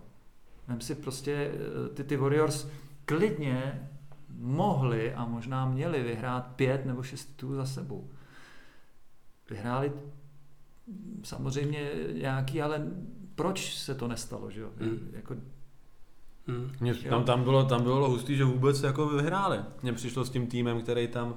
[0.67, 1.51] Vem si prostě,
[1.85, 2.67] eh, ty, ty Warriors
[3.05, 3.89] klidně
[4.37, 8.09] mohli a možná měli vyhrát pět nebo šest titulů za sebou.
[9.49, 9.91] Vyhráli
[11.23, 12.87] samozřejmě nějaký, ale
[13.35, 14.69] proč se to nestalo, že jo?
[14.79, 15.09] Hmm.
[15.13, 15.35] Jako,
[16.47, 16.71] Hmm.
[17.09, 19.59] Tam, tam, bylo, tam bylo hustý, že vůbec jako vyhráli.
[19.83, 21.35] Mně přišlo s tím týmem, který tam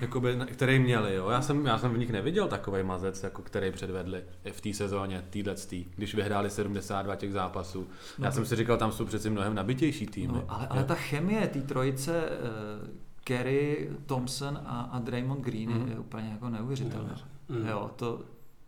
[0.00, 1.14] jakoby, který měli.
[1.14, 1.28] Jo.
[1.28, 5.24] Já, jsem, já jsem v nich neviděl takový mazec, jako který předvedli v té sezóně,
[5.30, 7.86] týhle tý, když vyhráli 72 těch zápasů.
[8.18, 10.32] No, já jsem si říkal, tam jsou přeci mnohem nabitější týmy.
[10.32, 12.88] No, ale, ale ta chemie té trojice uh,
[13.24, 15.88] Kerry, Thompson a, a Draymond Green mm.
[15.88, 17.14] je úplně jako neuvěřitelná.
[17.48, 17.66] Mm.
[17.66, 18.22] Jo, to,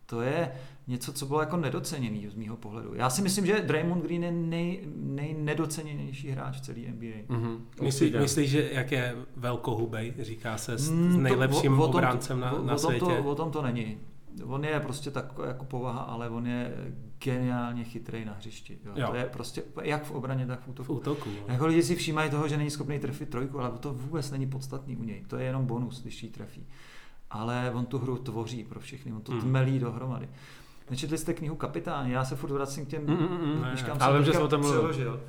[0.05, 0.51] to je
[0.87, 2.93] něco, co bylo jako nedoceněný z mýho pohledu.
[2.93, 7.35] Já si myslím, že Draymond Green je nej, nejnedoceněnější hráč v celé NBA.
[7.35, 7.59] Mm-hmm.
[7.81, 12.39] Myslí, myslíš, že jak je velkohubej, říká se, s mm, nejlepším o, o tom, obrancem
[12.39, 13.05] na, na o, světě?
[13.05, 13.97] To, o tom to není.
[14.43, 16.73] On je prostě tak jako povaha, ale on je
[17.23, 18.77] geniálně chytrý na hřišti.
[18.85, 18.91] Jo.
[18.95, 19.07] Jo.
[19.07, 20.93] To je prostě jak v obraně, tak v útoku.
[20.93, 21.29] V útoku.
[21.47, 24.97] Jako lidi si všímají toho, že není schopný trefit trojku, ale to vůbec není podstatný
[24.97, 25.23] u něj.
[25.27, 26.65] To je jenom bonus, když ji trefí.
[27.29, 29.41] Ale on tu hru tvoří pro všechny, on to hmm.
[29.41, 30.29] tmelí dohromady.
[30.89, 32.07] Nečetli jste knihu Kapitán?
[32.07, 33.63] Já se furt vracím k těm mm, mm, mm.
[33.63, 35.23] knižkám, ale vím, že jsem o tom přeložil.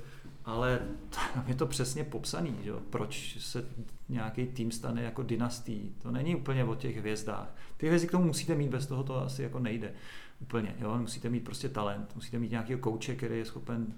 [0.44, 0.80] Ale
[1.10, 2.72] tam je to přesně popsaný, že?
[2.90, 3.64] proč se
[4.08, 5.94] nějaký tým stane jako dynastí.
[6.02, 7.54] To není úplně o těch hvězdách.
[7.76, 9.92] Ty hvězdy k tomu musíte mít, bez toho to asi jako nejde
[10.40, 10.74] úplně.
[10.78, 10.98] Jo?
[10.98, 13.94] Musíte mít prostě talent, musíte mít nějakého kouče, který je schopen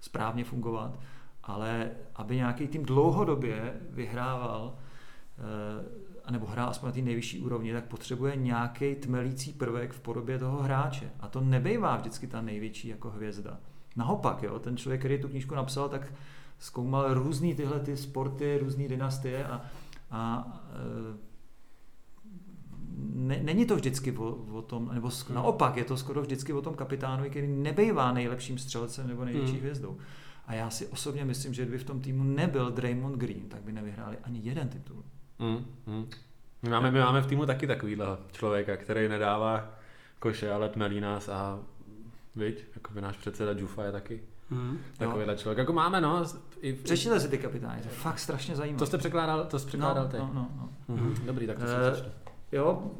[0.00, 0.98] správně fungovat,
[1.44, 4.78] ale aby nějaký tým dlouhodobě vyhrával,
[6.26, 10.38] eh, nebo hrál aspoň na té nejvyšší úrovni, tak potřebuje nějaký tmelící prvek v podobě
[10.38, 11.10] toho hráče.
[11.20, 13.60] A to nebejvá vždycky ta největší jako hvězda.
[13.96, 16.12] Naopak, jo, ten člověk, který tu knížku napsal, tak
[16.58, 19.62] zkoumal různé tyhle ty sporty, různé dynastie a,
[20.10, 21.34] a e,
[23.14, 25.34] ne, není to vždycky o, o tom, nebo sk- hmm.
[25.34, 29.60] naopak je to skoro vždycky o tom kapitánu, který nebejvá nejlepším střelcem nebo největší hmm.
[29.60, 29.98] hvězdou.
[30.46, 33.72] A já si osobně myslím, že kdyby v tom týmu nebyl Draymond Green, tak by
[33.72, 35.04] nevyhráli ani jeden titul.
[35.38, 36.08] Mm, mm.
[36.62, 39.70] My, máme, my máme v týmu taky takovýhle člověka, který nedává
[40.18, 41.58] koše, ale tmelí nás a
[42.36, 44.20] viď, jako by náš předseda Jufa je taky
[44.50, 45.58] mm, takovýhle člověk.
[45.58, 46.24] Jako máme, no.
[46.60, 48.78] I, Přečtěte si ty kapitány, to je fakt strašně zajímavé.
[48.78, 50.16] To jste překládal, to jste překládal no, ty.
[50.16, 50.48] No, no,
[50.88, 50.96] no.
[50.96, 51.24] Mm-hmm.
[51.24, 52.04] Dobrý, tak to uh, si
[52.52, 52.90] Jo,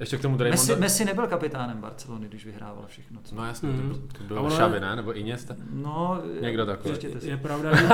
[0.00, 0.68] ještě k tomu Draymond...
[0.68, 3.20] Messi, Messi nebyl kapitánem Barcelony, když vyhrával všechno.
[3.24, 3.34] Co?
[3.34, 4.08] No jasně, mm.
[4.12, 4.96] to, to byl Xavi, ne?
[4.96, 5.56] Nebo Iniesta?
[5.70, 6.94] No, Někdo takový.
[7.02, 7.88] Je, je, pravda, že,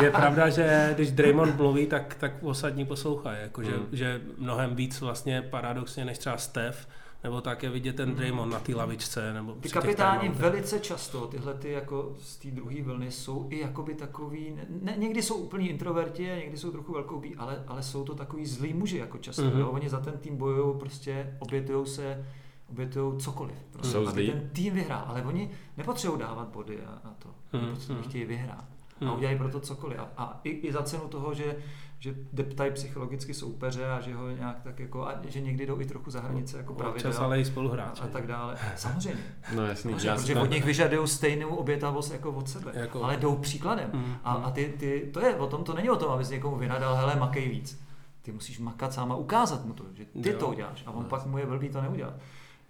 [0.04, 3.38] je pravda, že když Draymond mluví, tak, tak osadní poslouchají.
[3.42, 3.66] Jako, mm.
[3.66, 6.88] že, že mnohem víc vlastně paradoxně než třeba Steph,
[7.24, 9.32] nebo tak je vidět ten Draymond na té lavičce.
[9.32, 13.94] Nebo ty kapitáni velice často, tyhle ty jako z té druhé vlny, jsou i jakoby
[13.94, 18.46] takový, ne, někdy jsou úplní introverti, někdy jsou trochu velkoubí, ale, ale jsou to takový
[18.46, 19.42] zlí muži jako často.
[19.42, 19.58] Mm-hmm.
[19.58, 19.68] Jo?
[19.68, 22.26] Oni za ten tým bojují, prostě obětují se,
[22.70, 23.56] obětují cokoliv.
[23.72, 24.30] Prostě, jsou aby zlí.
[24.30, 27.28] ten tým vyhrál, ale oni nepotřebují dávat body a, a to.
[27.52, 27.70] Mm-hmm.
[27.70, 28.64] prostě chtějí vyhrát.
[29.00, 29.14] A mhm.
[29.14, 29.98] udělají pro to cokoliv.
[29.98, 31.56] A, a i, i za cenu toho, že
[32.00, 35.84] že deptají psychologicky soupeře a že ho nějak tak jako, a že někdy jdou i
[35.84, 37.12] trochu za hranice jako pravidel.
[37.12, 38.02] Čas ale i spoluhráče.
[38.02, 38.56] A tak dále.
[38.76, 39.22] Samozřejmě.
[39.54, 39.92] No jasný.
[39.92, 42.72] Samozřejmě, protože od nich vyžadují stejnou obětavost jako od sebe.
[42.74, 43.04] Jako...
[43.04, 43.90] Ale jdou příkladem.
[43.92, 46.34] Mm, a, a ty, ty, to je o tom, to není o tom, aby si
[46.34, 47.80] někomu vynadal, hele, makej víc.
[48.22, 50.38] Ty musíš makat sám a ukázat mu to, že ty jo.
[50.38, 50.84] to uděláš.
[50.86, 51.08] A on no.
[51.08, 52.14] pak mu je blbý to neudělat.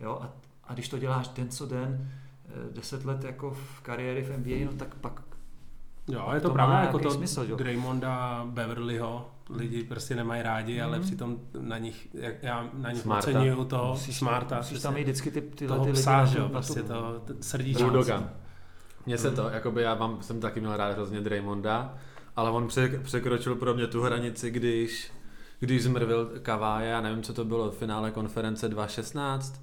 [0.01, 0.19] Jo?
[0.23, 0.33] A,
[0.65, 2.11] a když to děláš den co den,
[2.73, 5.23] 10 let jako v kariéry v NBA, no tak pak
[6.13, 7.57] Jo, je to, To pravda, jako to smysl, jo.
[7.57, 11.07] Draymonda, Beverlyho, lidi prostě nemají rádi, ale Mhm.
[11.07, 13.31] přitom na nich, jak já na nich Smarta.
[13.31, 16.49] oceňuju toho musíš, Smarta, musíš tam mít vždycky ty, tyhle toho ty lidi psa, jo,
[16.49, 17.83] prostě to t- srdíčko.
[17.83, 18.25] Bulldoga.
[19.07, 21.95] Mně se to, jakoby já mám, jsem taky měl rád hrozně Draymonda,
[22.37, 25.13] ale on přek, překročil pro mě tu hranici, když,
[25.61, 29.55] když zmrvil Kaváje, já nevím, co to bylo, v finále konference 2.16.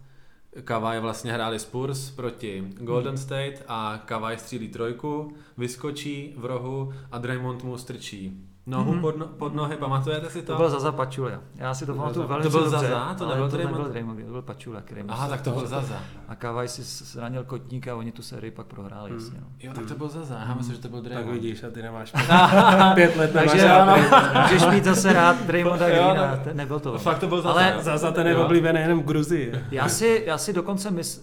[0.63, 7.17] Kavaj vlastně hráli Spurs proti Golden State a Kavaj střílí trojku, vyskočí v rohu a
[7.17, 9.02] Draymond mu strčí nohu Mhm.
[9.02, 10.52] pod, no, pod nohy, pamatujete si to?
[10.52, 11.39] To byl Zaza Pačule.
[11.56, 13.14] Já si to To pamatuju byl- velice to byl dobře, Zaza?
[13.18, 15.95] To nebyl to nebyl Draymond, to byl Pačula, který Aha, tak to byl Zaza.
[16.27, 19.19] A Kavaj si zranil kotník a oni tu sérii pak prohráli, Hmm.
[19.19, 19.39] jasně.
[19.41, 19.48] No.
[19.60, 21.34] Jo, tak to byl Zaza, já myslím, že to byl Tak Draymond.
[21.34, 22.11] vidíš, a ty nemáš
[22.95, 24.41] pět let nemáš Takže rád.
[24.41, 26.94] můžeš mít zase rád Draymonda Greena, tak- te- nebyl to.
[26.94, 26.99] on.
[26.99, 27.49] Fakt to byl Zaza.
[27.53, 27.81] Ale jo?
[27.84, 29.53] Za, za ten je oblíbený jenom v Gruzii.
[29.72, 31.22] Já si, já si dokonce mysl,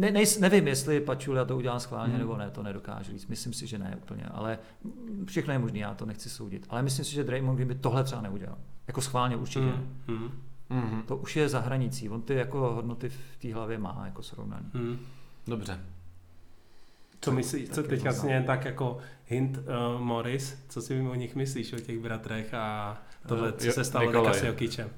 [0.00, 2.20] ne, nej, nevím, jestli Pačula to udělal schválně Mhm.
[2.20, 3.26] nebo ne, to nedokážu říct.
[3.26, 4.58] Myslím si, že ne úplně, ale
[5.26, 6.66] všechno je možné, já to nechci soudit.
[6.70, 8.58] Ale myslím si, že Draymond Green by tohle třeba neudělal.
[8.86, 9.60] Jako schválně určitě.
[9.64, 10.02] Hmm.
[10.08, 10.30] Hmm.
[10.70, 11.02] Mhm.
[11.02, 12.08] To už je za hranicí.
[12.08, 14.66] On ty jako hodnoty v té hlavě má jako srovnaný.
[14.74, 14.98] Hmm.
[15.46, 15.80] Dobře.
[17.20, 21.72] Co myslíš, co teď vlastně tak jako hint uh, Morris, co si o nich myslíš,
[21.72, 22.98] o těch bratrech a
[23.28, 24.90] tohle, co Jo, se stalo s Jokičem?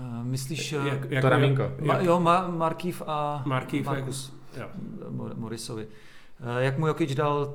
[0.00, 1.62] Uh, myslíš, Jak, jak, jak, to ramínko.
[1.84, 3.42] ma, jo, ma, Markýv a
[3.88, 4.66] jak- Markus Jo.
[5.10, 5.86] Mor- Morisovi.
[6.40, 7.54] Eh, Jak mu Jokic dal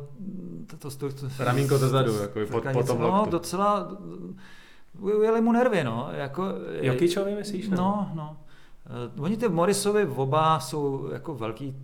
[0.80, 3.30] to, to, to, Ramínko dozadu, jako pod, po tom No, loktu.
[3.31, 3.91] docela
[4.99, 6.09] ujeli mu nervy, no.
[6.11, 6.45] Jako,
[6.81, 7.69] Jokičovi myslíš?
[7.69, 8.38] No, no.
[9.19, 11.76] Oni ty Morisovi oba jsou jako velký,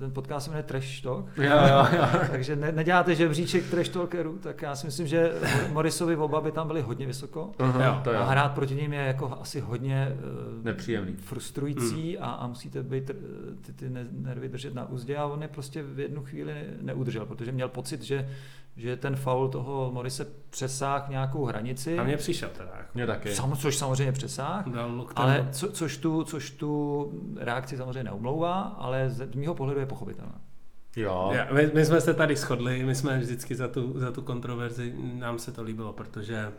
[0.00, 2.06] ten podcast se jmenuje Trash Talk, Jo, jo, jo.
[2.30, 5.32] takže ne, neděláte žebříček Trash Talkerů, tak já si myslím, že
[5.72, 7.50] Morisovi oba by tam byli hodně vysoko.
[7.58, 8.00] Aha, Jo.
[8.04, 8.24] to A jo.
[8.24, 10.08] hrát proti ním je jako asi hodně
[10.58, 11.16] uh, Nepříjemný.
[11.16, 13.14] frustrující a, a musíte být, eh,
[13.66, 17.26] ty, ty ne- nervy držet na úzdě a on je prostě v jednu chvíli neudržel,
[17.26, 18.28] protože měl pocit, že,
[18.76, 22.70] že ten faul toho Morise přesáh nějakou hranici, A mně přišel teda.
[22.76, 22.90] Jako.
[22.94, 23.34] Mě taky.
[23.34, 24.64] Sam, což samozřejmě přesáh,
[25.16, 30.40] ale co, což, tu, což tu reakci samozřejmě neumlouvá, ale z mého pohledu je pochopitelná.
[30.96, 31.30] Jo.
[31.34, 34.94] Já, my, my, jsme se tady shodli, my jsme vždycky za tu, za tu kontroverzi,
[34.98, 36.52] nám se to líbilo, protože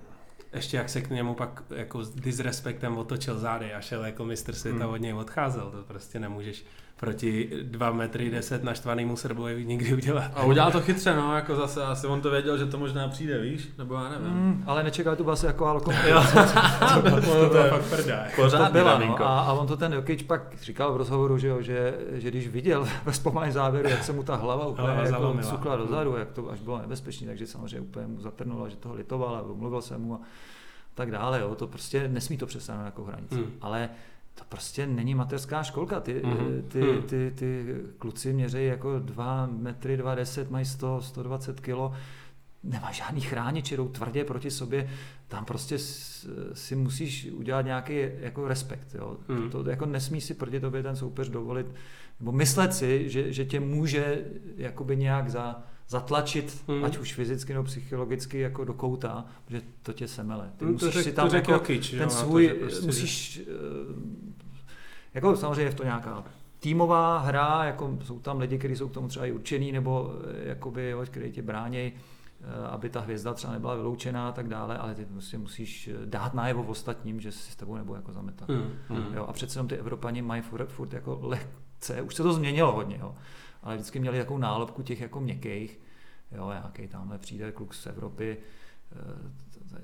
[0.53, 4.53] ještě jak se k němu pak jako s disrespektem otočil zády a šel jako mistr
[4.53, 4.93] světa Hmm.
[4.93, 6.65] od něj odcházel, to prostě nemůžeš
[7.02, 10.32] proti 2 metry 10 naštvanýmu Srbovi nikdy udělat.
[10.36, 13.41] A udělal to chytře, no, jako zase asi on to věděl, že to možná přijde,
[13.41, 13.69] víš?
[13.78, 14.28] Nebo já nevím.
[14.28, 15.91] Mm, ale nečekal tu vlastně jako alko.
[16.94, 18.23] to bylo fakt prdá.
[18.36, 19.22] to Pořádný byla, no.
[19.22, 22.48] a, a, on to ten Jokic pak říkal v rozhovoru, že, jo, že, že když
[22.48, 26.32] viděl ve zpomalém závěru, jak se mu ta hlava úplně Hlava jako cukla dozadu, jak
[26.32, 29.98] to až bylo nebezpečné, takže samozřejmě úplně mu zatrnulo, že toho litoval a omluvil se
[29.98, 30.19] mu a
[30.95, 31.40] tak dále.
[31.40, 31.56] Jo.
[31.56, 33.36] To prostě nesmí to přesáhnout jako hranici.
[33.36, 33.52] Hmm.
[33.61, 33.90] Ale
[34.35, 35.99] to prostě není mateřská školka.
[35.99, 36.61] Ty, Mhm.
[36.67, 37.01] ty, Hmm.
[37.01, 37.65] ty, ty
[37.97, 41.93] kluci měří jako 2 metry 2,10, mají 100, 120 kilo,
[42.63, 44.89] nemá žádný chránič, jdou tvrdě proti sobě,
[45.27, 45.77] tam prostě
[46.53, 48.95] si musíš udělat nějaký jako respekt.
[48.95, 49.17] Jo.
[49.29, 49.49] Hmm.
[49.49, 51.67] To, to, jako nesmí si proti tobě ten soupeř dovolit,
[52.19, 54.25] nebo myslet si, že, že tě může
[54.57, 56.84] jakoby nějak za, zatlačit, Hmm.
[56.85, 60.51] ať už fyzicky nebo psychologicky jako do kouta, že to tě semele.
[60.57, 62.53] Ty Hmm, to musíš řek- si to tam jako Jokic, jo, ten to, svůj, že
[62.53, 63.43] prostě- musíš, eh,
[65.13, 66.23] jako samozřejmě je to nějaká
[66.59, 70.13] týmová hra, jako jsou tam lidi, kteří jsou k tomu třeba i určený, nebo
[70.43, 74.47] eh, jakoby, jo, kteří tě bránějí, eh, aby ta hvězda třeba nebyla vyloučená a tak
[74.47, 78.49] dále, ale ty prostě musíš dát najevo ostatním, že si s tebou nebo jako zametat.
[78.49, 78.72] Hmm.
[78.88, 79.13] Hmm.
[79.15, 82.72] Jo, a přece jenom ty Evropani mají furt, furt jako lehce, už se to změnilo
[82.72, 83.15] hodně, jo,
[83.63, 85.79] ale vždycky měli takovou nálepku těch jako měkkých,
[86.31, 88.38] jo, nějaký tamhle přijde kluk z Evropy,
[88.91, 89.77] eh,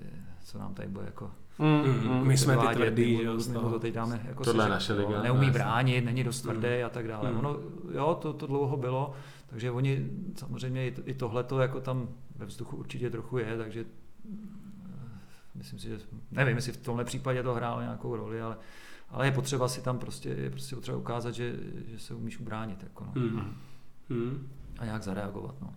[0.44, 2.28] co nám tady bude jako Hmm.
[2.28, 5.22] My jsme ty tvrdý, jo, my mu to teď dáme jako Tohle sežrat, naše liga,
[5.22, 6.86] Neumí bránit, není dost tvrdý Hmm.
[6.86, 7.30] a tak dále.
[7.30, 7.40] Hmm.
[7.40, 7.60] Ono,
[7.94, 9.14] jo, to, to dlouho bylo,
[9.48, 13.86] takže oni samozřejmě i, tohle to jako tam ve vzduchu určitě trochu je, takže
[14.34, 14.38] eh,
[15.56, 16.00] myslím si, že
[16.32, 18.58] nevím, jestli v tomhle případě to hrálo nějakou roli, ale,
[19.10, 21.56] ale je potřeba si tam prostě, je prostě potřeba ukázat, že,
[21.88, 23.54] že se umíš ubránit jako no, Hmm.
[24.10, 24.50] Hmm.
[24.80, 25.56] a nějak zareagovat.
[25.62, 25.74] No.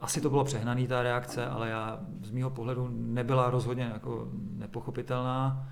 [0.00, 5.68] Asi to bylo přehnaný ta reakce, ale já z mýho pohledu nebyla rozhodně jako nepochopitelná.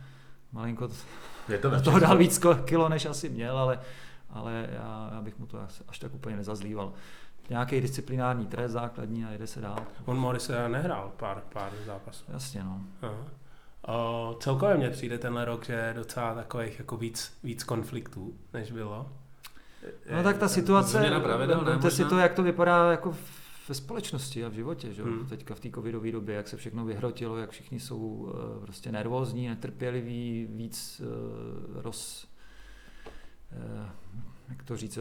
[0.52, 0.88] Malinko
[1.48, 3.80] Je to toho dal víc kilo, než asi měl, ale,
[4.30, 6.92] ale já, já bych mu to až, až tak úplně nezazlíval.
[7.50, 9.78] Nějaký disciplinární trest základní a jede se dál.
[10.04, 12.24] On Morris eh, nehrál pár, pár zápasů.
[12.32, 12.80] Jasně, no.
[13.02, 13.14] Aha.
[13.86, 18.72] O, celkově mně přijde tenhle rok, že je docela takových jako víc, víc konfliktů, než
[18.72, 19.12] bylo.
[20.16, 23.14] No tak ta situace, pravidel, ne, vemte si to, jak to vypadá jako
[23.68, 25.02] ve společnosti a v životě, že?
[25.02, 25.08] jo?
[25.08, 25.26] Hmm.
[25.26, 29.48] teďka v té covidové době, jak se všechno vyhrotilo, jak všichni jsou eh, prostě nervózní,
[29.48, 32.26] netrpěliví, víc eh, roz...
[33.52, 33.90] eh,
[34.48, 34.98] jak to říct,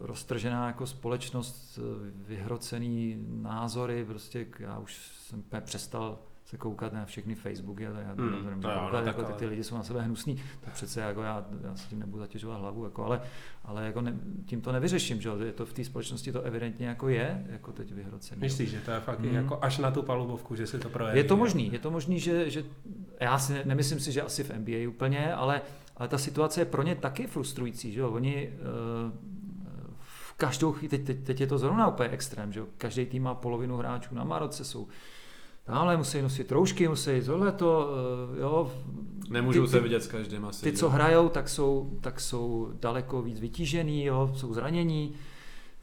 [0.00, 1.78] roztržená jako společnost,
[2.14, 8.60] vyhrocený názory, prostě já už jsem přestal se koukat na všechny Facebooky a já hmm,
[8.62, 11.44] to koukat, no, jako ty, ty lidi jsou na sebe hnusný, to přece jako já,
[11.64, 13.20] já si tím nebudu zatěžovat hlavu, jako, ale,
[13.64, 14.16] ale jako ne,
[14.46, 17.92] tím to nevyřeším, že je to v té společnosti to evidentně jako je, jako teď
[17.92, 18.40] vyhrocený.
[18.40, 19.34] Myslíš, že to je fakt hmm.
[19.34, 21.18] jako až na tu palubovku, že si to projeví?
[21.18, 22.64] Je to možný, je to možný, že, že
[23.20, 25.62] já si nemyslím si, že asi v NBA úplně, ale,
[25.96, 29.12] ale ta situace je pro ně taky frustrující, že jo, oni uh,
[30.00, 33.22] v každou chvíli, teď, teď, teď je to zrovna úplně extrém, že jo, každý tým
[33.22, 34.88] má polovinu hráčů na Maroce, jsou
[35.66, 37.90] ale musí nosit roušky, musí tohle to,
[38.36, 38.72] eh, jo.
[39.30, 40.62] Nemůžou ty, se vidět s každým asi.
[40.62, 45.14] Ty, co hrajou, tak jsou, tak jsou daleko víc vytížený, jo, jsou zranění,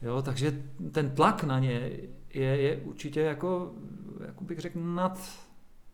[0.02, 0.62] jo, takže
[0.92, 1.90] ten tlak na ně
[2.34, 3.72] je, je určitě jako,
[4.26, 5.20] jako bych řekl, nad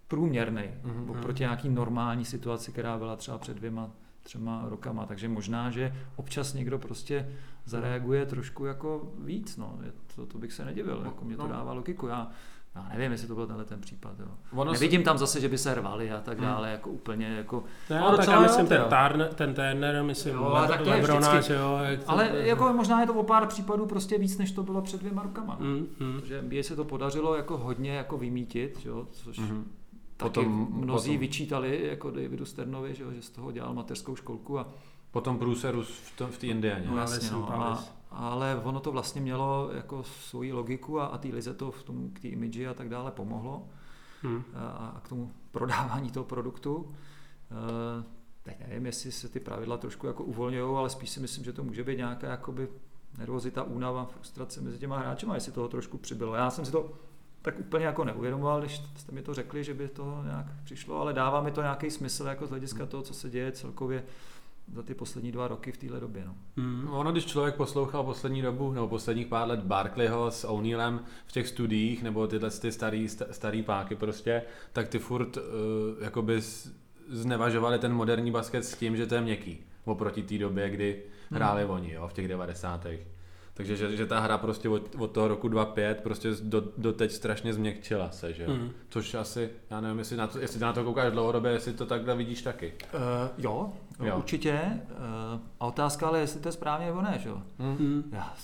[0.08, 1.10] průměrný mm-hmm.
[1.10, 3.90] oproti nějaký normální situaci, která byla třeba před dvěma,
[4.22, 5.06] třema rokama.
[5.06, 7.28] Takže možná, že občas někdo prostě
[7.64, 9.56] zareaguje trošku jako víc.
[9.56, 9.78] No.
[10.14, 11.48] To, to bych se nedivil, jako mě to no.
[11.48, 12.06] dává logiku.
[12.06, 12.30] Já
[12.74, 14.20] já nevím, jestli to byl tenhle ten případ.
[14.20, 14.26] Jo.
[14.52, 15.04] Ono Nevidím se...
[15.04, 16.46] tam zase, že by se rvali a tak hmm.
[16.46, 16.72] dále, hmm.
[16.72, 17.64] jako úplně jako...
[17.90, 21.34] Ne, no, tak já myslím, ten, tárn, ten Turner, myslím, jo, Le, tak to Lebrona,
[21.34, 21.78] je že jo.
[21.82, 24.62] Jak to, ale to, jako možná je to o pár případů prostě víc, než to
[24.62, 25.54] bylo před dvěma rokama.
[25.60, 26.20] Hmm, hmm.
[26.20, 29.72] Protože NBA se to podařilo jako hodně jako vymítit, jo, což hmm.
[30.16, 31.20] taky potom, mnozí potom.
[31.20, 34.66] vyčítali jako Davidu Sternovi, že, jo, že z toho dělal mateřskou školku a
[35.10, 36.86] Potom průseru v, tom, v té Indianě.
[36.90, 41.28] No, jasně, no, a, ale ono to vlastně mělo jako svoji logiku a, a té
[41.28, 43.68] lize to v tom, k té imidži a tak dále pomohlo
[44.22, 44.42] hmm.
[44.54, 44.66] a,
[44.96, 46.94] a k tomu prodávání toho produktu.
[47.50, 48.04] E,
[48.42, 51.64] teď nevím, jestli se ty pravidla trošku jako uvolňují, ale spíš si myslím, že to
[51.64, 52.68] může být nějaká jakoby
[53.18, 56.34] nervozita, únava, frustrace mezi těma hráči, jestli toho trošku přibylo.
[56.34, 56.92] Já jsem si to
[57.42, 61.12] tak úplně jako neuvědomoval, když jste mi to řekli, že by to nějak přišlo, ale
[61.12, 64.04] dává mi to nějaký smysl jako z hlediska toho, co se děje celkově
[64.72, 66.24] za ty poslední dva roky v téhle době.
[66.26, 66.34] No.
[66.56, 66.88] Mm.
[66.90, 71.48] Ono, když člověk poslouchal poslední dobu, nebo posledních pár let Barkleyho s O'Neillem v těch
[71.48, 74.42] studiích, nebo tyhle ty starý, starý páky prostě,
[74.72, 75.42] tak ty furt uh,
[76.00, 76.40] jakoby
[77.08, 81.36] znevažovali ten moderní basket s tím, že to je měkký, oproti té době, kdy mm.
[81.36, 82.86] hráli oni, jo, v těch 90.
[83.60, 87.12] Takže že, že ta hra prostě od, od toho roku 2.5 prostě do, do teď
[87.12, 88.50] strašně změkčila se, že jo?
[88.50, 88.70] Mm.
[88.88, 92.16] Což asi, já nevím, jestli na, to, jestli na to koukáš dlouhodobě, jestli to takhle
[92.16, 92.72] vidíš taky.
[92.94, 93.00] Uh,
[93.38, 93.72] jo,
[94.02, 94.60] jo, určitě.
[94.90, 97.42] Uh, a otázka ale, jestli to je správně nebo ne, že jo?
[97.58, 98.02] Mm.
[98.12, 98.34] Já,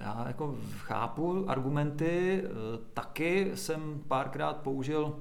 [0.00, 5.16] já jako chápu argumenty, uh, taky jsem párkrát použil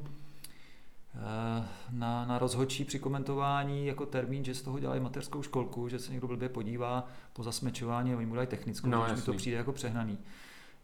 [1.91, 6.11] na, na rozhodčí při komentování jako termín, že z toho dělají mateřskou školku, že se
[6.11, 9.73] někdo blbě podívá po zasmečování a oni mu dají technickou, no, mi to přijde jako
[9.73, 10.18] přehnaný.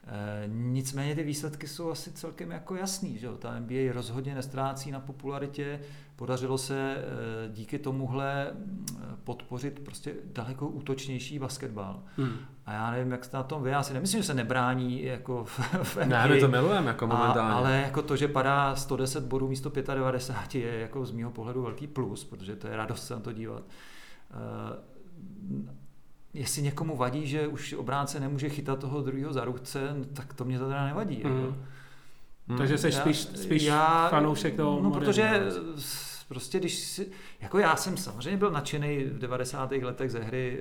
[0.08, 5.00] E, nicméně ty výsledky jsou asi celkem jako jasný, že ta NBA rozhodně nestrácí na
[5.00, 5.80] popularitě,
[6.16, 7.04] podařilo se e,
[7.50, 8.54] díky tomuhle
[9.24, 12.04] podpořit prostě daleko útočnější basketbal.
[12.18, 12.38] Hmm.
[12.66, 15.44] A já nevím, jak jste na tom vy, já si nemyslím, že se nebrání jako
[15.44, 16.28] v, v NBA.
[16.28, 17.54] Ne, my to milujeme jako momentálně.
[17.54, 21.62] A, ale jako to, že padá 110 bodů místo 95 je jako z mého pohledu
[21.62, 23.64] velký plus, protože to je radost se na to dívat.
[24.34, 25.66] Uh,
[26.34, 30.46] jestli někomu vadí, že už obránce nemůže chytat toho druhého za ruce, no, tak to
[30.46, 31.22] mě to teda nevadí.
[31.24, 31.36] Mm.
[31.36, 31.56] Jako.
[32.48, 32.58] Mm.
[32.58, 35.46] Takže jsi spíš, spíš já, fanoušek toho No, protože
[36.28, 37.12] prostě když si,
[37.42, 39.72] jako já jsem samozřejmě byl nadšený v 90.
[39.72, 40.60] letech ze hry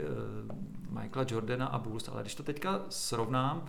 [0.50, 3.64] uh, Michaela Jordana a Bulls, ale když to teďka srovnám,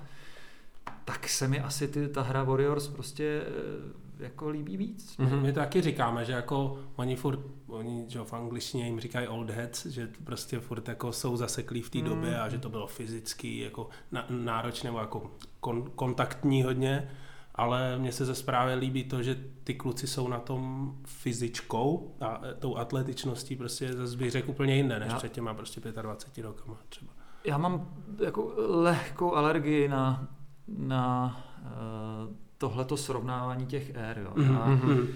[1.05, 5.17] tak se mi asi ty, ta hra Warriors prostě uh, jako líbí víc.
[5.17, 5.41] Mm-hmm.
[5.41, 9.49] My to taky říkáme, že jako oni furt, oni že v angličtině jim říkají old
[9.49, 12.05] heads, že prostě furt jako jsou zaseklí v té mm.
[12.05, 13.89] době a že to bylo fyzicky jako
[14.29, 17.09] náročné nebo jako kon, kontaktní hodně
[17.55, 22.41] ale mně se ze zprávy líbí to, že ty kluci jsou na tom fyzičkou a
[22.45, 26.43] e, tou atletičností prostě zase bych řekl úplně jinde, než já, před těma prostě 25
[26.43, 27.11] rokama třeba.
[27.43, 27.87] Já mám
[28.25, 30.27] jako lehkou alergii na,
[30.67, 34.19] na uh, tohleto srovnávání těch ér.
[34.23, 34.33] Jo.
[34.35, 35.07] Mm-hmm.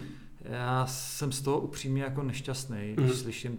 [0.42, 3.22] já jsem z toho upřímně jako nešťastný, když mm-hmm.
[3.22, 3.58] slyším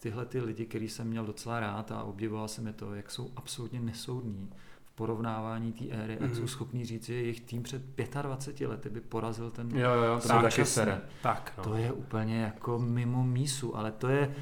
[0.00, 3.30] tyhle ty lidi, který jsem měl docela rád a obdivoval jsem je to, jak jsou
[3.36, 4.50] absolutně nesoudní
[4.98, 6.26] porovnávání té éry, mm.
[6.26, 7.82] jak jsou schopní říct, že jejich tým před
[8.22, 11.00] 25 lety by porazil ten jo, jo, to taky sere.
[11.22, 11.64] Tak, no.
[11.64, 14.34] To je úplně jako mimo mísu, ale to je,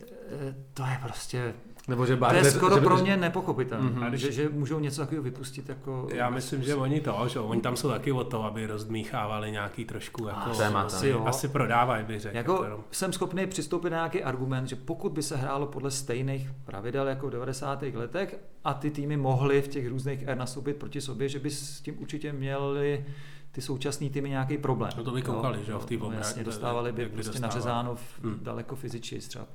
[0.00, 1.54] eh, to je prostě
[1.88, 4.12] nebo že to je skoro že, pro mě nepochopitelné, mm-hmm.
[4.12, 6.08] že, že můžou něco takového vypustit jako...
[6.14, 9.84] Já myslím, že oni to, že oni tam jsou taky o to, aby rozdmíchávali nějaký
[9.84, 10.50] trošku jako...
[10.50, 10.96] Témata.
[10.96, 11.24] Asi, jo.
[11.26, 12.36] asi prodávají, bych řekl.
[12.36, 17.08] Jako jsem schopný přistoupit na nějaký argument, že pokud by se hrálo podle stejných pravidel
[17.08, 17.82] jako v 90.
[17.82, 21.80] letech a ty týmy mohly v těch různých R nastoupit proti sobě, že by s
[21.80, 23.04] tím určitě měli
[23.52, 24.92] ty současné týmy nějaký problém.
[24.96, 28.24] No to by koukali, že jo, v té no, jasně, dostávali by prostě nařezáno v,
[28.24, 28.38] hmm.
[28.42, 29.46] daleko fyzičně, třeba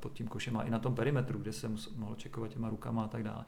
[0.00, 3.08] pod tím košem a i na tom perimetru, kde se mohl čekovat těma rukama a
[3.08, 3.44] tak dále.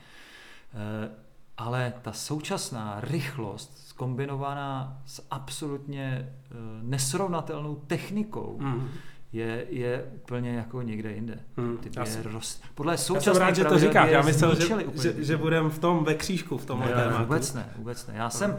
[0.75, 1.11] E,
[1.57, 8.89] ale ta současná rychlost, skombinovaná s absolutně e, nesrovnatelnou technikou, mm
[9.33, 11.39] je, je úplně jako někde jinde.
[11.57, 12.61] Hmm, já jsem, roz...
[12.75, 14.11] Podle já jsem rád, že to říkáš.
[14.11, 14.69] Já myslel, že,
[15.03, 17.23] že, že budeme v tom ve křížku, v tomhle ne, tématu.
[17.23, 18.15] Vůbec ne, vůbec ne.
[18.17, 18.57] Já jsem,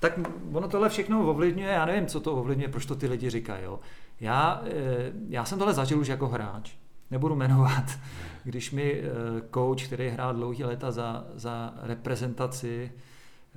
[0.00, 0.12] tak
[0.52, 3.64] ono tohle všechno ovlivňuje, já nevím, co to ovlivňuje, proč to ty lidi říkají.
[3.64, 3.80] Jo.
[4.20, 6.72] Já, eh, já jsem tohle zažil už jako hráč.
[7.10, 7.84] Nebudu jmenovat,
[8.44, 9.04] když mi eh,
[9.54, 12.90] coach, který hrál dlouhý léta za, za reprezentaci,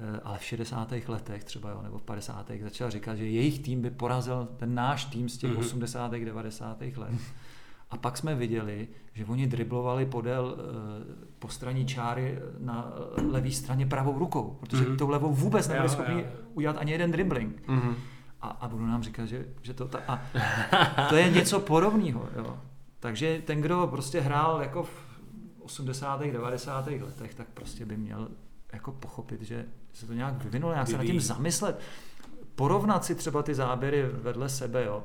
[0.02, 0.94] Eh, ale v 60.
[1.08, 2.52] letech třeba, jo, nebo v 50.
[2.62, 5.60] začal říkat, že jejich tým by porazil ten náš tým z těch mm-hmm.
[5.60, 6.12] 80.
[6.12, 6.82] 90.
[6.82, 7.12] let.
[7.92, 12.94] A pak jsme viděli, že oni driblovali podél eh, postraní čáry na
[13.32, 14.98] levé straně pravou rukou, protože mm-hmm.
[14.98, 17.68] tou levou vůbec nebyli schopni udělat ani jeden dribbling.
[17.68, 17.96] Mm-hmm.
[18.42, 20.22] A, a budu nám říkat, že, že to, ta, a
[21.10, 22.30] to je něco podobného.
[22.36, 22.58] Jo.
[23.00, 25.12] Takže ten, kdo prostě hrál jako v
[25.62, 26.22] 80.
[26.22, 26.88] 90.
[26.88, 28.28] letech, tak prostě by měl
[28.74, 31.80] jako pochopit, že se to nějak vyvinulo, nějak se nad tím zamyslet,
[32.56, 35.04] porovnat si třeba ty záběry vedle sebe, jo.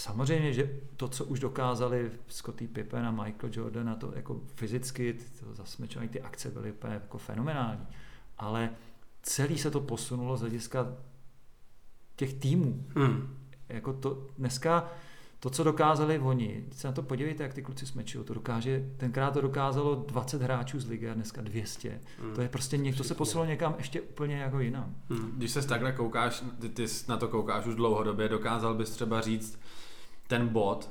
[0.00, 5.18] Samozřejmě, že to, co už dokázali Scottie Pippen a Michael Jordan, a to jako fyzicky,
[5.40, 7.86] to zase ty akce byly úplně jako fenomenální,
[8.38, 8.70] ale
[9.22, 10.92] celý se to posunulo z hlediska
[12.16, 12.84] těch týmů.
[12.96, 13.36] Hmm.
[13.68, 14.90] Jako to dneska
[15.40, 19.30] to, co dokázali oni, se na to podívejte, jak ty kluci smečují, to dokáže, tenkrát
[19.30, 22.00] to dokázalo 20 hráčů z ligy a dneska 200.
[22.22, 22.34] Mm.
[22.34, 24.94] To je prostě někdo se poslal někam ještě úplně jako jinam.
[25.08, 25.32] Mm.
[25.36, 29.58] Když se takhle koukáš, ty, ty na to koukáš už dlouhodobě, dokázal bys třeba říct
[30.30, 30.90] ten bod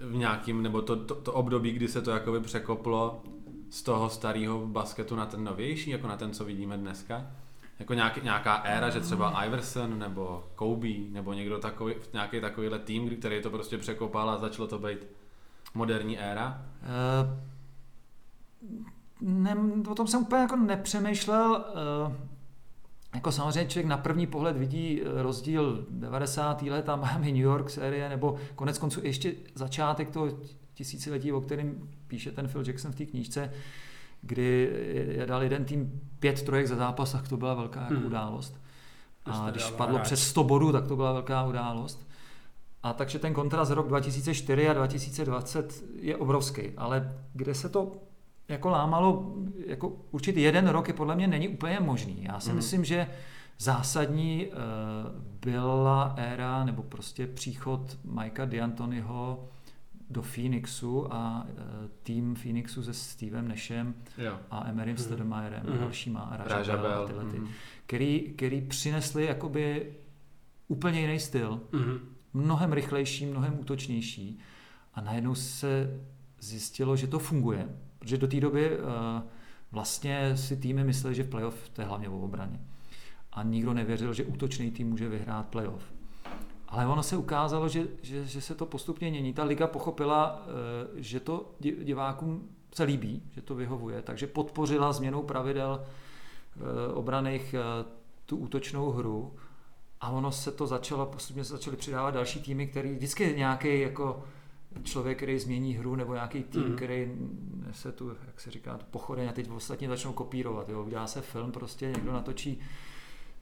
[0.00, 3.22] v nějakým, nebo to, to, to období, kdy se to jakoby překoplo
[3.70, 7.26] z toho starého basketu na ten novější, jako na ten, co vidíme dneska?
[7.78, 13.16] jako nějaký, nějaká éra, že třeba Iverson nebo Kobe nebo někdo takový, nějaký takovýhle tým,
[13.16, 14.98] který to prostě překopal a začalo to být
[15.74, 16.62] moderní éra?
[16.82, 17.38] Uh,
[19.20, 19.56] ne,
[19.90, 21.64] o tom jsem úplně jako nepřemýšlel.
[22.06, 22.12] Uh,
[23.14, 26.62] jako samozřejmě člověk na první pohled vidí eh, rozdíl 90.
[26.62, 30.28] let a Miami New York série, nebo konec konců ještě začátek toho
[30.74, 33.52] tisíciletí, o kterém píše ten Phil Jackson v té knížce,
[34.22, 34.70] kdy
[35.10, 38.06] je dal jeden tým pět trojek za zápas, tak to byla velká jako hmm.
[38.06, 38.60] událost.
[39.24, 42.08] A když padlo přes 100 bodů, tak to byla velká událost.
[42.82, 47.92] A takže ten kontrast rok 2004 a 2020 je obrovský, ale kde se to
[48.48, 49.34] jako lámalo,
[49.66, 52.24] jako určitě jeden rok je podle mě není úplně možný.
[52.24, 52.56] Já si hmm.
[52.56, 53.06] myslím, že
[53.58, 54.54] zásadní uh,
[55.40, 59.48] byla éra nebo prostě příchod Mikea D'Antoniho
[60.10, 61.60] do Phoenixu a uh,
[62.02, 63.54] tým Phoenixu se Stevem
[64.18, 64.38] jo.
[64.50, 64.98] a Emerym mm.
[64.98, 65.72] Stoudemireem mm.
[65.72, 67.48] a dalšíma a Raja Bell, tyhle ty, mm.
[67.86, 69.92] který, který přinesli jakoby
[70.68, 71.98] úplně jiný styl, mm.
[72.34, 74.38] mnohem rychlejší, mnohem útočnější
[74.94, 76.00] a najednou se
[76.40, 77.68] zjistilo, že to funguje,
[77.98, 78.84] protože do té doby uh,
[79.72, 82.60] vlastně si týmy mysleli, že playoff to je hlavně o obraně.
[83.32, 85.92] A nikdo nevěřil, že útočný tým může vyhrát playoff.
[86.68, 89.32] Ale ono se ukázalo, že, že, že se to postupně mění.
[89.32, 95.22] Ta liga pochopila, eh, že to divákům se líbí, že to vyhovuje, takže podpořila změnou
[95.22, 97.60] pravidel eh, obraných eh,
[98.26, 99.34] tu útočnou hru
[100.00, 104.24] a ono se to začalo, postupně se začaly přidávat další týmy, který vždycky nějaký jako
[104.82, 106.76] člověk, který změní hru, nebo nějaký tým, mm.
[106.76, 107.12] který
[107.70, 110.68] se tu, jak se říká, pochodeň a teď ostatní začnou kopírovat.
[110.68, 110.82] Jo.
[110.82, 112.60] Udělá se film, prostě někdo natočí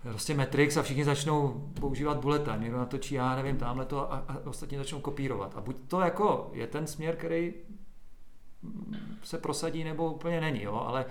[0.02, 4.24] prostě Matrix a všichni začnou používat bullet time, někdo natočí, já nevím, tamhle to a,
[4.28, 5.56] a ostatní začnou kopírovat.
[5.56, 7.54] A buď to jako je ten směr, který
[9.22, 10.74] se prosadí, nebo úplně není, jo?
[10.74, 11.04] Ale,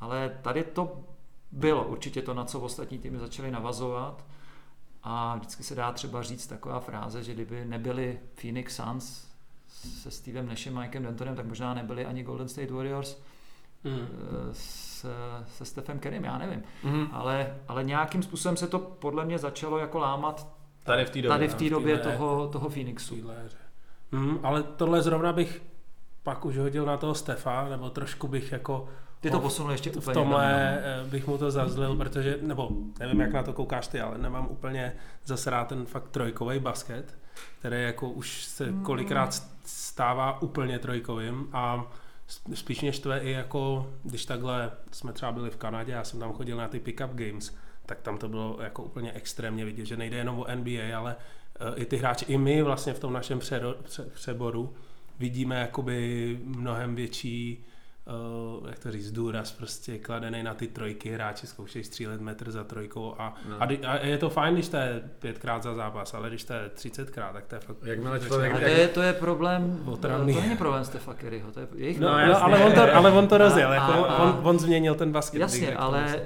[0.00, 1.04] ale tady to
[1.52, 4.24] bylo určitě to, na co ostatní týmy začaly navazovat.
[5.02, 9.25] A vždycky se dá třeba říct taková fráze, že kdyby nebyli Phoenix Suns
[9.76, 13.22] se Stevem Nashem, Mikem Dentonem, tak možná nebyli ani Golden State Warriors
[13.84, 14.08] mm.
[14.52, 15.06] s,
[15.48, 16.62] se Stephem Kerrym, já nevím.
[16.84, 17.08] Mm.
[17.12, 21.28] Ale, ale nějakým způsobem se to podle mě začalo jako lámat tady v té době,
[21.28, 23.16] tady v té době toho, toho Phoenixu.
[24.12, 25.62] Mm, ale tohle zrovna bych
[26.22, 28.88] pak už hodil na toho Stefa, nebo trošku bych jako
[29.20, 30.12] ty to posunul ještě úplně.
[30.12, 34.00] V tomhle eh, bych mu to zazlil, protože, nebo nevím, jak na to koukáš ty,
[34.00, 34.92] ale nemám úplně
[35.24, 37.18] zase rád ten fakt trojkový basket,
[37.58, 38.82] který jako už se mm.
[38.82, 41.92] kolikrát stává úplně trojkovým a
[42.54, 46.32] spíš mě štve i jako, když takhle jsme třeba byli v Kanadě, já jsem tam
[46.32, 47.56] chodil na ty pick-up games,
[47.86, 51.16] tak tam to bylo jako úplně extrémně vidět, že nejde jenom o NBA, ale
[51.60, 53.40] eh, i ty hráči, i my vlastně v tom našem
[54.14, 54.74] přeboru
[55.18, 57.64] vidíme jakoby mnohem větší
[58.06, 62.64] uh, jak to říct, důraz prostě kladený na ty trojky, hráči zkoušejí střílet metr za
[62.64, 63.56] trojkou a, No.
[63.62, 66.68] a, a, je to fajn, když to je pětkrát za zápas, ale když to je
[66.74, 67.76] třicetkrát, tak to je fakt...
[67.84, 70.34] Jakmile to člověk- A to je- je, to je problém, to Otravný.
[70.34, 72.28] není problém Stefa Kerryho, to je jejich No, problém.
[72.28, 75.12] no, ale, on to, ale on to rozjel, A- jako a- on, on změnil ten
[75.12, 75.40] basket.
[75.40, 76.22] Jasně, ale prostě.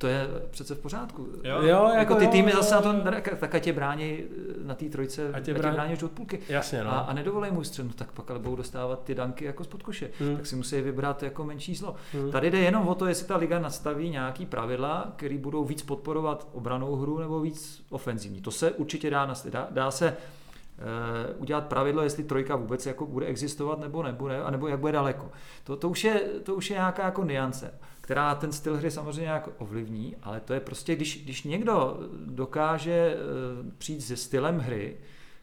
[0.00, 1.28] To je přece v pořádku.
[1.44, 2.92] Jo, jo, jako ty jo, týmy jo, zase na to,
[3.40, 6.40] tak ať tě brání eh, na té trojce, Ať tě brání- brání už od půlky.
[6.48, 6.90] Jasně, no.
[6.90, 10.10] A, a nedovolej mu střenu, tak pak ale budou dostávat ty danky jako spod koše.
[10.20, 10.36] Hmm.
[10.36, 11.94] Tak si musí vybrat jako menší zlo.
[12.12, 12.30] Hmm.
[12.30, 16.48] Tady jde jenom o to, jestli ta liga nastaví nějaký pravidla, které budou víc podporovat
[16.52, 18.40] obranou hru nebo víc ofenzivní.
[18.40, 19.34] To se určitě dá.
[19.50, 24.68] Dá, dá se eh, udělat pravidlo, jestli trojka vůbec jako bude existovat nebo nebude, anebo
[24.68, 25.30] jak bude daleko.
[25.64, 27.74] To, to, už je, to už je nějaká jako niance,
[28.10, 33.16] která ten styl hry samozřejmě nějak ovlivní, ale to je prostě, když, když někdo dokáže
[33.16, 34.96] eh, přijít se stylem hry,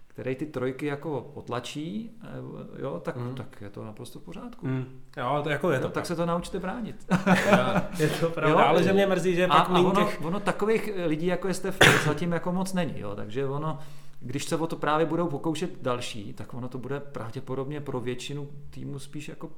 [0.07, 2.27] který ty trojky jako potlačí, eh,
[2.81, 3.35] jo, tak, Mhm.
[3.35, 4.67] tak je to naprosto v pořádku.
[4.67, 4.85] Hmm.
[5.17, 5.85] Jo, to jako je to.
[5.87, 6.95] No, tak se to naučte bránit.
[7.99, 10.21] je to pravda, Jo, ale že mě mrzí, že A, pak a ono, těch...
[10.25, 12.99] ono takových lidí, jako je Stef, zatím jako moc není.
[12.99, 13.15] Jo?
[13.15, 13.79] Takže ono,
[14.19, 18.49] když se o to právě budou pokoušet další, tak ono to bude pravděpodobně pro většinu
[18.69, 19.49] týmu spíš jako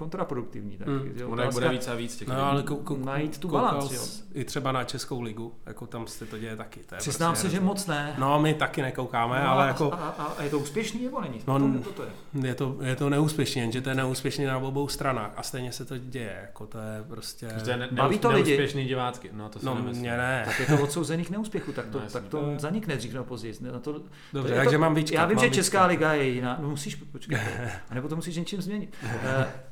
[0.00, 0.76] kontraproduktivní.
[0.78, 1.12] Tak, Hmm.
[1.16, 4.22] je Ono otázka- bude víc a víc těch No, ale kou, kou, Najít tu balanci,
[4.34, 6.80] I třeba na Českou ligu, jako tam se to děje taky.
[6.80, 8.14] To je Přiznám prostě se, že moc ne.
[8.18, 11.20] No, my taky nekoukáme, No, ale a, jako a, a, a, je to úspěšný nebo
[11.20, 11.40] není?
[11.46, 12.10] No, to, to, to je.
[12.48, 15.84] je to, je to neúspěšný, jenže to je neúspěšný na obou stranách a stejně se
[15.84, 17.48] to děje, jako to je prostě...
[17.64, 18.50] To je ne, Baví to lidi?
[18.50, 19.30] neúspěšný divácky.
[19.32, 20.00] No, to si No, nemyslím.
[20.00, 20.42] mě ne.
[20.46, 23.54] Tak je to odsouzených neúspěchů, tak to, No, tak to zanikne dřív nebo později.
[23.60, 23.92] Na to,
[24.32, 25.18] Dobře, to takže to, mám vyčkat.
[25.18, 26.58] Já vím, že Česká liga je jiná.
[26.62, 27.40] No musíš počkat.
[27.90, 28.94] A nebo to musíš něčím změnit.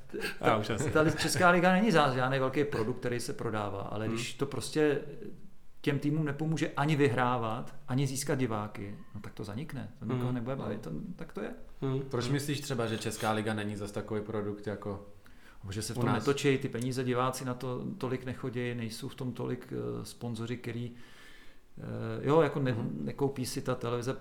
[0.61, 0.71] Už.
[0.93, 4.15] Ta Česká liga není žádný velký produkt, který se prodává, ale Hmm.
[4.15, 5.01] když to prostě
[5.81, 9.91] těm týmům nepomůže ani vyhrávat, ani získat diváky, no tak to zanikne.
[9.99, 10.35] To nikoho Hmm.
[10.35, 11.51] nebude bavit, to, tak to je.
[11.83, 12.01] Hm.
[12.11, 15.07] Proč myslíš třeba, že Česká liga není zas takový produkt jako...
[15.71, 19.33] Že se v tom netočí, ty peníze diváci na to tolik nechodí, nejsou v tom
[19.33, 22.99] tolik uh, sponzoři, který uh, jo, jako ne, Mhm.
[23.05, 24.17] nekoupí si ta televize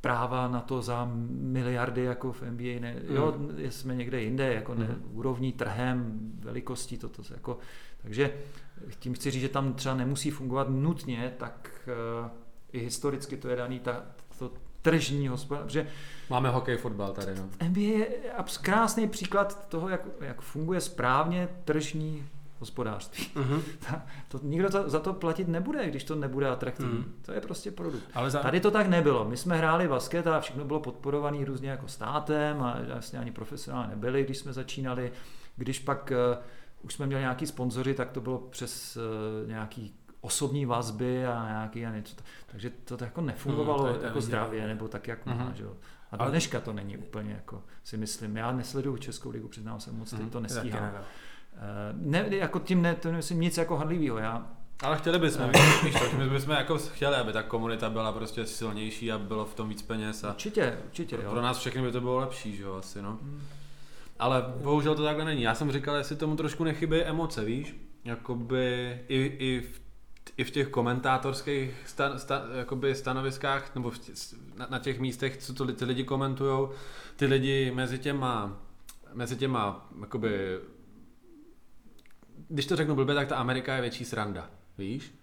[0.00, 3.34] práva na to za miliardy jako v NBA, ne, jo,
[3.68, 5.02] jsme někde jinde, jako ne, Mhm.
[5.12, 7.58] úrovní, trhem, velikostí, toto jako,
[8.02, 8.32] takže
[8.98, 11.88] tím chci říct, že tam třeba nemusí fungovat nutně, tak
[12.22, 12.30] uh,
[12.72, 14.02] i historicky to je daný ta,
[14.38, 14.52] to
[14.82, 15.86] tržní hospodářství, protože
[16.30, 17.48] Máme hokej, fotbal tady, no.
[17.68, 18.06] NBA je
[18.62, 22.26] krásný příklad toho, jak, jak funguje správně tržní
[22.60, 23.26] hospodářství.
[23.34, 23.62] Mhm.
[24.28, 26.92] To, nikdo to, za to platit nebude, když to nebude atraktivní.
[26.92, 27.14] Hmm.
[27.22, 28.04] To je prostě produkt.
[28.14, 28.38] Ale za...
[28.38, 29.24] Tady to tak nebylo.
[29.24, 33.88] My jsme hráli basket a všechno bylo podporované různě jako státem a vlastně ani profesionálně
[33.90, 35.12] nebyli, když jsme začínali.
[35.56, 36.42] Když pak uh,
[36.82, 41.86] už jsme měli nějaký sponzoři, tak to bylo přes uh, nějaký osobní vazby a nějaký
[41.86, 42.16] a něco.
[42.46, 45.54] Takže to tak jako nefungovalo Hmm, to to jako zdravě, nebo tak, jak má, Mhm.
[45.54, 45.72] že jo.
[46.12, 48.36] A do dneška to není úplně jako si myslím.
[48.36, 50.30] Já nesleduju Českou ligu, přiznám se moc, teď Mhm.
[50.30, 50.92] to nestíhám.
[51.96, 52.20] Ne.
[52.20, 54.18] Eh, Ne, jako tím ne, to nemyslím nic jako handlivýho.
[54.18, 54.46] Já,
[54.82, 55.50] Ale chtěli bychom,
[55.84, 59.54] víš to, my bychom jako chtěli, aby ta komunita byla prostě silnější a bylo v
[59.54, 61.30] tom víc peněz a určitě, určitě, jo.
[61.30, 63.18] pro nás všechny by to bylo lepší, že jo, asi, no.
[63.22, 63.40] Hmm.
[64.18, 65.42] Ale bohužel to takhle není.
[65.42, 67.76] Já jsem říkal, jestli tomu trošku nechybí emoce, víš?
[68.04, 69.80] Jakoby i, i, v,
[70.36, 74.12] i v těch komentátorských stan, sta, jakoby stanoviskách, nebo v tě,
[74.56, 76.70] na, na, těch místech, co to ty lidi komentujou,
[77.16, 78.56] ty lidi mezi těma,
[79.14, 80.58] mezi těma, jakoby,
[82.48, 85.14] když to řeknu blbě, tak ta Amerika je větší sranda, víš?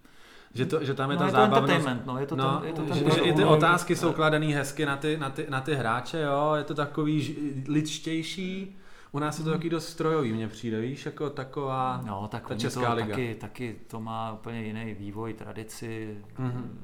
[0.54, 1.88] Že, to, že tam je no, ta je to zábavnost.
[2.06, 4.54] no, je to, No, je to že, ten že i ty no, otázky jsou kladený
[4.54, 7.34] hezky na ty, na ty, na ty hráče, jo, je to takový ž,
[7.68, 8.76] lidštější.
[9.12, 12.56] U nás je to taky dost strojový, mně přijde, víš, jako taková No, tak ta
[12.56, 13.08] Česká to liga.
[13.10, 16.80] Taky, taky to má úplně jiný vývoj, tradici, Mhm.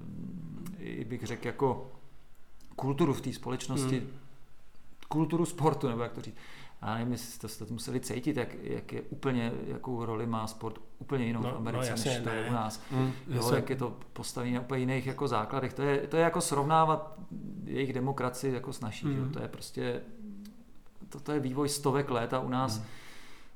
[0.80, 1.92] i bych řekl jako
[2.76, 4.08] kulturu v té společnosti, Mhm.
[5.08, 6.36] kulturu sportu, nebo jak to říct.
[6.82, 10.80] A nevím, jestli jste to museli cítit, jak, jak je úplně, jakou roli má sport
[11.00, 12.82] úplně jinou No, v no, Americe, jasně, než to je u nás.
[12.92, 13.12] Mm.
[13.28, 15.74] Jo, se- jak je to postavené na úplně jiných jako základech.
[15.74, 17.16] To je, to je jako srovnávat
[17.64, 19.06] jejich demokracii jako s naší.
[19.08, 19.32] Mm.
[19.32, 20.02] To je prostě,
[21.10, 22.86] to, to je vývoj stovek let a u nás mm.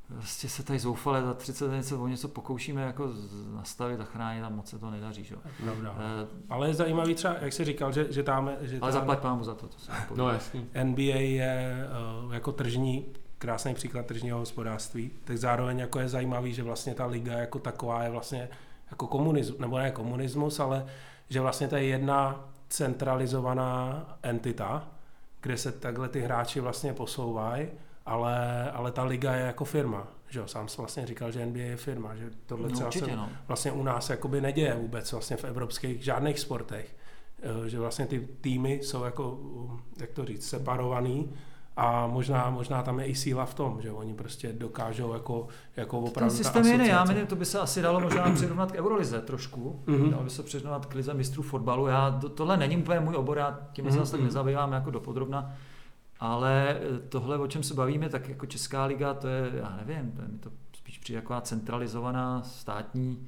[0.08, 3.10] Prostě se tady zoufale za 30 let něco o něco pokoušíme jako
[3.56, 5.24] nastavit a chránit a moc se to nedaří.
[5.24, 5.36] Že?
[5.36, 5.42] jo.
[5.64, 5.96] Pravda.
[5.98, 9.20] Eh, Ale je zajímavý třeba, jak jsi říkal, že, že tam, že ale tam zaplať
[9.20, 9.68] pámu za to.
[9.68, 10.66] to jsem No jasný.
[10.84, 11.88] NBA je
[12.26, 13.06] uh, jako tržní,
[13.38, 18.04] krásný příklad tržního hospodářství, tak zároveň jako je zajímavý, že vlastně ta liga jako taková
[18.04, 18.50] je vlastně
[18.92, 20.86] jako komunismus, nebo ne komunismus, ale
[21.30, 24.88] že vlastně to je jedna centralizovaná entita,
[25.42, 27.68] kde se takhle ty hráči vlastně posouvají,
[28.06, 30.08] ale, ale ta liga je jako firma.
[30.30, 33.06] Že jo, sám jsi vlastně říkal, že NBA je firma, že tohle no, třeba určitě,
[33.06, 33.30] se no.
[33.48, 36.96] vlastně u nás jakoby neděje vůbec vlastně v evropských žádných sportech.
[37.66, 41.30] Eh, Že vlastně ty týmy jsou jako, um, jak to říct, separovaný
[41.78, 45.98] A možná, možná tam je i síla v tom, že oni prostě dokážou jako, jako
[46.00, 48.76] Ten opravdu ta systém je já myslím, to by se asi dalo možná přirovnat k
[48.76, 50.10] Eurolize trošku, Mhm.
[50.12, 51.88] dalo by se přirovnat k lize mistrů fotbalu.
[51.88, 54.28] Já, to, tohle není úplně můj obor, já tím se Mhm, zase tak mhm.
[54.28, 55.54] nezabývám jako dopodrobna,
[56.20, 60.12] ale eh, tohle, o čem se bavíme, tak jako Česká liga, to je, já nevím,
[60.12, 63.28] to je mi to spíš přijde jako centralizovaná státní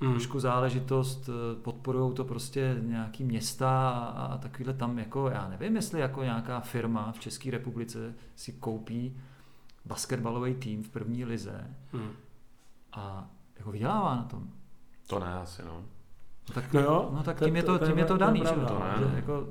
[0.00, 0.10] Mm.
[0.10, 1.30] trošku záležitost,
[1.62, 6.60] podporují to prostě nějaký města a, a takovýhle tam jako, já nevím, jestli jako nějaká
[6.60, 9.16] firma v České republice si koupí
[9.84, 12.10] basketbalový tým v první lize Mm.
[12.92, 13.26] a
[13.58, 14.48] jako vydělává na tom.
[15.06, 15.72] To ne asi, no.
[16.48, 18.14] No tak, No jo, no tak to- tím je to, to- tím je to to
[18.14, 18.44] je daný, že?
[18.44, 18.68] pravda, jo?
[18.78, 19.16] to ne, Že no.
[19.16, 19.46] jako,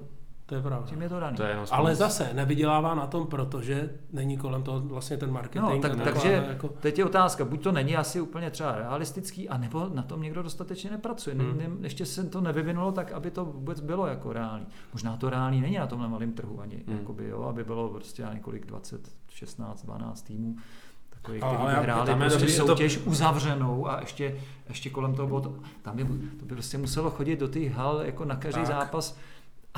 [0.50, 0.88] To je pravda.
[0.88, 1.38] tím je to daný.
[1.38, 5.66] To je jenom Ale zase nevydělává na tom, protože není kolem toho vlastně ten marketing.
[5.66, 9.90] No, tak, takže jako, teď je otázka, buď to není asi úplně třeba realistický, anebo
[9.94, 11.36] na tom někdo dostatečně nepracuje.
[11.36, 11.58] Ne, Hmm.
[11.58, 14.66] ne, ještě se to nevyvinulo tak, aby to vůbec bylo jako reálný.
[14.94, 16.98] Možná to reálný není na tomhle malém trhu ani, Hmm.
[16.98, 20.56] jakoby, jo, aby bylo prostě několik 20, 16, 12 týmů,
[21.10, 24.36] takových, Ale- kteří ale hráli tam je prostě dobrý, že to- soutěž uzavřenou a ještě,
[24.70, 26.04] ještě kolem toho bylo, to, tam by,
[26.40, 28.68] to by prostě muselo chodit do těch hal jako na každý Tak.
[28.68, 29.18] zápas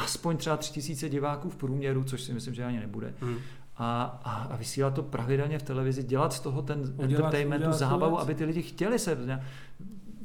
[0.03, 3.35] aspoň třeba 3000 diváků v průměru, což si myslím, že ani nebude mm.
[3.77, 7.67] a, a, a vysílat to pravidelně v televizi, dělat z toho ten Udělat- entertainment, tu
[7.69, 8.23] udělat tu zábavu, věc.
[8.23, 9.15] aby ty lidi chtěli se.
[9.15, 9.43] ne,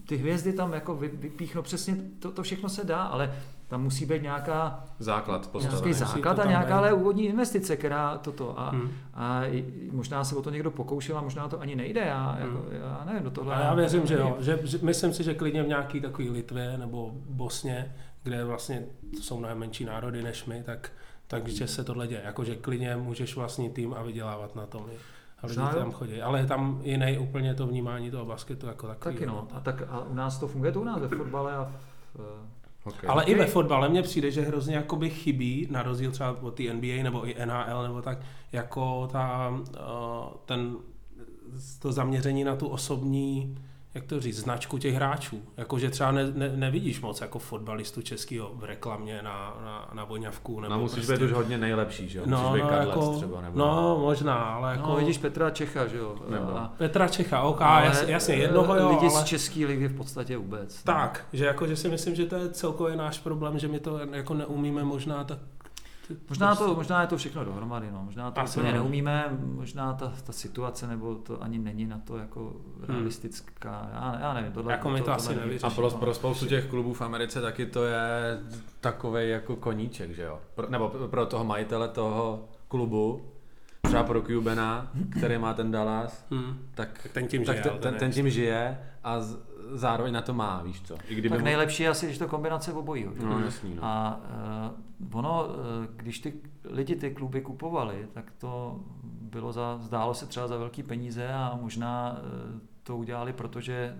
[0.08, 3.32] Ty hvězdy tam jako vy- vypíchnou, přesně to, to všechno se dá, ale
[3.68, 8.60] tam musí být nějaká, Základ nějaký základ a nějaká ale úvodní investice, která toto.
[8.60, 8.90] A, Mm.
[9.14, 9.42] a
[9.92, 12.00] možná se o to někdo pokoušel a možná to ani nejde.
[12.00, 12.66] Já, jako, Hmm.
[12.72, 13.54] já nevím, do tohle.
[13.54, 14.36] A já věřím, že jo.
[14.40, 17.94] Že, že, myslím si, že klidně v nějaký takový Litvě nebo Bosně,
[18.24, 18.86] kde vlastně
[19.20, 20.92] jsou mnohem menší národy než my, tak
[21.26, 22.22] takže se tohle děje.
[22.24, 24.86] Jakože klidně můžeš vlastnit tým a vydělávat na tom.
[25.42, 26.22] A lidi tam chodí.
[26.22, 29.14] Ale je tam jiný úplně to vnímání toho basketu jako takový.
[29.14, 29.48] Taky no.
[29.52, 31.72] A, tak, a u nás to funguje to u nás ve fotbale a
[32.14, 32.54] v,
[32.86, 33.08] Okay.
[33.08, 33.34] Ale Okay.
[33.34, 37.02] i ve fotbale mně přijde, že hrozně jakoby chybí, na rozdíl třeba od té NBA
[37.02, 38.18] nebo i NHL nebo tak,
[38.52, 40.76] jako ta, uh, ten,
[41.78, 43.56] to zaměření na tu osobní,
[43.94, 45.42] jak to říct, značku těch hráčů.
[45.56, 50.60] Jakože třeba ne, ne, nevidíš moc jako fotbalistu českého v reklamě na, na, na voňavku.
[50.60, 52.24] Nebo No musíš prostě, být už hodně nejlepší, že jo?
[52.26, 53.58] Musíš no, být no, kadlec jako, třeba, nebo...
[53.58, 54.88] no, možná, ale jako...
[54.88, 56.16] no, vidíš Petra Čecha, že jo?
[56.28, 59.20] Nebo- A, Petra Čecha, OK, ale, jasně, jasně, jednoho jo, Lidi ale...
[59.20, 60.82] z České ligy v podstatě vůbec.
[60.82, 63.98] Tak, že jako, že si myslím, že to je celkově náš problém, že my to
[64.12, 65.38] jako neumíme možná tak...
[66.28, 68.02] Možná, to, možná je to všechno dohromady, no.
[68.04, 68.78] možná to Asi úplně ne.
[68.78, 72.52] neumíme, možná ta, ta situace nebo to ani není na to jako
[72.88, 74.52] realistická, já, já nevím.
[74.52, 75.40] Tohle, Jako my to asi nevím.
[75.42, 75.72] nevyřešíme.
[75.72, 78.38] A pro, pro spoustu těch klubů v Americe taky to je
[78.80, 80.40] takový jako koníček, že jo?
[80.54, 83.24] Pro, nebo pro toho majitele toho klubu,
[83.82, 86.58] třeba pro Cubana, který má ten Dallas, Hmm.
[86.74, 87.98] tak Ten tím tak žije, ten, ale ten, ne.
[87.98, 89.38] ten tím žije a z,
[89.72, 90.96] zároveň na to má, víš co?
[91.08, 93.12] I kdyby Tak mu- nejlepší je asi, když to kombinace obojího.
[93.24, 93.84] No jasný, no.
[93.84, 94.20] A
[95.02, 95.52] uh, ono, uh,
[95.96, 96.32] když ty
[96.64, 101.58] lidi ty kluby kupovali, tak to bylo za, zdálo se třeba za velký peníze a
[101.62, 103.96] možná uh, to udělali, protože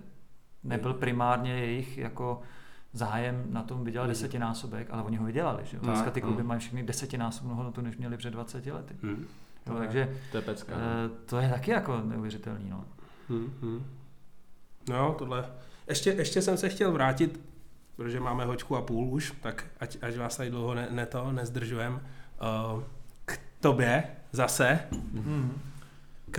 [0.62, 2.41] nebyl primárně jejich jako
[2.93, 5.62] zájem na tom vydělat desetinásobek, ale oni ho vydělali.
[5.65, 5.78] Že?
[5.78, 6.49] Dneska ty kluby no.
[6.49, 8.95] mají všechny desetinásobnou hodnotu, než měli před 20 lety.
[9.03, 9.12] Hmm.
[9.20, 9.27] Jo,
[9.65, 10.74] To je- takže To je pecka.
[10.77, 10.81] no.
[11.27, 12.70] to je taky jako neuvěřitelný.
[12.70, 12.85] No.
[13.28, 13.53] Hmm.
[13.62, 13.85] Hmm.
[14.89, 15.44] No, tohle.
[15.89, 17.40] Ještě, ještě jsem se chtěl vrátit,
[17.97, 21.32] protože máme hoďku a půl už, tak ať, ať vás tady dlouho ne, ne to,
[21.32, 22.01] nezdržujem.
[22.74, 22.82] Uh,
[23.24, 24.81] k tobě zase,
[25.12, 25.61] Mm.
[26.31, 26.39] k,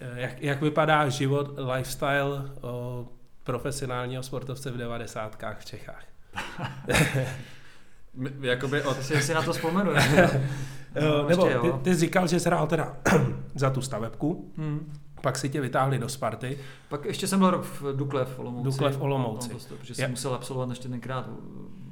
[0.00, 3.06] eh, jak, jak vypadá život, lifestyle uh,
[3.44, 6.04] profesionálního sportovce v devadesátkách v Čechách.
[8.40, 9.02] Jakoby od...
[9.02, 9.90] Si, si na to vzpomenu.
[11.00, 12.96] No, nebo ještě ty, ty jsi říkal, že jsi hrál teda
[13.54, 14.92] za tu stavebku, Hmm.
[15.20, 16.58] Pak si tě vytáhli do Sparty.
[16.88, 18.64] Pak ještě jsem byl rok v Dukle v Olomouci.
[18.64, 19.48] Dukle v Olomouci.
[19.48, 21.28] Prostě, protože jsem musel absolvovat ještě tenkrát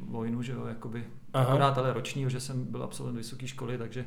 [0.09, 1.05] vojnu, že jo, jakoby.
[1.33, 1.47] Aha.
[1.47, 4.07] Akorát ale roční, že jsem byl absolvent vysoké školy, takže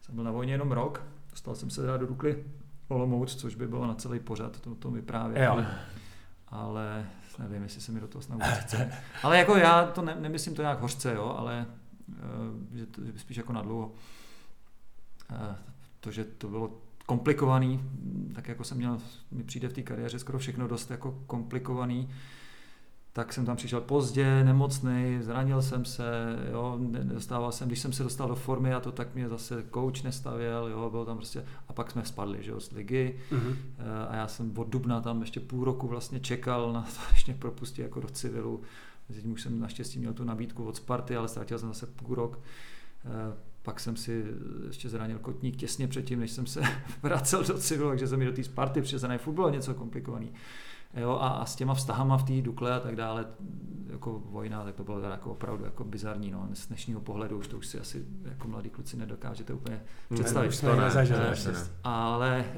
[0.00, 1.02] jsem byl na vojně jenom rok.
[1.30, 2.44] Dostal jsem se teda do Dukly
[2.88, 5.48] Olomouc, což by bylo na celý pořad, to, to vyprávět.
[5.48, 5.66] Ale,
[6.48, 7.06] ale
[7.38, 8.92] nevím, jestli se mi do toho snad chce.
[9.22, 11.66] Ale jako já to ne, nemyslím to nějak hořce, jo, ale
[12.08, 13.92] uh, že to, že spíš jako na dlouho.
[15.30, 15.54] Uh,
[16.00, 16.70] to, že to bylo
[17.06, 17.80] komplikovaný,
[18.34, 18.98] tak jako jsem měl,
[19.30, 22.08] mi přijde v té kariéře skoro všechno dost jako komplikovaný,
[23.12, 26.04] tak jsem tam přišel pozdě, nemocný, zranil jsem se,
[26.52, 30.04] jo, dostával jsem, když jsem se dostal do formy a to tak mě zase coach
[30.04, 33.56] nestavěl, jo, bylo tam prostě, a pak jsme spadli, že jo, z ligy Mhm.
[33.78, 37.32] Eh, a já jsem od dubna tam ještě půl roku vlastně čekal na to, ještě
[37.32, 38.62] mě propustí jako do civilu.
[39.08, 42.38] Mezitím už jsem naštěstí měl tu nabídku od Sparty, ale ztratil jsem zase půl rok.
[43.64, 44.24] Pak jsem si
[44.66, 46.62] ještě zranil kotník těsně předtím, než jsem se
[47.02, 50.32] vracel do civilu, takže jsem mi do té Sparty přišel na fotbal něco komplikovaný.
[50.96, 53.26] Jo, a, a s těma vztahama v té Dukle a tak dále,
[53.92, 56.48] jako vojna, tak to bylo teda jako opravdu jako bizarní, no.
[56.52, 59.82] Z dnešního pohledu už to už si asi jako mladí kluci nedokážete úplně
[60.14, 60.48] představit.
[60.48, 61.48] už to nezažili, ne, ještě.
[61.48, 61.66] ne.
[61.84, 62.54] Ale eh,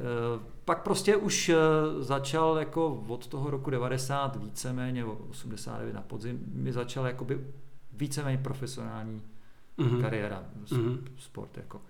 [0.64, 1.56] pak prostě už eh,
[1.98, 7.40] začal jako od toho roku 90 víceméně, 89 na podzim, mi začal jakoby
[7.92, 9.22] víceméně profesionální
[9.78, 10.00] Mhm.
[10.00, 11.04] kariéra, Mhm.
[11.18, 11.80] sport jako.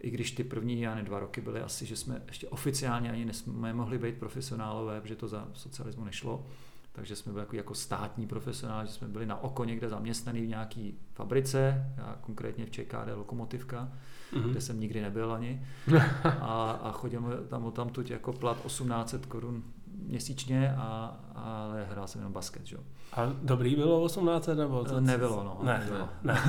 [0.00, 3.24] I když ty první, já ne, dva roky byly asi, že jsme ještě oficiálně ani
[3.24, 6.46] nesme mohli být profesionálové, protože to za socialismu nešlo.
[6.92, 10.48] Takže jsme byli jako, jako státní profesionál, že jsme byli na oko někde zaměstnaný v
[10.48, 13.92] nějaký fabrice, já konkrétně v ČKD Lokomotivka,
[14.32, 14.50] Mhm.
[14.50, 15.66] kde jsem nikdy nebyl ani.
[16.24, 19.62] A, a chodil tam tam tuď jako plat 1800 korun
[20.06, 22.66] měsíčně, a, ale hrál jsem jenom basket.
[22.66, 22.76] Že?
[22.76, 22.82] jo.
[23.12, 24.84] A dobrý bylo 18 nebo?
[24.84, 25.00] co?
[25.00, 25.66] Nebylo, no.
[25.66, 26.08] Ne, nebylo.
[26.22, 26.40] ne.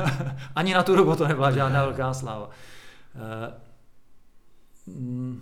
[0.56, 2.50] Ani na tu dobu to nebyla žádná velká sláva.
[3.16, 3.54] Eh,
[4.88, 5.42] mm,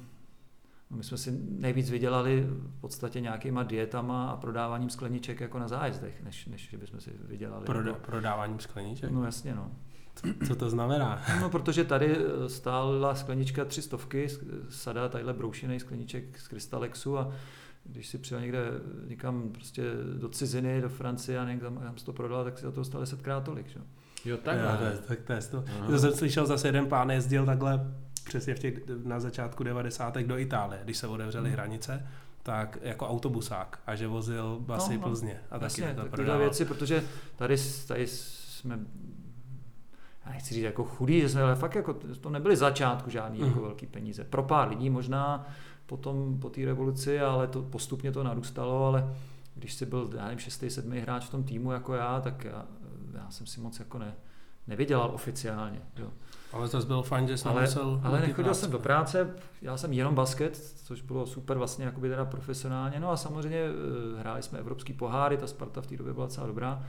[0.91, 5.67] no my jsme si nejvíc vydělali v podstatě nějakýma dietama a prodáváním skleniček jako na
[5.67, 7.65] zájezdech, než, než že bychom si vydělali.
[7.65, 9.11] Proda, jako- prodáváním skleniček?
[9.11, 9.71] No jasně, no.
[10.47, 11.21] Co to znamená?
[11.41, 14.27] No, protože tady eh, stála sklenička tři stovky,
[14.69, 17.31] sada tadyhle broušený skleniček z Krystalexu a
[17.87, 18.59] když si přijel někde
[19.07, 19.83] někam prostě
[20.19, 23.43] do ciziny, do Francie a někde tam, to prodal, tak si za to dostal desetkrát
[23.43, 23.67] tolik.
[23.67, 23.79] Že?
[23.79, 23.85] Jo,
[24.25, 24.77] Jo, takhle.
[24.77, 25.63] to je, tak to je to.
[25.87, 27.91] To jsem slyšel zase jeden pán jezdil takhle
[28.25, 28.73] přesně v těch,
[29.03, 30.17] na začátku 90.
[30.17, 31.53] do Itálie, když se otevřely Hmm.
[31.53, 32.07] hranice,
[32.43, 35.07] tak jako autobusák a že vozil basy No, no.
[35.07, 36.39] Plzně a taky Jasně, to prodával.
[36.39, 37.03] věci, protože
[37.35, 37.55] tady,
[37.87, 38.79] tady jsme
[40.25, 43.47] já nechci říct jako chudí, že jsme, ale fakt jako, to nebyly začátku žádný Mhm.
[43.47, 44.23] jako velký peníze.
[44.23, 45.47] Pro pár lidí možná
[45.87, 49.15] potom po té revoluci, ale to postupně to narůstalo, ale
[49.55, 52.65] když jsi byl, já nevím, šestý, sedmý hráč v tom týmu jako já, tak já,
[53.13, 54.13] já jsem si moc jako ne,
[54.67, 55.81] nevydělal oficiálně.
[55.97, 56.07] Jo.
[56.53, 58.59] Ale to bylo fajn, že jsi Ale, nemusel ale nechodil práci.
[58.61, 63.11] jsem do práce, já jsem jenom basket, což bylo super vlastně jakoby teda profesionálně, no
[63.11, 66.83] a samozřejmě eh, hráli jsme evropský poháry, ta Sparta v té době byla docela dobrá,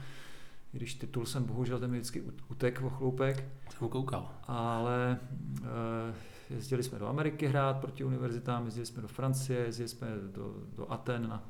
[0.72, 3.44] i když titul jsem bohužel ten mi vždycky ut- utek o chloupek,
[3.78, 4.30] Jsem koukal.
[4.48, 5.18] ale
[5.64, 6.14] eh,
[6.50, 10.92] jezdili jsme do Ameriky hrát proti univerzitám, jezdili jsme do Francie, jezdili jsme do, do
[10.92, 11.42] Aten na,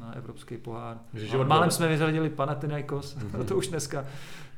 [0.00, 0.98] na evropský pohár.
[1.46, 3.46] Málem byl- jsme vyřadili Panathinaikos, Mhm.
[3.48, 4.04] to už dneska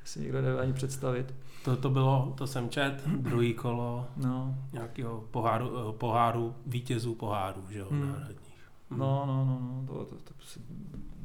[0.05, 1.35] si nikdo nevím ani představit.
[1.65, 7.65] To, to bylo, to jsem čet, druhý kolo No, nějakého poháru, eh, poháru vítězů poháru,
[7.71, 8.09] že jo, Hmm.
[8.09, 8.51] národních.
[8.91, 10.61] No, no, no, no to, to, to se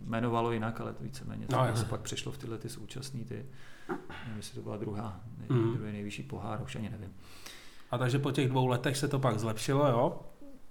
[0.06, 1.84] jmenovalo jinak, ale to víceméně No, jasně.
[1.84, 3.46] se pak přešlo v tyhle ty současný ty,
[3.90, 5.74] nevím, jestli to byla druhá, nej, Mhm.
[5.78, 7.10] druhý nejvyšší pohár, už ani nevím.
[7.96, 10.20] A takže po těch dvou letech se to pak zlepšilo, jo?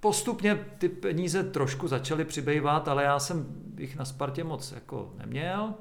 [0.01, 3.47] Postupně ty peníze trošku začaly přibývat, ale já jsem
[3.79, 5.75] jich na Spartě moc jako neměl.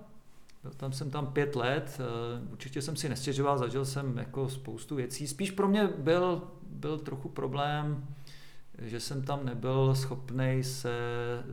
[0.63, 4.95] Byl tam jsem tam pět let, eh, určitě jsem si nestěžoval, zažil jsem jako spoustu
[4.95, 5.27] věcí.
[5.27, 8.07] Spíš pro mě byl, byl trochu problém,
[8.77, 10.97] že jsem tam nebyl schopný se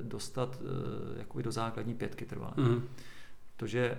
[0.03, 2.55] dostat eh, jakoby do základní pětky trvalé.
[2.57, 2.83] Mhm.
[3.57, 3.99] Protože eh,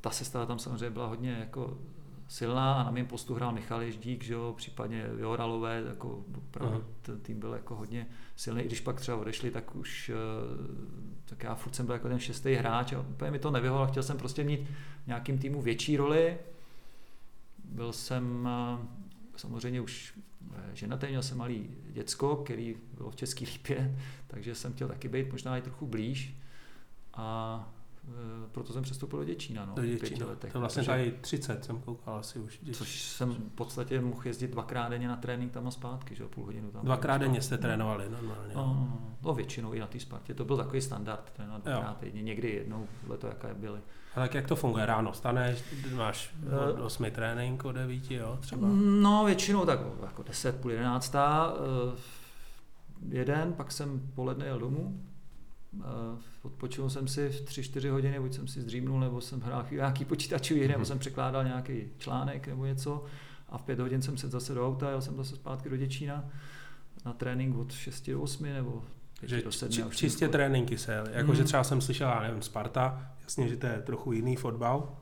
[0.00, 1.78] ta sestava tam samozřejmě byla hodně jako
[2.30, 7.20] silná a na mém postu hrál Michal Ježdík, že jo, případně Joralové, jako opravdu ten
[7.20, 10.14] tým byl jako hodně silný, i když pak třeba odešli, tak už eh,
[11.24, 14.02] tak já furt jsem byl jako ten šestý hráč a úplně mi to nevyhovalo, chtěl
[14.02, 14.60] jsem prostě mít
[15.04, 16.38] v nějakým týmu větší roli.
[17.64, 18.86] Byl jsem eh,
[19.36, 20.14] samozřejmě už
[20.54, 25.08] eh, ženatý, měl jsem malý děcko, který bylo v České lípě, takže jsem chtěl taky
[25.08, 26.36] být možná i trochu blíž
[27.14, 27.68] a
[28.52, 29.64] proto jsem přestoupil do Děčína.
[29.66, 30.26] No, Do Děčína.
[30.26, 32.58] letech, To vlastně protože- tady 30 jsem koukal asi už.
[32.58, 32.74] Děčín.
[32.74, 36.28] Což jsem v podstatě mohl jezdit dvakrát denně na trénink tam a zpátky, že jo,
[36.28, 36.84] půl hodinu tam.
[36.84, 38.54] Dvakrát tam denně jste trénovali normálně.
[38.54, 40.34] No, no, no, no, většinou i na té Spartě.
[40.34, 42.86] To byl takový standard, trénovat dvakrát týdně, někdy jednou,
[43.18, 43.80] toho, jaké byly.
[44.14, 44.86] A tak jak to funguje?
[44.86, 45.62] Ráno staneš,
[45.96, 46.34] máš
[46.70, 48.68] od Eh, 8 trénink, od 9, jo, třeba?
[49.00, 51.54] No, většinou tak jako 10, půl jedenáctá,
[51.94, 51.98] eh,
[53.08, 55.09] jeden, pak jsem poledne jel domů, eh,
[56.42, 60.60] odpočinul jsem si v 3-4 hodiny, buď jsem si zdřímnul, nebo jsem hrál nějaký počítačový
[60.60, 60.86] hry, nebo Mhm.
[60.86, 63.04] jsem překládal nějaký článek nebo něco
[63.48, 66.24] a v 5 hodin jsem se zase do auta, jel jsem zase zpátky do Děčína
[67.04, 68.82] na trénink od 6 do 8 nebo
[69.20, 69.72] 5 Že do 7.
[69.72, 71.10] či, čistě nevím, tréninky se jeli.
[71.12, 71.46] Jakože Mhm.
[71.46, 74.96] třeba jsem slyšel, já nevím, Sparta, jasně, že to je trochu jiný fotbal,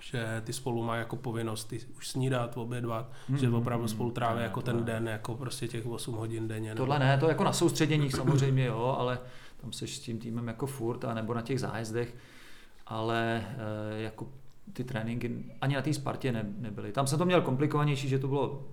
[0.00, 3.40] že ty spolu mají jako povinnost ty už snídat, obědvat, kolik.
[3.40, 4.82] že opravdu spolu tráví jako ten ne.
[4.82, 6.68] den, jako prostě těch 8 hodin denně.
[6.68, 9.18] nebo- Tohle ne, to jako na soustředěních samozřejmě, jo, ale
[9.56, 12.14] tam seš s tím týmem jako furt, a nebo na těch zájezdech,
[12.86, 13.46] ale
[13.96, 14.28] e, jako
[14.72, 16.92] ty tréninky ani na té Spartě ne, nebyly.
[16.92, 18.68] Tam jsem to měl komplikovanější, že to bylo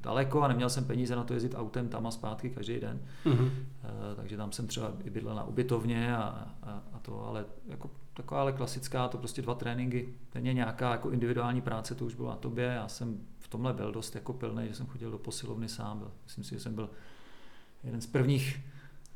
[0.00, 3.00] daleko a neměl jsem peníze na to jezdit autem tam a zpátky každý den.
[3.24, 3.50] Mhm.
[4.12, 7.90] E, takže tam jsem třeba i bydlel na ubytovně a, a, a to, ale jako
[8.14, 12.30] taková ale klasická, to prostě dva tréninky, denně nějaká jako individuální práce, to už bylo
[12.30, 15.68] na tobě, já jsem v tomhle byl dost jako pilný, že jsem chodil do posilovny
[15.68, 16.10] sám, byl.
[16.24, 16.90] myslím si, že jsem byl
[17.84, 18.60] jeden z prvních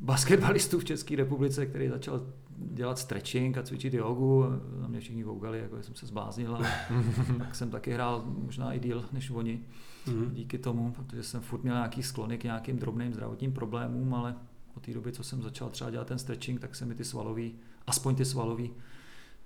[0.00, 2.26] basketbalistů v České republice, který začal
[2.56, 4.44] dělat stretching a cvičit jogu.
[4.80, 6.70] Na mě všichni koukali, jako jsem se zbláznil, ale
[7.38, 9.60] tak jsem taky hrál možná i díl než oni.
[10.06, 10.30] Mm.
[10.34, 14.36] Díky tomu, protože jsem furt měl nějaký sklony k nějakým drobným zdravotním problémům, ale
[14.76, 17.54] od té doby, co jsem začal třeba dělat ten stretching, tak se mi ty svalový,
[17.86, 18.70] aspoň ty svalový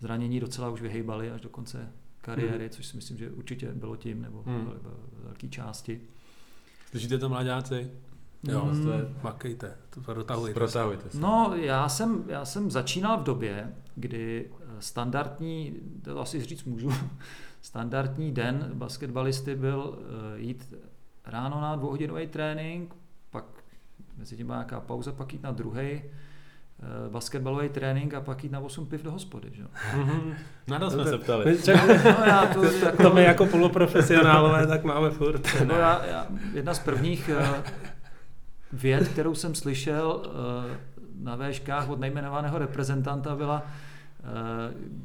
[0.01, 2.71] zranění docela už vyhejbaly až do konce kariéry, mm.
[2.71, 4.65] což si myslím, že určitě bylo tím, nebo mm.
[4.65, 4.77] byly
[5.25, 6.01] velké části.
[6.91, 7.91] Slyšíte to mladáci?
[8.43, 8.85] Jo, mm.
[8.85, 9.75] to je, makejte,
[10.05, 10.55] to dotahujte.
[10.55, 11.19] Protahujte se.
[11.19, 15.75] No, já jsem, já jsem začínal v době, kdy eh, standardní,
[16.05, 16.93] to asi říct můžu,
[17.63, 20.75] standardní den basketbalisty byl uh, jít
[21.27, 22.95] ráno na dvouhodinový trénink,
[23.31, 23.45] pak
[24.17, 28.53] mezi tím byla nějaká pauza, pak jít na druhý uh, basketbalový trénink a pak jít
[28.53, 29.49] na 8 piv do hospody.
[29.53, 29.63] Že?
[30.69, 31.45] na to jsme se ptali.
[31.67, 35.65] no, já to, jako, to my jako poloprofesionálové tak máme furt.
[35.65, 37.31] No, já, já, jedna z prvních
[38.73, 40.33] věd, kterou jsem slyšel uh,
[41.25, 43.69] na véškách od nejmenovaného reprezentanta byla, uh,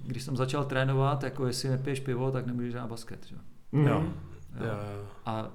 [0.04, 3.26] když jsem začal trénovat, jako jestli nepiješ pivo, tak nemůžeš hrát basket.
[3.26, 3.36] Že?
[3.72, 3.88] Mm.
[3.88, 4.04] Jo.
[4.60, 5.06] Jo.
[5.26, 5.50] A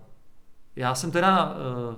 [0.76, 1.94] já jsem teda uh,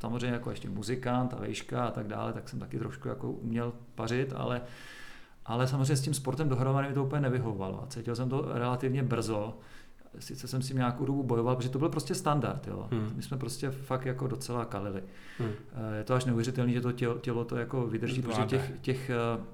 [0.00, 3.72] samozřejmě jako ještě muzikant a vejška a tak dále, tak jsem taky trošku jako uměl
[3.94, 4.60] pařit, ale,
[5.46, 9.02] ale samozřejmě s tím sportem dohromady mi to úplně nevyhovovalo a cítil jsem to relativně
[9.02, 9.58] brzo,
[10.18, 12.66] sice jsem si nějakou dobu bojoval, protože to byl prostě standard.
[12.66, 12.88] Jo.
[12.90, 13.12] Hmm.
[13.16, 15.02] My jsme prostě fakt jako docela kalili.
[15.38, 15.50] Hmm.
[15.72, 19.10] Eh, je to až neuvěřitelné, že to tělo, tělo to jako vydrží, protože těch, těch
[19.10, 19.44] eh,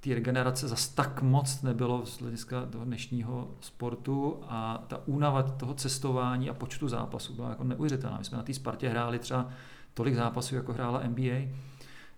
[0.00, 5.74] té regenerace zas tak moc nebylo z hlediska toho dnešního sportu a ta únava toho
[5.74, 8.18] cestování a počtu zápasů byla jako neuvěřitelná.
[8.18, 9.48] My jsme na té Spartě hráli třeba
[9.94, 11.48] tolik zápasů, jako hrála NBA.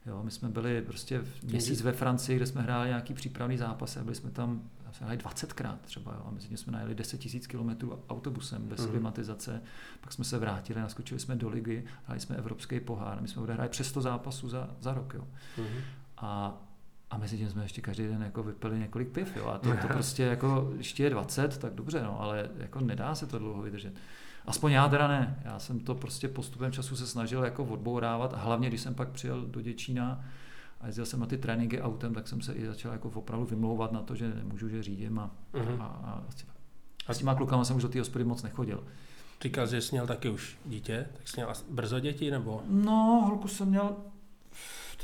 [0.07, 4.05] Jo, my jsme byli prostě měsíc ve Francii, kde jsme hráli nějaký přípravný zápas a
[4.05, 4.63] byli jsme tam
[4.95, 8.81] jsme hráli 20krát třeba, jo, a mezi tím jsme najeli 10 000 km autobusem bez
[8.81, 8.91] mm.
[8.91, 9.63] klimatizace,
[10.01, 13.69] pak jsme se vrátili, naskočili jsme do ligy, hráli jsme evropský pohár, my jsme odehráli
[13.69, 15.15] přes 100 zápasů za, za rok.
[15.15, 15.27] Jo.
[15.59, 15.67] Mm.
[16.17, 16.61] A
[17.11, 19.47] a mezi tím jsme ještě každý den jako vypili několik piv, jo.
[19.47, 23.27] A to, to prostě jako, ještě je 20, tak dobře, no, ale jako nedá se
[23.27, 23.95] to dlouho vydržet.
[24.47, 25.43] Aspoň já teda ne.
[25.45, 29.09] Já jsem to prostě postupem času se snažil jako odbourávat a hlavně, když jsem pak
[29.09, 30.25] přijel do Děčína,
[30.85, 33.93] a jezdil jsem na ty tréninky autem, tak jsem se i začal jako opravdu vymlouvat
[33.93, 35.81] na to, že nemůžu, že řídím a, uh-huh.
[35.81, 36.25] a, a,
[37.07, 38.85] a s těma klukama jsem už do té hospody moc nechodil.
[39.43, 42.63] Říkal, že jsi měl taky už dítě, tak jsi měl brzo děti, nebo?
[42.69, 43.97] No, holku jsem měl,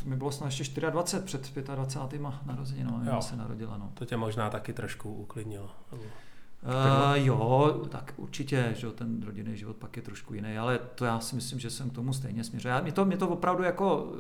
[0.02, 2.23] to mi bylo snad ještě 24 před 25.
[2.47, 3.78] narozeninami, se narodila.
[3.78, 3.90] No.
[3.94, 5.70] To tě možná taky trošku uklidnilo.
[5.93, 5.98] Uh,
[7.15, 11.35] jo, tak určitě, že ten rodinný život pak je trošku jiný, ale to já si
[11.35, 12.82] myslím, že jsem k tomu stejně směřoval.
[12.82, 14.19] Mě to, mě to opravdu jako uh,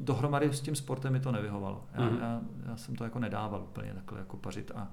[0.00, 1.84] dohromady s tím sportem mi to nevyhovalo.
[1.94, 2.18] Já, mm.
[2.20, 4.90] já, já jsem to jako nedával úplně takhle jako pařit a,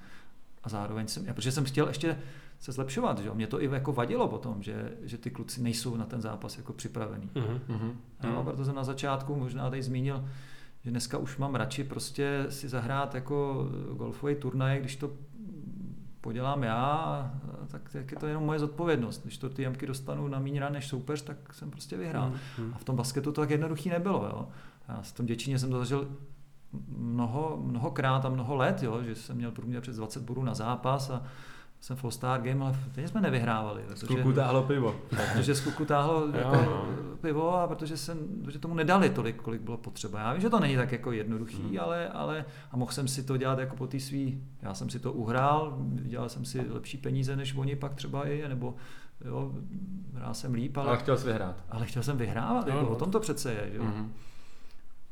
[0.63, 2.17] a zároveň jsem, já, protože jsem chtěl ještě
[2.59, 6.05] se zlepšovat, že mě to i jako vadilo potom, že, že ty kluci nejsou na
[6.05, 7.29] ten zápas jako připravený.
[7.35, 7.93] Mm-hmm.
[8.23, 10.29] Jo, proto jsem na začátku možná tady zmínil,
[10.83, 15.11] že dneska už mám radši prostě si zahrát jako golfový turnaj, když to
[16.21, 17.31] podělám já,
[17.67, 19.23] tak, tak je to jenom moje zodpovědnost.
[19.23, 22.31] Když to ty jamky dostanu na méně než soupeř, tak jsem prostě vyhrál.
[22.31, 22.71] Mm-hmm.
[22.73, 24.25] A v tom basketu to tak jednoduchý nebylo.
[24.25, 24.47] Jo.
[24.89, 26.07] Já v tom Děčíně jsem to zažil
[26.87, 31.09] mnoho, mnohokrát a mnoho let, jo, že jsem měl průměr přes 20 bodů na zápas
[31.09, 31.23] a
[31.79, 33.83] jsem full star game, ale teď jsme nevyhrávali.
[33.95, 34.95] Z kluku táhlo pivo.
[35.33, 36.87] Protože z kluku táhlo jako no.
[37.21, 40.19] pivo a protože, jsem, protože tomu nedali tolik, kolik bylo potřeba.
[40.19, 41.79] Já vím, že to není tak jako jednoduchý, hmm.
[41.79, 44.99] ale, ale a mohl jsem si to dělat jako po té svý, já jsem si
[44.99, 48.75] to uhrál, dělal jsem si lepší peníze než oni pak třeba i, nebo
[49.25, 49.51] jo,
[50.13, 51.63] hrál jsem líp, ale, ale chtěl jsi vyhrát.
[51.69, 52.89] Ale chtěl jsem vyhrávat, no, jako, no.
[52.89, 53.69] o tom to přece je.
[53.73, 53.79] Že?
[53.79, 54.13] Hmm.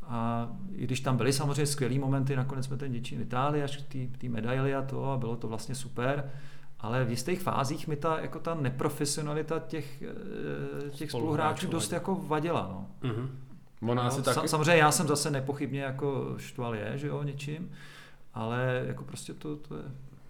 [0.08, 3.78] A i když tam byly samozřejmě skvělé momenty, nakonec jsme ten Děčín vytáhli až
[4.12, 6.32] k té medaili a to a bylo to vlastně super,
[6.80, 12.16] ale v jistých fázích mi ta, jako ta neprofesionalita těch, eh, těch spoluhráčů dost jako
[12.16, 12.68] vadila.
[12.72, 13.10] No.
[13.10, 13.30] Mm-hmm.
[13.82, 14.48] Ona no, asi taky...
[14.48, 17.72] Samozřejmě já jsem zase nepochybně jako štval je, že jo, něčím,
[18.34, 19.84] ale jako prostě to, to je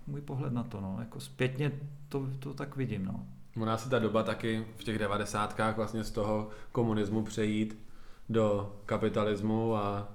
[0.08, 0.96] můj pohled na to, no.
[1.00, 1.72] Jako zpětně
[2.10, 3.26] to, to tak vidím, no.
[3.62, 7.85] Ona si ta doba taky v těch devadesátkách vlastně z toho komunismu přejít
[8.30, 10.08] do kapitalismu a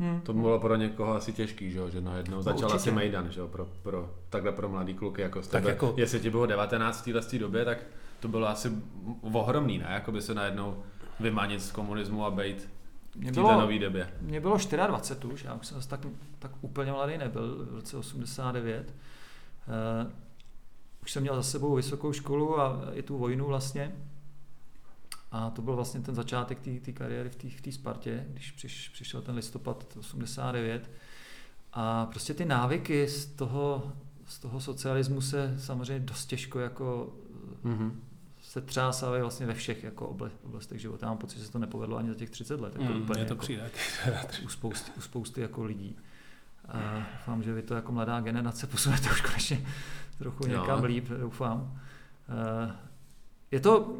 [0.00, 0.20] Hmm.
[0.20, 3.68] To bylo pro někoho asi těžký, že, že najednou no, začal asi Mejdan, že pro,
[3.82, 5.70] pro, takhle pro mladý kluky jako z tebe.
[5.70, 5.94] Jako...
[5.96, 7.78] Jestli ti bylo 19 v té době, tak
[8.20, 8.72] to bylo asi
[9.22, 9.86] ohromný, ne?
[9.90, 10.82] Jako by se najednou
[11.20, 12.68] vymanit z komunismu a být
[13.14, 14.12] v této nový době.
[14.20, 16.00] Mně bylo 24 už, já už jsem tak,
[16.38, 18.94] tak úplně mladý nebyl v roce 89.
[19.68, 19.74] Uh,
[20.06, 20.10] eh,
[21.02, 23.92] už jsem měl za sebou vysokou školu a i tu vojnu vlastně.
[25.30, 29.34] A to byl vlastně ten začátek té kariéry v té Spartě, když přiš, přišel ten
[29.34, 30.90] listopad 89.
[31.72, 33.92] A prostě ty návyky z toho,
[34.26, 37.12] z toho socialismu se samozřejmě dost těžko jako
[37.64, 37.92] mm-hmm.
[38.42, 41.06] se třásávají vlastně ve všech jako oblastech života.
[41.06, 42.76] Já mám pocit, že se to nepovedlo ani za těch 30 let.
[42.78, 43.70] Jako Mm, úplně je to jako přijde.
[44.44, 45.96] u, spousty, u spousty jako lidí.
[46.68, 49.66] A doufám, že vy to jako mladá generace posunete už konečně
[50.18, 50.60] trochu Jo.
[50.60, 51.80] někam líp, doufám.
[52.68, 52.72] Eh,
[53.50, 53.96] Je to,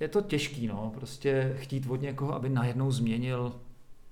[0.00, 3.60] je to těžký, no, prostě chtít od někoho, aby najednou změnil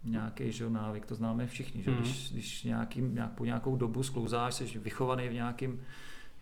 [0.05, 1.91] nějaký že, návyk, to známe všichni, že?
[1.91, 2.01] Mhm.
[2.01, 5.81] Když, když nějakým, nějak, po nějakou dobu sklouzáš, jsi vychovaný v nějakém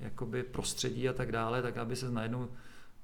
[0.01, 2.49] jakoby prostředí a tak dále, tak aby se najednou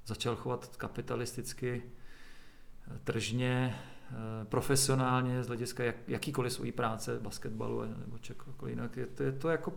[0.07, 3.75] začal chovat kapitalisticky, eh, tržně,
[4.11, 9.33] eh, profesionálně z hlediska jak, jakýkoliv svojí práce, basketbalu nebo čekoliv jinak, je to, je
[9.33, 9.73] to jako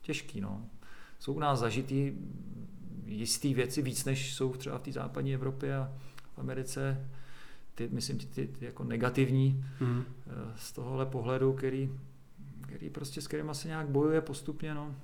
[0.00, 0.40] těžký.
[0.40, 0.66] No.
[1.18, 2.12] Jsou u nás zažitý
[3.06, 5.92] jistý věci víc, než jsou třeba v té západní Evropě a
[6.38, 7.08] v Americe.
[7.74, 10.04] Ty, myslím, ty, ty, ty jako negativní Hmm.
[10.26, 11.90] eh, z tohohle pohledu, který,
[12.60, 14.74] který prostě s kterým se nějak bojuje postupně.
[14.74, 14.94] No.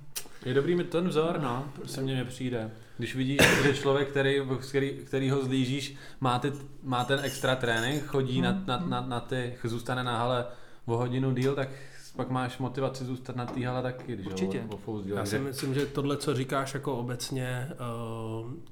[0.45, 2.71] Je dobrý mít ten vzor, no, prostě mně nepřijde.
[2.97, 6.51] Když vidíš, že člověk, který, který, který ho zlížíš, má, ty,
[6.83, 10.45] má ten extra trénink, chodí na, na, na, na ty, zůstane na hale
[10.85, 11.69] o hodinu díl, tak
[12.15, 14.61] pak máš motivaci zůstat na té hale taky, když Určitě.
[14.61, 15.15] ho o fous díl.
[15.17, 17.75] Já si myslím, že tohle, co říkáš jako obecně, eh,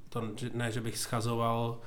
[0.08, 1.80] to že- ne, že bych schazoval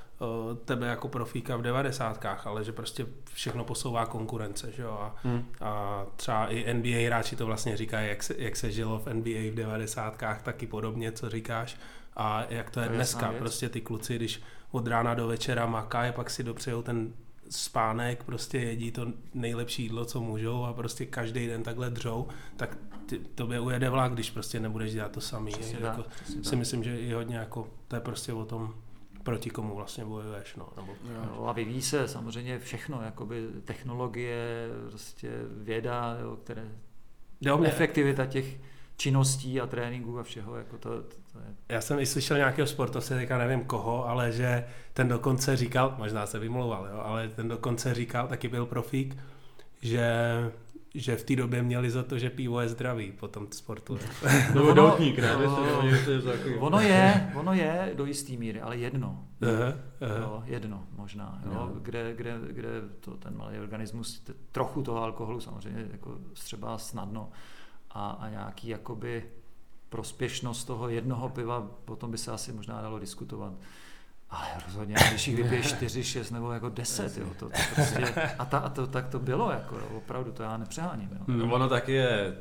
[0.65, 4.97] tebe jako profíka v devadesátkách, ale že prostě všechno posouvá konkurence, že jo?
[5.01, 5.45] A, Hm.
[5.61, 9.51] a třeba i NBA hráči to vlastně říkají, jak se, jak se žilo v NBA
[9.51, 11.77] v devadesátkách, taky podobně, co říkáš.
[12.15, 14.41] A jak to je To dneska, prostě ty kluci, když
[14.71, 17.13] od rána do večera makají, pak si dopřejou ten
[17.49, 22.27] spánek, prostě jedí to nejlepší jídlo, co můžou a prostě každý den takhle dřou,
[22.57, 25.51] tak ty, tobě ujede vlak, když prostě nebudeš dělat to samý.
[25.51, 26.53] Přesně jako, tak, si tak.
[26.53, 28.73] myslím, že i hodně jako, to je prostě o tom,
[29.27, 30.93] proti komu vlastně bojuješ, no, nebo
[31.35, 36.71] Jo, a vyvíjí se samozřejmě všechno, jakoby technologie, prostě věda, jo, které,
[37.41, 38.57] Jde o mě, efektivita těch
[38.97, 42.67] činností a tréninků a všeho, jako to, to, to je Já jsem i slyšel nějakého
[42.67, 47.47] sportovce, teďka nevím koho, ale že ten dokonce říkal, možná se vymlouval, jo, ale ten
[47.47, 49.17] dokonce říkal, taky byl profík,
[49.81, 50.11] že,
[50.99, 53.97] že v té době měli za to, že pivo je zdravý po tom sportu.
[54.53, 55.33] Nebo Ono- doutník, ne?
[55.45, 55.55] no,
[56.05, 59.23] To je takový- Ono je, ono je do jistý míry, ale jedno.
[59.41, 60.17] Aha, aha.
[60.21, 61.71] Jo, jedno možná, jo, Jo.
[61.81, 62.69] kde, kde, kde
[62.99, 67.29] to, ten malý organismus t- trochu toho alkoholu samozřejmě jako střebá snadno
[67.91, 69.23] a, a nějaký jakoby
[69.89, 73.53] prospěšnost toho jednoho piva, potom by se asi možná dalo diskutovat.
[74.29, 78.05] Ale rozhodně, když jich vypiješ 4, 6 nebo jako 10, jo, to, to prostě,
[78.39, 81.09] a, ta, a to, tak to bylo, jako, jo, opravdu, to já nepřeháním.
[81.11, 81.17] Jo.
[81.27, 82.37] No, ono taky je,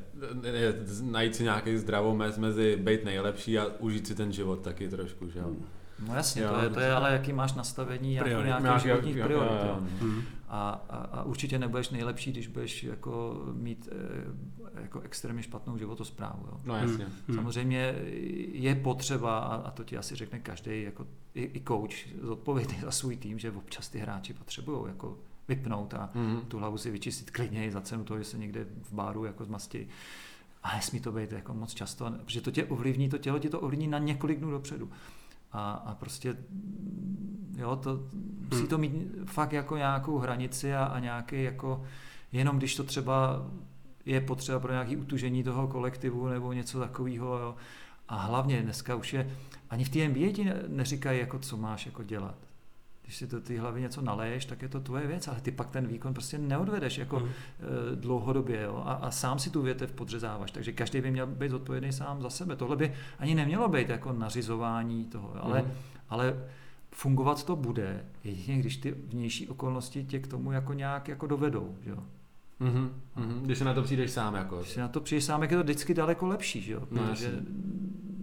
[0.53, 4.89] je najít si nějaký zdravou mez mezi být nejlepší a užít si ten život taky
[4.89, 5.51] trošku, že jo.
[6.09, 8.47] No jasně, Jo, to je, to je ale jaký máš nastavení jako Priorit.
[8.47, 9.51] nějakých Nějaký- životních jo, priorit.
[9.51, 9.69] jo, Jo.
[9.81, 9.87] jo.
[10.01, 10.23] Hmm.
[10.49, 13.97] A, a, a určitě nebudeš nejlepší, když budeš jako mít eh,
[14.83, 16.47] jako extrémně špatnou životosprávu.
[16.47, 16.61] Jo.
[16.65, 17.07] No jasně.
[17.29, 17.37] Hmm.
[17.37, 17.95] Samozřejmě
[18.53, 22.91] je potřeba, a, a to ti asi řekne každý, jako i, i coach zodpovědný za
[22.91, 26.41] svůj tým, že občas ty hráči potřebují jako vypnout a Mhm.
[26.49, 29.89] tu hlavu si vyčistit klidně za cenu toho, že se někde v báru jako zmastí.
[30.63, 33.61] A nesmí to být jako moc často, protože to tě ovlivní, to tělo ti to
[33.61, 34.91] ovlivní na několik dnů dopředu.
[35.53, 36.37] A, a prostě,
[37.57, 38.01] jo, to,
[38.51, 38.93] musí to mít
[39.27, 41.85] fakt jako nějakou hranici a, a nějaký jako,
[42.33, 43.47] jenom když to třeba
[44.07, 47.39] je potřeba pro nějaké utužení toho kolektivu nebo něco takového.
[47.39, 47.55] Jo.
[48.09, 49.31] A hlavně dneska už je,
[49.71, 52.35] ani v té NBA ti ne- neříkají, jako, co máš jako dělat.
[53.03, 55.71] Když si to ty hlavy něco naleješ, tak je to tvoje věc, ale ty pak
[55.71, 58.83] ten výkon prostě neodvedeš jako eh, dlouhodobě jo?
[58.87, 62.31] A, a sám si tu větev podřezáváš, takže každý by měl být zodpovědný sám za
[62.31, 62.57] sebe.
[62.57, 65.41] Tohle by ani nemělo být jako nařizování toho, jo?
[65.43, 65.73] ale, Mhm.
[66.09, 66.45] ale
[66.91, 71.77] fungovat to bude, jedině když ty vnější okolnosti tě k tomu jako nějak jako dovedou.
[71.85, 72.03] že Jo?
[72.61, 73.41] Mhm, mhm.
[73.43, 74.57] Když se na to přijdeš sám jako.
[74.57, 76.81] Když si na to přijdeš sám, jak je to vždycky daleko lepší, že jo?
[76.91, 77.41] No, Protože, jasně.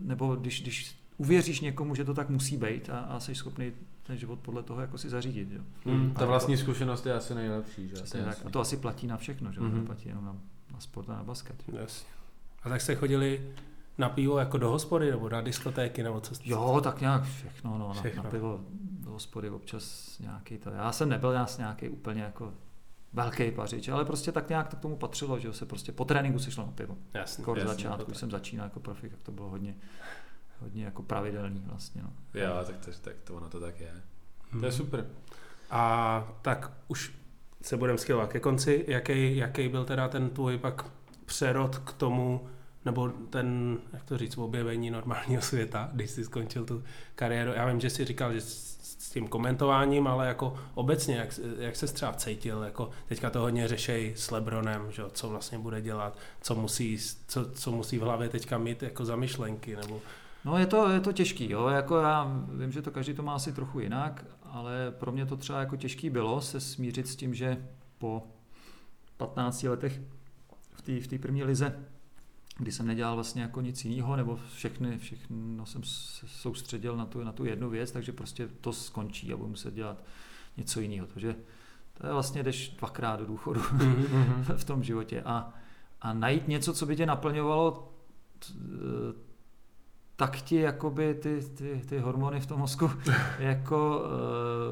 [0.01, 3.72] nebo když, když uvěříš někomu, že to tak musí být a, a jsi schopný
[4.03, 5.47] ten život podle toho jako si zařídit.
[5.51, 5.61] Jo?
[5.85, 6.11] Mhm.
[6.15, 7.93] A Ta vlastní zkušenost je asi nejlepší, že?
[7.93, 8.38] Přesně To tak.
[8.45, 9.65] A to asi platí na všechno, že jo?
[9.65, 9.77] Mhm.
[9.80, 10.35] Neplatí jenom na,
[10.73, 11.55] na sport a na basket.
[11.68, 11.77] jo.
[11.80, 12.10] Jasně.
[12.64, 13.49] A tak jste chodili
[13.97, 16.35] na pivo jako do hospody nebo na diskotéky nebo co?
[16.45, 18.18] Jo, tak nějak všechno, no, Všechno.
[18.18, 18.60] Na, na pivo
[18.99, 20.69] do hospody občas nějaký to.
[20.69, 22.53] Já jsem nebyl nějaký úplně jako
[23.14, 26.06] velký pařič, ale prostě tak nějak to k tomu patřilo, že jo, se prostě po
[26.06, 26.98] tréninku se šlo na pivo.
[27.14, 27.41] Jasně.
[27.41, 29.76] Skoro jasně, začátku, když jsem začínal jako profik, tak to bylo hodně,
[30.60, 32.02] hodně jako pravidelný vlastně.
[32.02, 32.14] No.
[32.34, 33.91] Jo, tak to, tak to ono to tak je.
[34.52, 34.61] Hmm.
[34.61, 35.07] To je super.
[35.69, 37.14] A tak už
[37.61, 38.85] se budeme schylovat ke konci.
[38.88, 40.85] Jaký, jaký byl teda ten tvůj pak
[41.26, 42.48] přerod k tomu,
[42.85, 46.84] nebo ten, jak to říct, objevení normálního světa, když jsi skončil tu
[47.15, 47.51] kariéru.
[47.55, 48.73] Já vím, že jsi říkal, že s,
[49.14, 54.14] tím komentováním, ale jako obecně, jak, jak se třeba cítil, jako teďka to hodně řešej
[54.15, 56.97] s Lebronem, že, co vlastně bude dělat, co musí,
[57.27, 60.01] co, co musí v hlavě teďka mít jako za myšlenky, nebo
[60.45, 61.68] No je to, je to těžký, jo.
[61.68, 65.38] Jako já vím, že to každý to má asi trochu jinak, ale pro mě to
[65.38, 68.23] třeba jako těžký bylo se smířit s tím, že po
[69.18, 70.01] 15 letech
[70.73, 71.85] v té v té první lize,
[72.57, 77.23] kdy jsem nedělal vlastně jako nic jiného, nebo všechny, všechno jsem se soustředil na tu,
[77.23, 80.03] na tu jednu věc, takže prostě to skončí a budu muset dělat
[80.57, 81.07] něco jiného.
[81.07, 81.35] Takže
[81.93, 83.61] to je vlastně, jdeš dvakrát do důchodu
[84.55, 85.21] v tom životě.
[85.21, 85.53] A,
[86.01, 87.93] a najít něco, co by tě naplňovalo,
[90.15, 92.91] tak ti jakoby ty, ty, ty hormony v tom mozku
[93.40, 94.06] jako,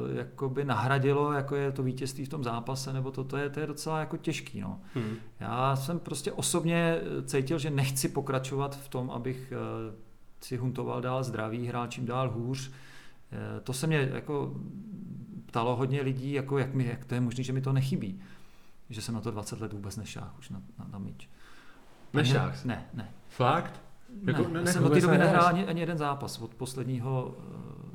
[0.09, 3.59] uh, jakoby nahradilo, jako je to vítězství v tom zápase, nebo to, to, je, to
[3.59, 4.61] je docela jako těžký.
[4.61, 4.79] No.
[4.93, 5.15] Hmm.
[5.39, 9.53] Já jsem prostě osobně cítil, že nechci pokračovat v tom, abych
[9.89, 9.95] uh,
[10.41, 12.69] si huntoval dál zdraví, hrál čím dál hůř.
[12.69, 12.73] Uh,
[13.63, 14.55] to se mě jako
[15.45, 18.19] ptalo hodně lidí, jako jak, mi, jak to je možné, že mi to nechybí.
[18.89, 21.29] Že jsem na to 20 let vůbec nešáhl už na, na, na míč.
[22.13, 22.53] Nešáhl?
[22.65, 23.11] Ne, ne.
[23.29, 23.80] Fakt?
[24.27, 27.35] Jako, ne, ne, jsem od té doby nehrál ani, ani jeden zápas od posledního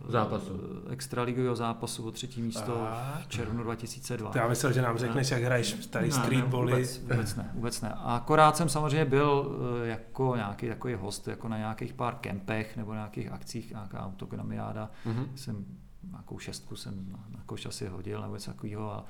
[0.08, 0.60] zápasu.
[0.90, 3.18] extraligového zápasu o třetí místo a...
[3.22, 4.30] v červnu 2002.
[4.30, 6.72] To já myslel, že nám řekneš, jak hraješ tady streetbally.
[6.72, 7.90] Vůbec, vůbec ne, vůbec ne.
[7.90, 12.92] A akorát jsem samozřejmě byl jako nějaký takový host, jako na nějakých pár kempech nebo
[12.92, 14.90] nějakých akcích, nějaká autogramiáda.
[15.06, 15.26] Mm-hmm.
[15.34, 15.64] Jsem
[16.10, 19.04] nějakou šestku jsem na, na koš asi hodil nebo něco takového,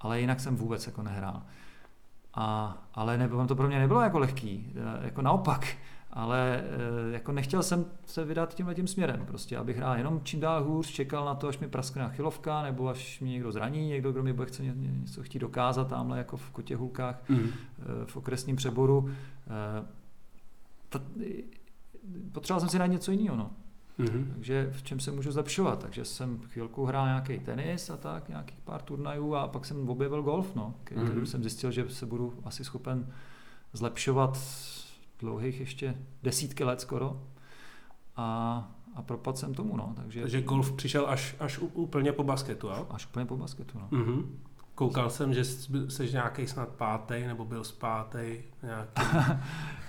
[0.00, 1.42] ale jinak jsem vůbec jako nehrál.
[2.34, 4.72] A, ale ne, to pro mě nebylo jako lehký,
[5.02, 5.66] jako naopak
[6.12, 6.64] ale
[7.10, 10.86] jako nechtěl jsem se vydat tímhle tím směrem, prostě, abych hrál jenom čím dál hůř,
[10.86, 14.32] čekal na to, až mi praskne chylovka, nebo až mě někdo zraní, někdo, kdo mi
[14.32, 17.48] bude chce něco chtít dokázat tamhle jako v kotě hulkách, mm.
[18.04, 19.10] v okresním přeboru.
[22.32, 23.50] Potřeboval jsem si dát něco jiného, no.
[23.98, 24.32] Mm-hmm.
[24.32, 25.78] Takže v čem se můžu zlepšovat?
[25.78, 30.22] Takže jsem chvilku hrál nějaký tenis a tak, nějakých pár turnajů a pak jsem objevil
[30.22, 31.22] golf, no, který mm-hmm.
[31.22, 33.06] jsem zjistil, že se budu asi schopen
[33.72, 34.36] zlepšovat
[35.22, 37.22] dlouhých ještě desítky let skoro.
[38.16, 39.92] A, a propadl jsem tomu, no.
[39.96, 42.86] Takže, Takže golf přišel až, až úplně po basketu, jo?
[42.90, 43.88] Až úplně po basketu, no.
[43.88, 44.24] Mm-hmm.
[44.74, 48.42] Koukal jsem, že jsi nějaký snad pátý, nebo byl pátý.
[48.62, 49.02] Nějaký...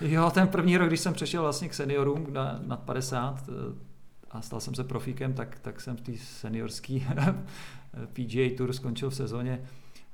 [0.00, 3.52] jo, ten první rok, když jsem přešel vlastně k seniorům na, nad 50 eh,
[4.30, 7.00] a stal jsem se profíkem, tak, tak jsem v té seniorské
[8.12, 9.60] PGA Tour skončil v sezóně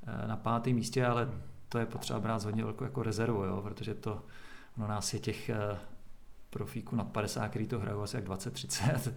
[0.07, 1.29] eh, na pátém místě, ale
[1.69, 4.21] to je potřeba brát hodně velkou jako rezervu, jo, protože to,
[4.77, 5.77] ono nás je těch uh,
[6.49, 9.13] profíků nad 50, který to hrajou asi jak 20-30.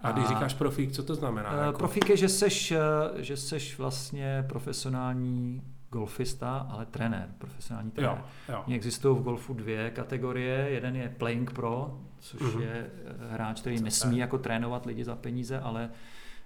[0.00, 1.52] A když říkáš profík, co to znamená?
[1.52, 1.78] Uh, jako?
[1.78, 8.24] Profík je, že seš, uh, že seš vlastně profesionální golfista, ale trenér, profesionální trenér.
[8.48, 8.74] Jo, jo.
[8.74, 10.70] Existují v golfu dvě kategorie.
[10.70, 12.60] Jeden je playing pro, což uh-huh.
[12.60, 12.90] je
[13.30, 15.90] hráč, který nesmí jako trénovat lidi za peníze, ale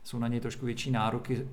[0.05, 1.49] jsou na něj trošku větší nároky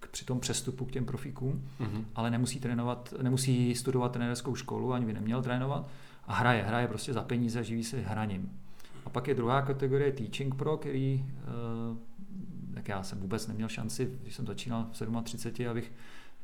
[0.00, 2.04] k, při tom přestupu k těm profíkům, uh-huh.
[2.14, 5.88] ale nemusí trénovat, nemusí studovat trenérskou školu, ani by neměl trénovat
[6.28, 8.58] a hraje, hraje prostě za peníze, živí se hraním.
[9.04, 14.18] A pak je druhá kategorie Teaching Pro, který, eh, tak já jsem vůbec neměl šanci,
[14.22, 15.92] když jsem začínal v 37, abych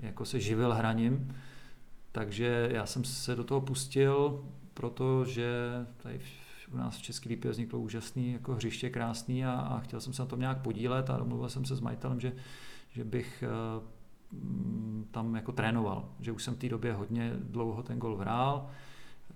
[0.01, 1.35] jako se živil hraním,
[2.13, 4.45] takže já jsem se do toho pustil,
[4.75, 5.55] protože
[5.97, 6.21] tady
[6.73, 10.23] u nás v České lípě vzniklo úžasný jako hřiště, krásný a, a chtěl jsem se
[10.23, 12.33] na tom nějak podílet a domluvil jsem se s majitelem, že,
[12.91, 13.83] že bych eh,
[15.11, 18.71] tam jako trénoval, že už jsem v té době hodně dlouho ten gol hrál,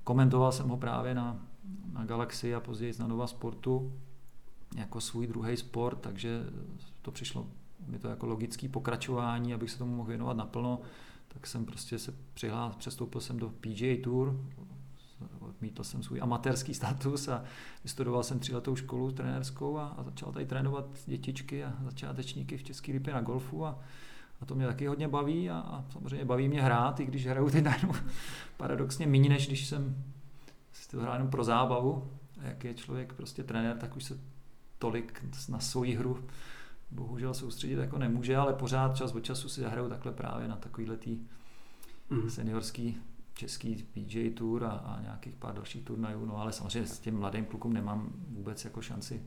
[0.08, 1.46] komentoval jsem ho právě na,
[1.92, 3.92] na Galaxy a později na Nova Sportu
[4.76, 6.40] jako svůj druhý sport, takže
[7.02, 7.46] to přišlo
[7.86, 10.80] mi to jako logický pokračování, abych se tomu mohl věnovat naplno,
[11.28, 14.40] tak jsem prostě se přihlás, přestoupil jsem do PGA Tour,
[15.40, 17.44] odmítl jsem svůj amatérský status a
[17.84, 22.92] vystudoval jsem tříletou školu trenérskou a, a začal tady trénovat dětičky a začátečníky v České
[22.92, 23.78] lípě na golfu a,
[24.40, 27.50] a to mě taky hodně baví a, a samozřejmě baví mě hrát, i když hraju
[27.50, 27.92] ty najednou
[28.56, 30.04] paradoxně méně, než když jsem
[30.72, 32.10] si to hrál jenom pro zábavu.
[32.40, 34.20] A jak je člověk prostě trenér, tak už se
[34.78, 36.24] tolik na svoji hru
[36.90, 40.96] bohužel soustředit jako nemůže, ale pořád čas od času si zahraju takhle právě na takovýhle
[40.96, 41.18] tý
[42.10, 42.30] mm.
[42.30, 42.96] seniorský
[43.34, 47.44] český PJ Tour a, a nějakých pár dalších turnajů, no ale samozřejmě s těm mladým
[47.44, 49.22] klukům nemám vůbec jako šanci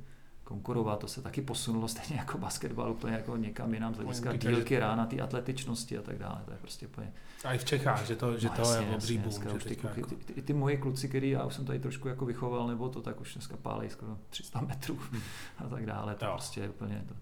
[0.51, 4.79] konkurovat, to se taky posunulo stejně jako basketbal úplně jako někam jinam z hlediska dílky
[4.79, 7.13] rána, ty atletičnosti a tak dále, to je prostě úplně...
[7.43, 9.59] A i v Čechách, že to, že no, to jasně, je obří boom.
[9.59, 10.15] Že ty, kluky, jako...
[10.15, 13.01] ty, ty, ty, moje kluci, který já už jsem tady trošku jako vychoval, nebo to
[13.01, 15.21] tak už dneska pálej skoro 300 metrů hmm.
[15.57, 16.31] a tak dále, to jo.
[16.31, 17.13] prostě je úplně to,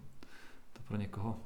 [0.72, 1.40] to pro někoho,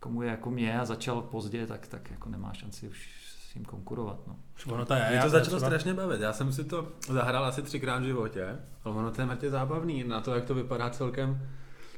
[0.00, 3.25] komu je jako mě a začal pozdě, tak, tak jako nemá šanci už
[3.56, 4.18] tím konkurovat.
[4.26, 4.36] No.
[4.74, 5.70] Ono to, je, Mě to začalo třeba...
[5.70, 6.20] strašně bavit.
[6.20, 10.04] Já jsem si to zahrál asi třikrát v životě, ale ono to je mrtě zábavný
[10.04, 11.40] na to, jak to vypadá celkem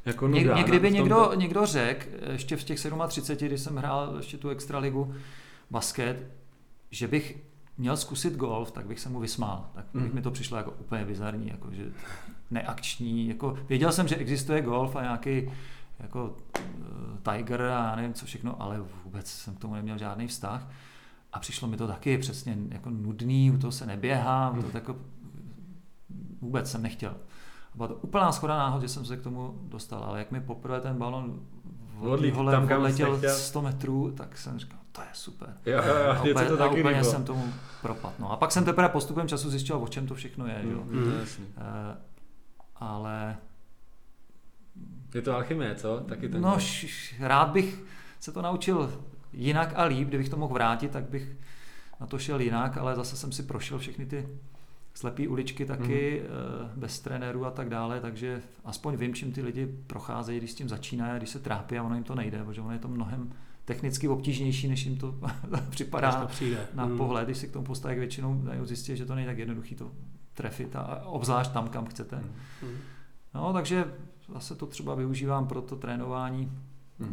[0.04, 1.34] jako nuda, Ně, někdy by někdo, to...
[1.34, 2.78] někdo řekl, ještě v těch
[3.08, 5.14] 37, když jsem hrál ještě tu extraligu
[5.70, 6.16] basket,
[6.90, 7.36] že bych
[7.78, 9.70] měl zkusit golf, tak bych se mu vysmál.
[9.74, 10.14] Tak bych Mhm.
[10.14, 11.84] mi to přišlo jako úplně bizarní, jako že
[12.50, 13.28] neakční.
[13.28, 15.50] Jako, věděl jsem, že existuje golf a nějaký
[16.00, 16.62] jako eh,
[17.36, 20.68] Tiger a já nevím co všechno, ale vůbec jsem k tomu neměl žádný vztah.
[21.32, 24.96] A přišlo mi to taky přesně jako nudný, u toho se neběhá, toho jako
[26.40, 27.10] vůbec jsem nechtěl.
[27.72, 30.40] A byla to úplná schoda náhod, že jsem se k tomu dostal, ale jak mi
[30.40, 31.40] poprvé ten balon
[32.00, 33.34] Odlít vole, tam, kam jsi odletěl nechtěl.
[33.34, 35.56] 100 metrů, tak jsem říkal, to je super.
[35.66, 37.04] Jo, jo, jo, A úplně, to a taky úplně líbilo.
[37.12, 37.52] jsem tomu
[37.82, 38.18] propad.
[38.18, 38.32] No.
[38.32, 40.62] A pak jsem teprve postupem času zjistil, o čem to všechno je.
[40.62, 40.70] Mm.
[40.70, 40.82] Jo.
[40.84, 41.42] Mm, to.
[41.56, 41.96] E,
[42.76, 43.36] ale
[45.14, 46.00] Je to alchymie, co?
[46.00, 47.84] Taky ten no, š, š, rád bych
[48.20, 48.92] se to naučil
[49.32, 51.36] jinak a líp, kdybych to mohl vrátit, tak bych
[52.00, 54.28] na to šel jinak, ale zase jsem si prošel všechny ty
[54.94, 56.80] slepý uličky taky, mm.
[56.80, 60.68] bez trenérů a tak dále, takže aspoň vím, čím ty lidi procházejí, když s tím
[60.68, 63.32] začínají a když se trápí a ono jim to nejde, protože ono je to mnohem
[63.64, 65.14] technicky obtížnější, než jim to
[65.70, 66.66] připadá to přijde.
[66.74, 66.96] na Mm.
[66.96, 69.90] pohled, když si k tomu postaví většinou dají zjistit, že to není tak jednoduchý to
[70.34, 72.16] trefit a obzvlášť tam, kam chcete.
[72.16, 72.76] Mm.
[73.34, 73.84] No, takže
[74.32, 76.52] zase to třeba využívám pro to trénování,
[77.00, 77.06] eh,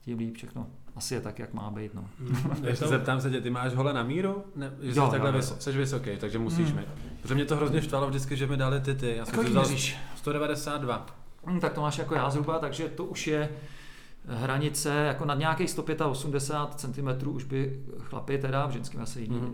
[0.00, 0.66] tím líp všechno.
[0.96, 1.94] Asi je tak, jak má být.
[1.94, 2.04] No.
[2.18, 2.36] Mm.
[2.62, 4.44] Je Ještě to- zeptám se tě, ty máš hole na míru?
[4.56, 6.76] Ne, že jsi Jo, takhle jo, jsi vysoký, takže musíš Hmm.
[6.78, 6.88] mít.
[7.22, 9.16] Protože mě to hrozně štvalo vždycky, že mi dali ty ty.
[9.16, 9.96] Já jsem vzal měříš?
[10.16, 11.06] 192.
[11.46, 13.48] Hm, tak to máš jako já zhruba, takže to už je
[14.26, 19.52] hranice, jako nad nějakých 185 cm už by chlapi teda, v ženském asi jiný mm-hmm.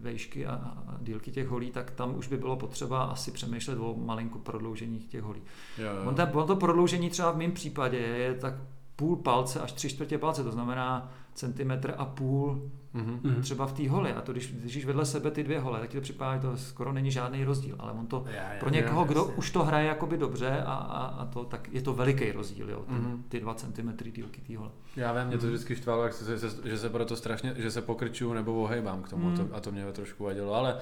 [0.00, 0.52] vejšky a,
[0.88, 4.98] a dílky těch holí, tak tam už by bylo potřeba asi přemýšlet o malinko prodloužení
[4.98, 5.40] těch holí.
[5.78, 6.08] Jo, jo.
[6.08, 8.54] On, ten, on to prodloužení třeba v mém případě je tak
[8.98, 13.20] půl palce až tři čtvrtě palce, to znamená centimetr a půl Mhm.
[13.22, 13.42] Mhm.
[13.42, 14.12] třeba v té holi.
[14.12, 16.56] A to když držíš vedle sebe ty dvě hole, tak ti to připadá, že to
[16.56, 17.76] skoro není žádný rozdíl.
[17.78, 19.34] Ale on to Já, já, pro někoho, já, kdo jasně.
[19.34, 22.84] už to hraje jakoby dobře a, a, a to, tak je to veliký rozdíl, jo,
[22.88, 23.24] ty, Mhm.
[23.28, 24.70] ty dva centimetry dílky té hole.
[24.96, 27.82] Já vím, mě to vždycky štvalo, jak se, se, že se proto strašně, že se
[27.82, 29.36] pokrčuju nebo ohejbám k tomu Mm.
[29.36, 30.76] to, a to mě trošku vadilo, ale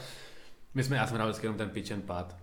[0.75, 2.37] my jsme, já jsem hrál vždycky jenom ten pitch and pad.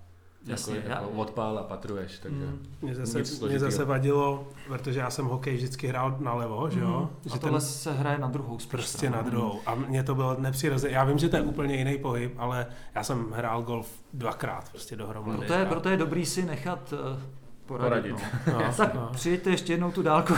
[0.47, 2.45] Jasně, jako, já- jako odpál a patruješ, takže...
[2.45, 2.59] Mm.
[2.81, 6.99] Mě zase, mě zase vadilo, protože já jsem hokej vždycky hrál nalevo, že jo?
[6.99, 7.09] Mhm.
[7.25, 9.59] Že A tohle se hraje na druhou spíš prostě na druhou.
[9.65, 10.93] A mně to bylo nepřirozené.
[10.93, 12.65] Já vím, že to je úplně jiný pohyb, ale
[12.95, 15.37] já jsem hrál golf dvakrát prostě dohromady.
[15.37, 17.19] Proto je, A- proto je dobrý si nechat uh,
[17.65, 18.15] poradit.
[18.15, 18.15] Poradit.
[18.47, 18.53] No.
[18.67, 19.09] No, tak no.
[19.13, 20.33] přijďte ještě jednou tu dálku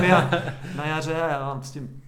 [0.00, 0.30] na
[0.76, 2.02] na jaře a já vám s tím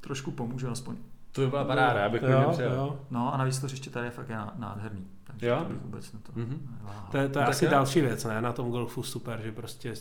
[0.00, 0.96] trošku pomůžu aspoň.
[1.32, 2.74] To by byla paráda, já bych klidně jo, přijel.
[2.74, 2.96] jo.
[3.10, 5.04] No a navíc to hřiště tady je fakt ná- nádherný.
[5.42, 5.56] Jo?
[5.58, 6.76] to bych vůbec na to Mhm.
[6.78, 7.08] neváhal.
[7.10, 7.70] To je, to je Tak asi jo.
[7.70, 8.42] další věc, ne?
[8.42, 9.94] Na tom golfu super, že prostě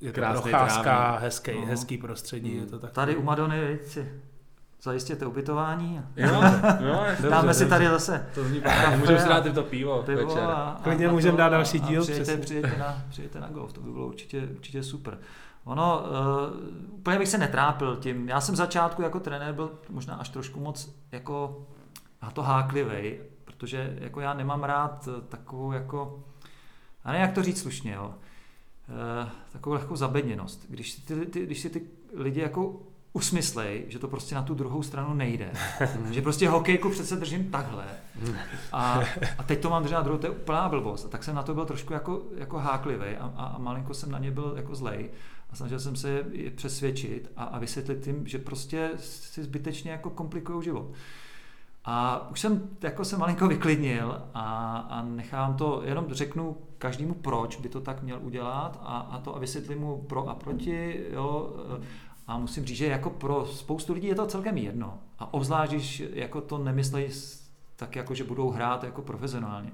[0.00, 1.66] je to procházka, hezký, No.
[1.66, 2.92] hezký prostředí, je to tak.
[2.92, 4.12] Tady u Madony si
[4.82, 6.02] zajistěte ubytování.
[6.16, 6.28] Jo,
[6.80, 7.68] jo, dobře, Dáme si dobře.
[7.68, 10.42] tady zase To zní paráda, můžeme si dát i to pivo, pivo večer.
[10.42, 13.90] a, a, Klidně můžeme dát další díl, Přijďte, přijďte, na, přijďte na golf, to by
[13.92, 15.18] bylo určitě, určitě super.
[15.64, 16.02] Ono,
[16.90, 18.28] uh, úplně bych se netrápil tím.
[18.28, 21.66] Já jsem v začátku jako trenér byl možná až trošku moc jako
[22.22, 23.20] na to háklivej,
[23.58, 26.24] protože jako já nemám rád eh, takovou jako,
[27.04, 28.14] a ne jak to říct slušně, jo,
[29.24, 30.66] uh, takovou lehkou zabedněnost.
[30.68, 31.82] Když si ty, ty, když si ty
[32.14, 32.80] lidi jako
[33.12, 35.52] usmyslej, že to prostě na tu druhou stranu nejde.
[36.10, 37.84] že prostě hokejku přece držím takhle.
[38.72, 39.00] A,
[39.38, 41.04] a teď to mám držet na druhou, to je úplná blbost.
[41.04, 44.10] A tak jsem na to byl trošku jako, jako háklivý a, a, a malinko jsem
[44.10, 45.10] na ně byl jako zlej.
[45.50, 50.10] A snažil jsem se je přesvědčit a, a vysvětlit jim, že prostě si zbytečně jako
[50.10, 50.92] komplikují život.
[51.90, 57.56] A už jsem jako se malinko vyklidnil a, a nechám to, jenom řeknu každému, proč
[57.56, 61.56] by to tak měl udělat a, a to a vysvětlím mu pro a proti, jo,
[62.26, 64.98] a musím říct, že jako pro spoustu lidí je to celkem jedno.
[65.18, 67.08] A obzvlášť, když jako to nemyslejí
[67.76, 69.72] tak jako, že budou hrát jako profesionálně.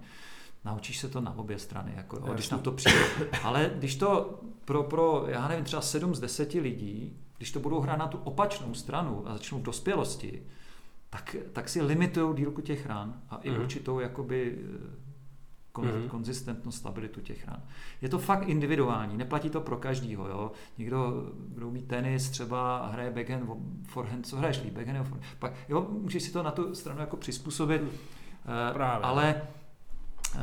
[0.65, 3.05] Naučíš se to na obě strany, jako, jo, když na to přijde.
[3.43, 7.81] Ale když to pro, pro, já nevím, třeba 7 z 10 lidí, když to budou
[7.81, 10.43] hrát na tu opačnou stranu a začnou v dospělosti,
[11.15, 13.61] tak, tak si limitují dílku těch ran a i Mhm.
[13.61, 15.05] určitou jakoby eh,
[15.73, 16.09] kon, Mhm.
[16.09, 17.63] konzistentnost, stabilitu těch ran.
[18.03, 20.29] Je to fakt individuální, neplatí to pro každýho.
[20.29, 20.53] Jo?
[20.79, 23.51] Někdo, kdo umí tenis, třeba hraje backhand,
[23.89, 25.27] forehand, co hraješ líp, backhand nebo forehand.
[25.39, 29.05] Pak, jo, můžeš si to na tu stranu jako přizpůsobit, eh, Právě.
[29.07, 29.43] ale
[30.37, 30.41] eh,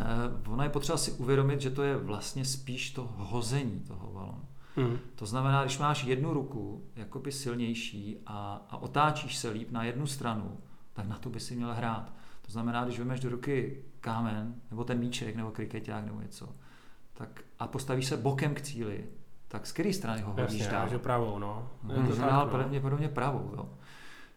[0.50, 4.46] ono je potřeba si uvědomit, že to je vlastně spíš to hození toho balonu.
[4.78, 4.98] Mhm.
[5.16, 10.08] To znamená, když máš jednu ruku jakoby silnější a, a otáčíš se líp na jednu
[10.08, 10.58] stranu,
[10.94, 12.14] tak na to by si měl hrát.
[12.42, 16.50] To znamená, když vezmeš do ruky kámen, nebo ten míček, nebo krikeťák, nebo něco,
[17.14, 19.06] tak a postavíš se bokem k cíli,
[19.48, 20.90] tak z které strany ho hodíš Jasně, dál?
[20.90, 21.70] že pravou, no.
[21.90, 22.52] Je to dál no.
[22.52, 23.52] pravděpodobně pravou.
[23.56, 23.70] Jo.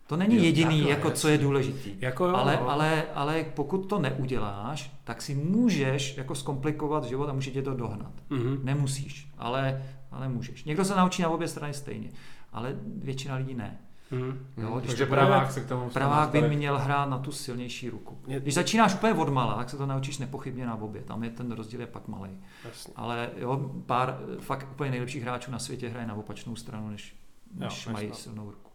[0.06, 1.96] To není Jo, jediný, takhle, jako, co je důležitý.
[2.00, 2.70] Jako jo, ale, no.
[2.70, 7.74] ale, ale pokud to neuděláš, tak si můžeš jako zkomplikovat život a může tě to
[7.74, 8.12] dohnat.
[8.30, 8.60] Mhm.
[8.62, 9.82] Nemusíš, ale,
[10.14, 10.64] ale můžeš.
[10.64, 12.10] Někdo se naučí na obě strany stejně,
[12.52, 13.78] ale většina lidí ne.
[14.10, 14.46] Mhm.
[14.56, 18.18] Jo, když Takže pravák se k tomu Pravák by měl hrát na tu silnější ruku.
[18.38, 21.02] Když začínáš úplně od mala, tak se to naučíš nepochybně na obě.
[21.02, 22.30] Tam je ten rozdíl je pak malý.
[22.64, 22.92] Jasně.
[22.96, 27.16] Ale jo, pár eh, fakt úplně nejlepších hráčů na světě hraje na opačnou stranu, než,
[27.54, 28.70] Jo, než než mají silnou ruku.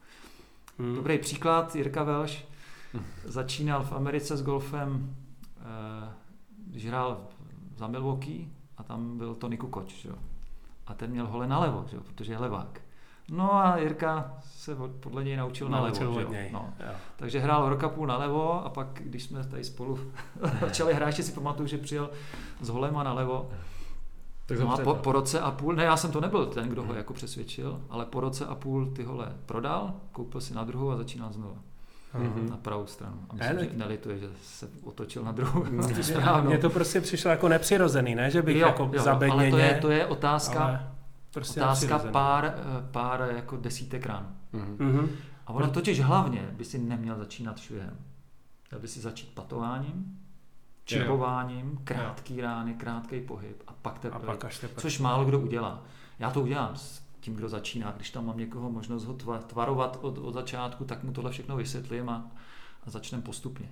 [0.77, 0.95] Mhm.
[0.95, 2.45] Dobrý příklad, Jirka Velš
[3.25, 5.15] začínal v Americe s golfem,
[5.57, 6.13] eh,
[6.67, 7.27] když hrál
[7.77, 8.47] za Milwaukee
[8.77, 10.15] a tam byl Tony Kukoč, jo.
[10.89, 12.81] A ten měl hole nalevo, že jo, protože je levák.
[13.31, 16.31] No a Jirka se od- podle něj naučil, Naučil nalevo, že od jo.
[16.31, 16.49] něj.
[16.53, 16.73] No.
[16.79, 16.93] Jo.
[17.15, 19.99] Takže hrál rok a půl nalevo a pak, když jsme tady spolu
[20.61, 22.09] začali hrát, si pamatuju, že přijel
[22.61, 23.49] s holema nalevo.
[24.45, 26.83] Tak No a po, po roce a půl, ne, já jsem to nebyl ten, kdo
[26.83, 30.91] ho jako přesvědčil, ale po roce a půl ty hole prodal, koupil si na druhou
[30.91, 31.57] a začínal znovu.
[32.13, 32.49] Mhm.
[32.49, 33.17] Na pravou stranu.
[33.29, 35.71] A Ne, myslím, tak- že nelituje, že se otočil na druhou, tu
[36.47, 38.31] Mně- to prostě přišlo jako nepřirozený, ne?
[38.31, 40.87] Že bych jo, jako jo, zabedněně, ale to je, to je otázka, ale
[41.33, 44.27] prostě otázka pár, eh, pár jako desítek ran.
[44.53, 44.75] Mhm.
[44.79, 45.09] Mhm.
[45.47, 47.97] A ono totiž hlavně by si neměl začínat švihem.
[48.71, 50.19] Měl by si začít patováním,
[50.85, 54.81] čipováním, krátký rány, krátký pohyb a pak A teprve pak až teprve.
[54.81, 55.83] Což málo kdo udělá.
[56.19, 57.91] Já to udělám s tím, kdo začíná.
[57.91, 61.55] Když tam mám někoho možnost ho tva- tvarovat od, od začátku, tak mu tohle všechno
[61.57, 62.31] vysvětlím a,
[62.87, 63.69] a začneme postupně.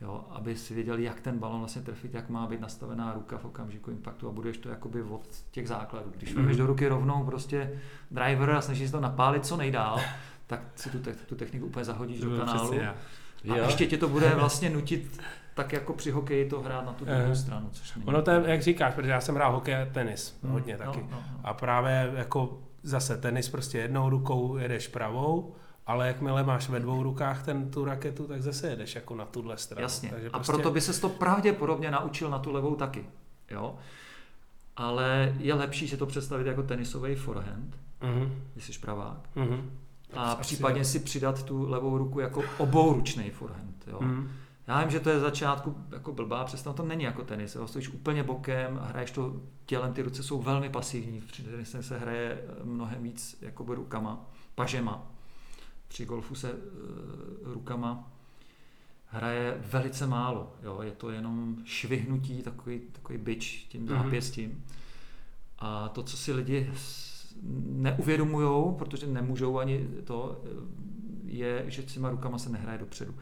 [0.00, 3.44] Jo, aby si věděli, jak ten balon vlastně trefit, jak má být nastavená ruka v
[3.44, 6.10] okamžiku impaktu a budeš to jakoby od těch základů.
[6.16, 7.80] Když vezmeš do ruky rovnou prostě
[8.10, 10.00] driver a snažíš se to napálit co nejdál,
[10.46, 12.94] tak si tu, te- tu techniku úplně zahodíš To do kanálu a
[13.44, 13.54] Jo.
[13.64, 15.20] ještě tě to bude vlastně nutit
[15.54, 17.36] tak jako při hokeji to hrát na tu druhou Eh.
[17.36, 18.06] stranu, což není.
[18.06, 20.84] Ono to je, jak říkáš, protože já jsem hrál hokej a tenis Hmm, hodně no,
[20.92, 21.06] taky.
[21.10, 21.40] no, no.
[21.44, 25.54] A právě jako zase tenis prostě jednou rukou jedeš pravou,
[25.86, 29.56] ale jakmile máš ve dvou rukách ten, tu raketu, tak zase jedeš jako na tuhle
[29.58, 29.82] stranu.
[29.82, 30.10] Jasně.
[30.10, 33.04] Takže A prostě, proto by se to pravděpodobně naučil na tu levou taky.
[33.50, 33.74] Jo?
[34.76, 39.18] Ale je lepší si to představit jako tenisový forehand, Mhm, když jsi pravák.
[39.34, 39.70] mhm.
[40.14, 43.84] A Asi případně si přidat tu levou ruku jako obouručný forehand.
[43.86, 43.98] Jo?
[44.00, 44.30] Mhm.
[44.70, 47.54] Já vím, že to je z začátku jako blbá představa, to není jako tenis.
[47.54, 47.66] Jo?
[47.66, 51.20] Stojíš úplně bokem, hraješ to tělem, ty ruce jsou velmi pasivní.
[51.20, 55.06] Při tenise se hraje eh, mnohem víc jakoby rukama, pažema.
[55.88, 56.58] Při golfu se uh,
[57.52, 58.12] rukama
[59.06, 60.52] hraje velice málo.
[60.62, 60.82] Jo?
[60.82, 63.88] Je to jenom švihnutí, takový, takový byč tím Mhm.
[63.88, 64.64] zápěstím.
[65.58, 66.72] A to, co si lidi
[67.66, 70.48] neuvědomují, protože nemůžou ani to, eh,
[71.24, 73.14] je, že těma rukama se nehraje dopředu.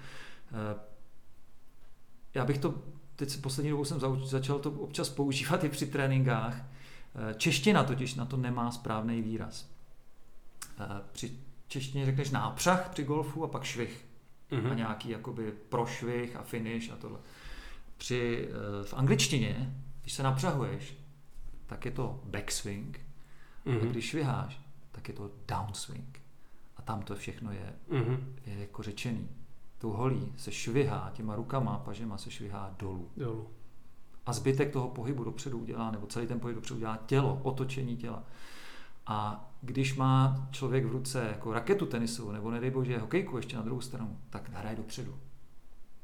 [0.53, 0.89] Eh,
[2.35, 2.75] Já bych to,
[3.17, 6.55] teď poslední dobou jsem začal to občas používat i při tréninkách.
[7.31, 9.71] Eh, Čeština totiž na to nemá správný výraz.
[10.81, 11.33] Eh, Při
[11.69, 14.05] češtině řekneš nápřah při golfu a pak švih.
[14.51, 14.77] A Mhm.
[14.77, 17.19] nějaký jakoby prošvih a finish a tohle.
[17.97, 20.95] Při, eh, v angličtině, když se napřahuješ,
[21.67, 23.01] tak je to backswing,
[23.67, 23.89] a Mhm.
[23.89, 24.61] když šviháš,
[24.93, 26.21] tak je to downswing.
[26.77, 28.37] A tam to všechno je, Mhm.
[28.47, 29.29] je jako řečený.
[29.79, 33.09] Tou holí se švihá, těma rukama, pažema se švihá dolů.
[33.17, 33.47] Dolů.
[34.27, 38.23] A zbytek toho pohybu dopředu udělá, nebo celý ten pohyb dopředu udělá tělo, otočení těla.
[39.07, 43.63] A když má člověk v ruce jako raketu tenisovou, nebo nedej bože hokejku ještě na
[43.63, 45.15] druhou stranu, tak hraje dopředu.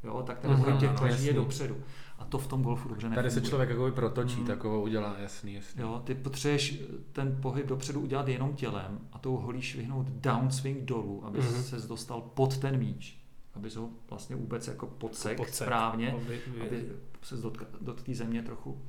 [0.04, 1.76] Jo, tak ten Mhm, pohyb těch paží je dopředu.
[2.18, 3.48] A to v tom golfu dobře Tady se nefunguje.
[3.50, 4.46] člověk jako protočí, Mm.
[4.46, 5.82] takovou udělá, jasný, jasný.
[5.82, 6.82] Jo, ty potřebuješ
[7.12, 11.60] ten pohyb dopředu udělat jenom tělem a tou holí švihnout downswing dolů, aby mm-hmm.
[11.62, 13.23] se dostal pod ten míč.
[13.56, 15.54] Aby ho vlastně vůbec jako podsek, Podsek.
[15.66, 16.86] správně, Aby- aby
[17.22, 18.82] se dotkl do té země trochu.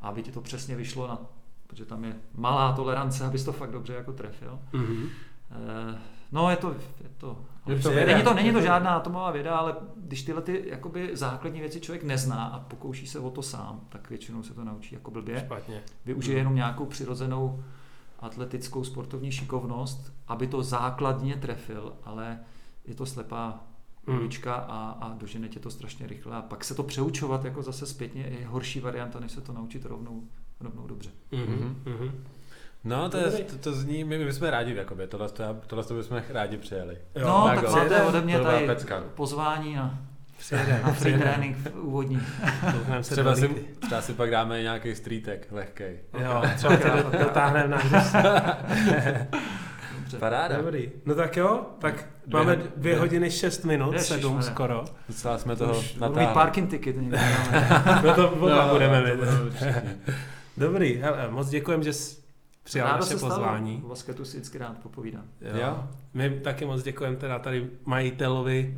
[0.00, 1.18] A aby ti to přesně vyšlo, na,
[1.66, 4.58] protože tam je malá tolerance, abys to fakt dobře jako trefil.
[4.72, 5.08] Mhm.
[5.50, 5.98] Eh,
[6.34, 6.70] No, je to,
[7.02, 8.22] je to, Je to není, věda.
[8.22, 11.80] to, není Je to to- žádná atomová věda, ale když tyhle ty jakoby základní věci
[11.80, 15.40] člověk nezná a pokouší se o to sám, tak většinou se to naučí jako blbě
[15.46, 15.82] Špatně.
[16.04, 17.64] využije jenom nějakou přirozenou
[18.20, 22.38] atletickou sportovní šikovnost, aby to základně trefil, ale
[22.84, 23.60] je to slepá
[24.06, 24.18] Mm.
[24.18, 27.86] ulička a, a dožene tě to strašně rychle a pak se to přeučovat jako zase
[27.86, 30.22] zpětně je horší varianta, než se to naučit rovnou,
[30.60, 31.10] rovnou dobře.
[31.32, 31.82] Mhm.
[31.84, 32.24] Mhm.
[32.84, 35.94] No, to, je, to, to zní, my, my bychom rádi, jakoby, tohle, to, tohle to
[35.94, 36.98] bychom rádi přijeli.
[37.16, 39.02] Jo, no, tak tak, máte ode mě tady pecka.
[39.14, 39.98] pozvání na,
[40.82, 42.20] na free trénink v úvodní.
[43.02, 43.48] Třeba si,
[43.80, 45.98] třeba si pak dáme nějaký streetek, lehkej.
[46.20, 46.76] Jo, třeba
[47.24, 47.78] dotáhneme na.
[50.12, 50.20] Dobře.
[50.20, 50.56] Paráda.
[50.56, 50.90] Dobrý.
[51.06, 51.94] No tak jo, tak
[52.26, 54.22] Dvě- máme dvě- dvě hodiny šest minut, Ježišmarja.
[54.22, 54.84] sedm skoro.
[55.08, 56.34] Docela jsme toho Už budu mít natáhli.
[56.34, 56.96] parking ticket.
[56.96, 57.18] někde.
[58.04, 59.20] No to oba No, budeme mít.
[60.56, 62.16] Dobrý, hele, moc děkujem, že jsi
[62.64, 63.82] přijal Rádo naše pozvání.
[63.84, 65.24] O basketu si vždycky rád popovídám.
[65.60, 65.84] Jo.
[66.14, 68.74] My taky moc děkujeme teda tady majitelovi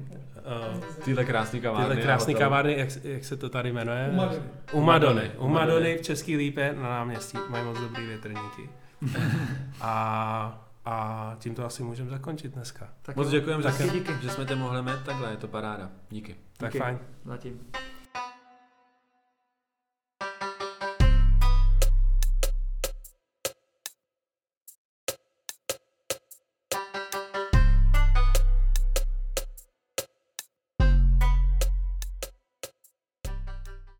[0.74, 1.86] uh, Tyhle krásný kavárny.
[1.88, 2.50] tyhle krásné hotelu.
[2.50, 4.08] kavárny, jak, jak se to tady jmenuje?
[4.12, 4.40] U Madony.
[4.72, 5.30] U Madony.
[5.38, 5.72] U U Madony.
[5.72, 7.38] Madony v Český Lípě na náměstí.
[7.50, 8.68] Mají moc dobrý větrníky.
[9.80, 12.88] A A tím to asi můžeme zakončit dneska.
[13.02, 14.12] Tak Moc děkujeme, taky že, díky.
[14.22, 15.90] že jsme tě mohli mít takhle, je to paráda.
[16.10, 16.36] Díky.
[16.56, 16.78] Tak Díky.
[16.78, 16.98] fajn.
[17.24, 17.60] Zatím.